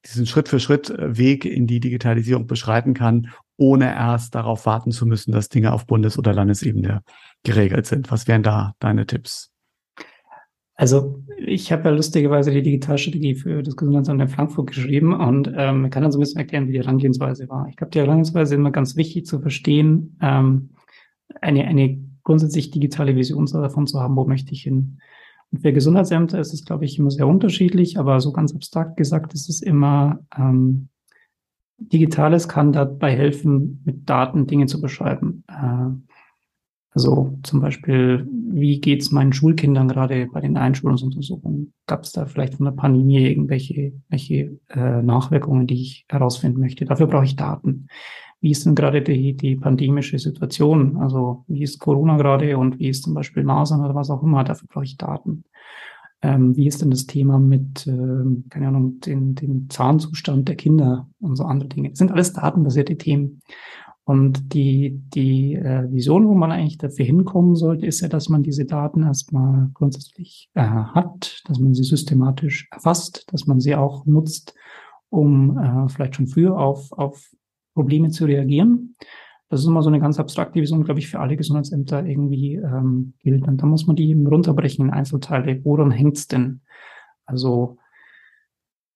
diesen 0.06 0.26
Schritt 0.26 0.48
für 0.48 0.60
Schritt 0.60 0.94
Weg 0.98 1.44
in 1.44 1.66
die 1.66 1.80
Digitalisierung 1.80 2.46
beschreiten 2.46 2.94
kann, 2.94 3.28
ohne 3.56 3.86
erst 3.86 4.34
darauf 4.34 4.66
warten 4.66 4.90
zu 4.90 5.06
müssen, 5.06 5.32
dass 5.32 5.48
Dinge 5.48 5.72
auf 5.72 5.86
Bundes- 5.86 6.18
oder 6.18 6.32
Landesebene 6.32 7.02
geregelt 7.42 7.86
sind. 7.86 8.10
Was 8.10 8.28
wären 8.28 8.42
da 8.42 8.74
deine 8.78 9.06
Tipps? 9.06 9.50
Also 10.74 11.22
ich 11.38 11.72
habe 11.72 11.84
ja 11.84 11.90
lustigerweise 11.90 12.50
die 12.50 12.62
Digitalstrategie 12.62 13.34
für 13.34 13.62
das 13.62 13.76
Gesundheitsamt 13.76 14.20
in 14.20 14.28
Frankfurt 14.28 14.66
geschrieben 14.66 15.14
und 15.14 15.50
ähm, 15.56 15.88
kann 15.88 16.02
dann 16.02 16.12
so 16.12 16.18
ein 16.18 16.20
bisschen 16.20 16.40
erklären, 16.40 16.68
wie 16.68 16.72
die 16.72 16.80
Herangehensweise 16.80 17.48
war. 17.48 17.66
Ich 17.68 17.76
glaube, 17.76 17.92
die 17.92 17.98
Herangehensweise 17.98 18.54
ist 18.54 18.58
immer 18.58 18.72
ganz 18.72 18.94
wichtig 18.94 19.24
zu 19.24 19.40
verstehen, 19.40 20.18
ähm, 20.20 20.70
eine, 21.40 21.64
eine 21.64 21.98
grundsätzlich 22.24 22.70
digitale 22.70 23.16
Vision 23.16 23.46
davon 23.46 23.86
zu 23.86 24.00
haben, 24.00 24.16
wo 24.16 24.26
möchte 24.26 24.52
ich 24.52 24.62
hin. 24.62 24.98
Und 25.52 25.60
für 25.60 25.72
Gesundheitsämter 25.72 26.40
ist 26.40 26.52
es, 26.52 26.64
glaube 26.64 26.84
ich, 26.84 26.98
immer 26.98 27.10
sehr 27.10 27.26
unterschiedlich, 27.26 27.98
aber 27.98 28.20
so 28.20 28.32
ganz 28.32 28.54
abstrakt 28.54 28.96
gesagt 28.96 29.34
ist 29.34 29.48
es 29.48 29.62
immer, 29.62 30.20
ähm, 30.36 30.88
Digitales 31.78 32.48
kann 32.48 32.72
dabei 32.72 33.14
helfen, 33.14 33.82
mit 33.84 34.08
Daten 34.08 34.46
Dinge 34.46 34.66
zu 34.66 34.80
beschreiben. 34.80 35.44
Äh, 35.48 36.16
also 36.90 37.38
zum 37.42 37.60
Beispiel, 37.60 38.26
wie 38.30 38.80
geht's 38.80 39.10
meinen 39.10 39.34
Schulkindern 39.34 39.86
gerade 39.86 40.28
bei 40.32 40.40
den 40.40 40.56
Einschulungsuntersuchungen? 40.56 41.74
Gab 41.86 42.04
es 42.04 42.12
da 42.12 42.24
vielleicht 42.24 42.54
von 42.54 42.64
der 42.64 42.72
Pandemie 42.72 43.18
irgendwelche 43.18 43.92
welche, 44.08 44.58
äh, 44.70 45.02
Nachwirkungen, 45.02 45.66
die 45.66 45.82
ich 45.82 46.06
herausfinden 46.08 46.58
möchte? 46.58 46.86
Dafür 46.86 47.06
brauche 47.06 47.26
ich 47.26 47.36
Daten 47.36 47.88
wie 48.46 48.52
ist 48.52 48.64
denn 48.64 48.76
gerade 48.76 49.02
die, 49.02 49.36
die 49.36 49.56
pandemische 49.56 50.20
Situation? 50.20 50.98
Also 50.98 51.44
wie 51.48 51.64
ist 51.64 51.80
Corona 51.80 52.16
gerade 52.16 52.56
und 52.56 52.78
wie 52.78 52.90
ist 52.90 53.02
zum 53.02 53.12
Beispiel 53.12 53.42
Masern 53.42 53.84
oder 53.84 53.96
was 53.96 54.08
auch 54.08 54.22
immer? 54.22 54.44
Dafür 54.44 54.68
brauche 54.68 54.84
ich 54.84 54.96
Daten. 54.96 55.42
Ähm, 56.22 56.56
wie 56.56 56.68
ist 56.68 56.80
denn 56.80 56.90
das 56.90 57.06
Thema 57.06 57.40
mit, 57.40 57.88
ähm, 57.88 58.44
keine 58.48 58.68
Ahnung, 58.68 59.00
den, 59.00 59.34
dem 59.34 59.68
Zahnzustand 59.68 60.46
der 60.46 60.54
Kinder 60.54 61.08
und 61.18 61.34
so 61.34 61.42
andere 61.42 61.68
Dinge? 61.68 61.90
Das 61.90 61.98
sind 61.98 62.12
alles 62.12 62.34
datenbasierte 62.34 62.96
Themen. 62.96 63.42
Und 64.04 64.54
die, 64.54 65.02
die 65.12 65.54
äh, 65.54 65.90
Vision, 65.90 66.28
wo 66.28 66.34
man 66.34 66.52
eigentlich 66.52 66.78
dafür 66.78 67.04
hinkommen 67.04 67.56
sollte, 67.56 67.84
ist 67.84 68.00
ja, 68.00 68.06
dass 68.06 68.28
man 68.28 68.44
diese 68.44 68.64
Daten 68.64 69.02
erstmal 69.02 69.70
grundsätzlich 69.74 70.50
äh, 70.54 70.62
hat, 70.62 71.42
dass 71.48 71.58
man 71.58 71.74
sie 71.74 71.82
systematisch 71.82 72.68
erfasst, 72.70 73.26
dass 73.32 73.48
man 73.48 73.58
sie 73.58 73.74
auch 73.74 74.06
nutzt, 74.06 74.54
um 75.08 75.58
äh, 75.58 75.88
vielleicht 75.88 76.14
schon 76.14 76.28
früher 76.28 76.56
auf, 76.56 76.92
auf 76.92 77.32
Probleme 77.76 78.08
zu 78.08 78.24
reagieren. 78.24 78.96
Das 79.48 79.60
ist 79.60 79.66
immer 79.66 79.82
so 79.82 79.90
eine 79.90 80.00
ganz 80.00 80.18
abstrakte 80.18 80.60
Vision, 80.60 80.82
glaube 80.82 80.98
ich, 80.98 81.08
für 81.08 81.20
alle 81.20 81.36
Gesundheitsämter 81.36 82.04
irgendwie 82.04 82.54
ähm, 82.54 83.12
gilt. 83.20 83.46
Und 83.46 83.62
da 83.62 83.66
muss 83.66 83.86
man 83.86 83.94
die 83.94 84.08
eben 84.08 84.26
runterbrechen 84.26 84.86
in 84.86 84.92
Einzelteile. 84.92 85.60
Woran 85.64 85.90
hängt's 85.90 86.26
denn? 86.26 86.62
Also 87.26 87.76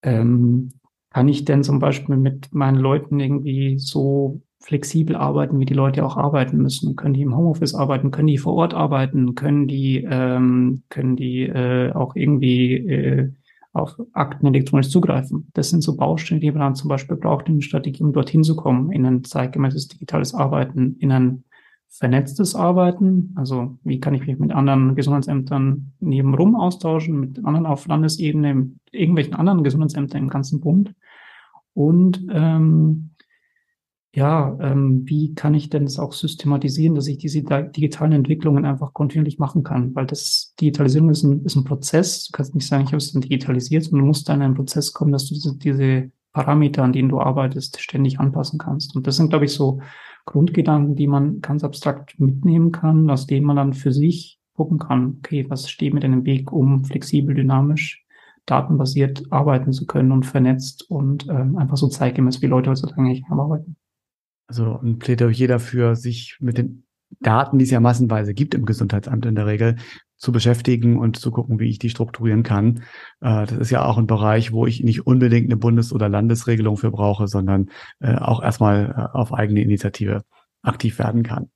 ähm, 0.03 0.71
kann 1.11 1.29
ich 1.29 1.45
denn 1.45 1.63
zum 1.63 1.79
Beispiel 1.79 2.17
mit 2.17 2.53
meinen 2.55 2.79
Leuten 2.79 3.21
irgendwie 3.21 3.79
so 3.79 4.41
flexibel 4.63 5.15
arbeiten, 5.15 5.59
wie 5.61 5.67
die 5.67 5.75
Leute 5.75 6.05
auch 6.05 6.17
arbeiten 6.17 6.57
müssen? 6.57 6.97
Können 6.97 7.15
die 7.15 7.23
im 7.23 7.37
Homeoffice 7.37 7.75
arbeiten? 7.75 8.11
Können 8.11 8.29
die 8.29 8.39
vor 8.39 8.55
Ort 8.55 8.75
arbeiten? 8.75 9.35
Können 9.35 9.69
die, 9.69 10.07
ähm, 10.09 10.83
können 10.89 11.17
die 11.17 11.43
äh, 11.43 11.93
auch 11.93 12.17
irgendwie 12.17 12.75
äh, 12.77 13.33
auf 13.73 13.97
Akten 14.13 14.47
elektronisch 14.47 14.89
zugreifen. 14.89 15.49
Das 15.55 15.71
sind 15.71 15.83
so 15.83 15.97
Baustellen, 15.97 16.41
die 16.41 16.51
man 16.51 16.61
dann 16.61 16.75
zum 16.75 16.89
Beispiel 16.89 17.17
braucht 17.17 17.49
in 17.49 17.57
der 17.57 17.63
Strategie, 17.63 18.03
um 18.03 18.13
dorthin 18.13 18.43
zu 18.43 18.57
kommen, 18.57 18.91
in 18.91 19.07
ein 19.07 19.25
zeitgemäßes 19.25 19.89
digitales 19.89 20.35
Arbeiten, 20.35 20.97
in 20.99 21.13
ein 21.13 21.45
vernetztes 21.89 22.55
Arbeiten. 22.55 23.33
Also 23.37 23.79
wie 23.85 24.01
kann 24.01 24.15
ich 24.15 24.27
mich 24.27 24.39
mit 24.39 24.53
anderen 24.53 24.95
Gesundheitsämtern 24.95 25.93
nebenrum 26.01 26.57
austauschen, 26.57 27.21
mit 27.21 27.45
anderen 27.45 27.67
auf 27.67 27.87
Landesebene, 27.87 28.55
mit 28.55 28.73
irgendwelchen 28.91 29.35
anderen 29.35 29.63
Gesundheitsämtern 29.63 30.23
im 30.23 30.29
ganzen 30.29 30.61
Bund. 30.61 30.95
Und 31.75 32.27
ähm, 32.33 33.10
ja, 34.13 34.57
ähm, 34.61 35.03
wie 35.05 35.35
kann 35.35 35.55
ich 35.55 35.71
denn 35.71 35.85
das 35.85 36.01
auch 36.01 36.13
systematisieren, 36.13 36.97
dass 36.97 37.07
ich 37.07 37.19
diese 37.19 37.43
digitalen 37.43 38.13
Entwicklungen 38.13 38.65
einfach 38.65 38.93
kontinuierlich 38.93 39.39
machen 39.39 39.63
kann? 39.63 39.95
Weil 39.95 40.07
das 40.07 40.53
Digitalisierung 40.61 41.11
ist 41.11 41.23
ein, 41.23 41.45
ist 41.45 41.55
ein 41.55 41.65
Prozess. 41.65 42.27
Du 42.27 42.33
kannst 42.33 42.55
nicht 42.55 42.67
sagen, 42.67 42.83
ich 42.83 42.89
habe 42.89 42.97
es 42.97 43.13
dann 43.13 43.23
digitalisiert, 43.23 43.85
sondern 43.85 44.01
du 44.01 44.07
musst 44.09 44.29
dann 44.29 44.41
in 44.41 44.47
einen 44.47 44.55
Prozess 44.55 44.93
kommen, 44.93 45.13
dass 45.13 45.27
du 45.27 45.35
diese, 45.35 45.57
diese 45.57 46.11
Parameter, 46.33 46.83
an 46.83 46.93
denen 46.93 47.09
du 47.09 47.21
arbeitest, 47.21 47.81
ständig 47.81 48.19
anpassen 48.19 48.59
kannst. 48.59 48.97
Und 48.97 49.07
das 49.07 49.17
sind, 49.17 49.31
glaube 49.31 49.45
ich, 49.45 49.53
so 49.53 49.81
Grundgedanken, 50.27 50.97
die 50.97 51.07
man 51.07 51.41
ganz 51.41 51.63
abstrakt 51.63 52.19
mitnehmen 52.19 52.73
kann, 52.73 53.11
aus 53.11 53.29
denen 53.29 53.47
man 53.47 53.57
dann 53.57 53.75
für 53.75 53.93
sich 53.93 54.41
gucken 54.55 54.81
kann, 54.81 55.19
okay, 55.19 55.47
was 55.49 55.71
steht 55.71 55.95
mir 55.95 56.01
denn 56.01 56.13
im 56.13 56.25
Weg, 56.25 56.53
um 56.53 56.85
flexibel, 56.85 57.35
dynamisch, 57.35 58.05
datenbasiert 58.45 59.25
arbeiten 59.31 59.73
zu 59.73 59.87
können 59.87 60.11
und 60.11 60.27
vernetzt 60.27 60.91
und 60.91 61.29
ähm, 61.29 61.57
einfach 61.57 61.77
so 61.77 61.87
zeitgemäß, 61.87 62.43
wie 62.43 62.47
Leute 62.47 62.71
heutzutage 62.71 63.01
eigentlich 63.01 63.25
arbeiten 63.31 63.77
also 64.51 64.81
ein 64.83 64.99
Plädoyer 64.99 65.47
dafür, 65.47 65.95
sich 65.95 66.37
mit 66.41 66.59
den 66.59 66.83
Daten, 67.21 67.59
die 67.59 67.65
es 67.65 67.71
ja 67.71 67.79
massenweise 67.79 68.35
gibt 68.35 68.53
im 68.55 68.67
Gesundheitsamt 68.67 69.25
in 69.27 69.37
der 69.37 69.47
Regel, 69.47 69.77
zu 70.17 70.33
beschäftigen 70.33 70.99
und 70.99 71.17
zu 71.17 71.31
gucken, 71.31 71.61
wie 71.61 71.71
ich 71.71 71.79
die 71.79 71.89
strukturieren 71.89 72.43
kann. 72.43 72.83
Äh, 73.21 73.47
das 73.47 73.53
ist 73.53 73.71
ja 73.71 73.85
auch 73.85 73.97
ein 73.97 74.09
Bereich, 74.09 74.51
wo 74.53 74.67
ich 74.67 74.83
nicht 74.83 75.07
unbedingt 75.07 75.47
eine 75.47 75.57
Bundes- 75.57 75.93
oder 75.93 76.09
Landesregelung 76.09 76.77
für 76.77 76.91
brauche, 76.91 77.29
sondern 77.29 77.71
äh, 78.01 78.17
auch 78.17 78.43
erstmal 78.43 78.91
äh, 78.91 79.17
auf 79.17 79.33
eigene 79.33 79.63
Initiative 79.63 80.25
aktiv 80.63 80.99
werden 80.99 81.23
kann. 81.23 81.51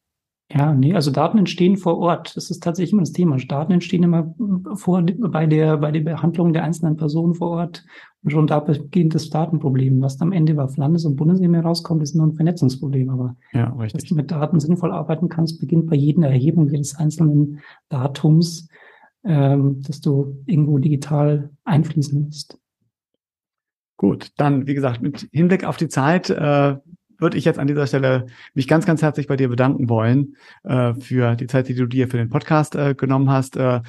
Ja, 0.53 0.75
nee, 0.75 0.95
also 0.95 1.11
Daten 1.11 1.39
entstehen 1.39 1.77
vor 1.77 1.99
Ort. 1.99 2.37
Das 2.37 2.51
ist 2.51 2.63
tatsächlich 2.63 2.93
immer 2.93 3.03
das 3.03 3.13
Thema. 3.13 3.37
Daten 3.39 3.73
entstehen 3.73 4.03
immer 4.03 4.35
vor, 4.75 5.03
bei 5.03 5.47
der, 5.47 5.79
bei 5.79 5.91
der 5.91 6.01
Behandlung 6.01 6.53
der 6.53 6.65
einzelnen 6.65 6.97
Personen 6.97 7.35
vor 7.35 7.51
Ort. 7.51 7.85
Und 8.23 8.31
schon 8.31 8.47
da 8.47 8.61
beginnt 8.61 9.15
das 9.15 9.31
Datenproblem. 9.31 10.03
Was 10.03 10.21
am 10.21 10.33
Ende 10.33 10.63
auf 10.63 10.77
Landes- 10.77 11.07
und 11.07 11.17
Bundesebene 11.17 11.63
rauskommt, 11.63 12.03
ist 12.03 12.15
nur 12.15 12.27
ein 12.27 12.35
Vernetzungsproblem. 12.35 13.09
Aber 13.09 13.37
ja, 13.53 13.73
richtig. 13.73 14.03
dass 14.03 14.09
du 14.09 14.15
mit 14.15 14.31
Daten 14.31 14.61
sinnvoll 14.61 14.93
arbeiten 14.93 15.29
kannst, 15.29 15.61
beginnt 15.61 15.89
bei 15.89 15.97
jeder 15.97 16.29
Erhebung 16.29 16.69
jedes 16.69 16.95
einzelnen 16.95 17.61
Datums, 17.89 18.69
ähm, 19.25 19.81
dass 19.83 20.03
du 20.03 20.43
irgendwo 20.45 20.77
digital 20.79 21.51
einfließen 21.65 22.27
lässt. 22.27 22.59
Gut, 23.97 24.33
dann, 24.37 24.67
wie 24.67 24.75
gesagt, 24.75 25.01
mit 25.01 25.29
Hinblick 25.33 25.65
auf 25.65 25.79
die 25.79 25.89
Zeit, 25.89 26.29
äh, 26.29 26.77
würde 27.19 27.37
ich 27.37 27.45
jetzt 27.45 27.59
an 27.59 27.67
dieser 27.67 27.87
Stelle 27.87 28.27
mich 28.55 28.69
ganz, 28.69 28.87
ganz 28.87 29.03
herzlich 29.03 29.27
bei 29.27 29.37
dir 29.37 29.49
bedanken 29.49 29.89
wollen 29.89 30.37
äh, 30.65 30.95
für 30.95 31.37
die 31.37 31.47
Zeit, 31.47 31.69
die 31.69 31.75
du 31.75 31.87
dir 31.87 32.09
für 32.09 32.17
den 32.17 32.29
Podcast 32.29 32.75
äh, 32.75 32.95
genommen 32.95 33.31
hast. 33.31 33.57
Äh, 33.57 33.83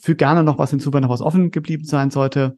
füg 0.00 0.18
gerne 0.18 0.42
noch 0.42 0.58
was 0.58 0.70
hinzu, 0.70 0.92
wenn 0.92 1.02
noch 1.02 1.10
was 1.10 1.22
offen 1.22 1.50
geblieben 1.50 1.84
sein 1.84 2.10
sollte. 2.10 2.56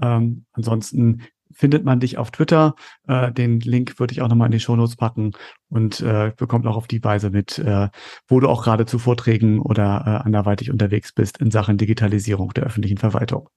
Ähm, 0.00 0.44
ansonsten 0.52 1.22
findet 1.52 1.84
man 1.84 2.00
dich 2.00 2.18
auf 2.18 2.30
Twitter. 2.30 2.74
Äh, 3.08 3.32
den 3.32 3.60
Link 3.60 3.98
würde 3.98 4.12
ich 4.12 4.22
auch 4.22 4.28
nochmal 4.28 4.46
in 4.46 4.52
die 4.52 4.60
Shownotes 4.60 4.96
packen 4.96 5.32
und 5.68 6.00
äh, 6.00 6.32
bekommt 6.36 6.66
auch 6.66 6.76
auf 6.76 6.86
die 6.86 7.02
Weise 7.02 7.30
mit, 7.30 7.58
äh, 7.58 7.88
wo 8.28 8.40
du 8.40 8.48
auch 8.48 8.62
gerade 8.62 8.86
zu 8.86 8.98
Vorträgen 8.98 9.60
oder 9.60 10.02
äh, 10.06 10.24
anderweitig 10.24 10.70
unterwegs 10.70 11.12
bist 11.12 11.38
in 11.38 11.50
Sachen 11.50 11.78
Digitalisierung 11.78 12.52
der 12.52 12.64
öffentlichen 12.64 12.98
Verwaltung. 12.98 13.48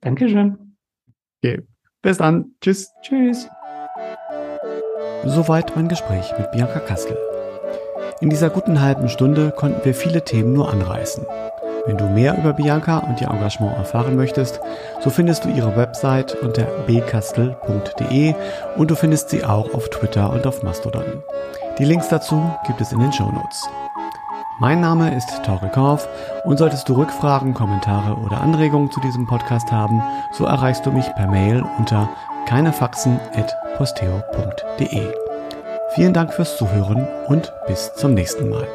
Dankeschön. 0.00 0.76
Okay. 1.42 1.62
Bis 2.02 2.18
dann. 2.18 2.54
Tschüss. 2.60 2.92
Tschüss. 3.02 3.48
Soweit 5.24 5.76
mein 5.76 5.86
Gespräch 5.86 6.32
mit 6.36 6.50
Bianca 6.50 6.80
Kastel. 6.80 7.16
In 8.20 8.28
dieser 8.28 8.50
guten 8.50 8.80
halben 8.80 9.08
Stunde 9.08 9.52
konnten 9.52 9.84
wir 9.84 9.94
viele 9.94 10.22
Themen 10.22 10.52
nur 10.52 10.68
anreißen. 10.70 11.24
Wenn 11.86 11.96
du 11.96 12.06
mehr 12.06 12.36
über 12.36 12.52
Bianca 12.52 12.98
und 12.98 13.20
ihr 13.20 13.30
Engagement 13.30 13.76
erfahren 13.76 14.16
möchtest, 14.16 14.60
so 15.00 15.10
findest 15.10 15.44
du 15.44 15.48
ihre 15.48 15.76
Website 15.76 16.34
unter 16.42 16.64
bkastel.de 16.86 18.34
und 18.76 18.90
du 18.90 18.96
findest 18.96 19.30
sie 19.30 19.44
auch 19.44 19.72
auf 19.74 19.88
Twitter 19.90 20.32
und 20.32 20.44
auf 20.46 20.64
Mastodon. 20.64 21.22
Die 21.78 21.84
Links 21.84 22.08
dazu 22.08 22.42
gibt 22.66 22.80
es 22.80 22.92
in 22.92 22.98
den 22.98 23.12
Show 23.12 23.30
Notes. 23.30 23.68
Mein 24.58 24.80
Name 24.80 25.16
ist 25.16 25.42
Tore 25.44 25.70
Korf 25.72 26.08
und 26.44 26.58
solltest 26.58 26.88
du 26.88 26.94
Rückfragen, 26.94 27.54
Kommentare 27.54 28.16
oder 28.16 28.40
Anregungen 28.40 28.90
zu 28.90 29.00
diesem 29.00 29.26
Podcast 29.26 29.70
haben, 29.72 30.02
so 30.32 30.44
erreichst 30.44 30.84
du 30.84 30.92
mich 30.92 31.06
per 31.14 31.26
Mail 31.26 31.64
unter 31.78 32.08
keinefaxen.posteo.de. 32.46 35.14
Vielen 35.94 36.12
Dank 36.12 36.32
fürs 36.32 36.56
Zuhören 36.56 37.08
und 37.26 37.52
bis 37.66 37.92
zum 37.94 38.14
nächsten 38.14 38.48
Mal. 38.48 38.68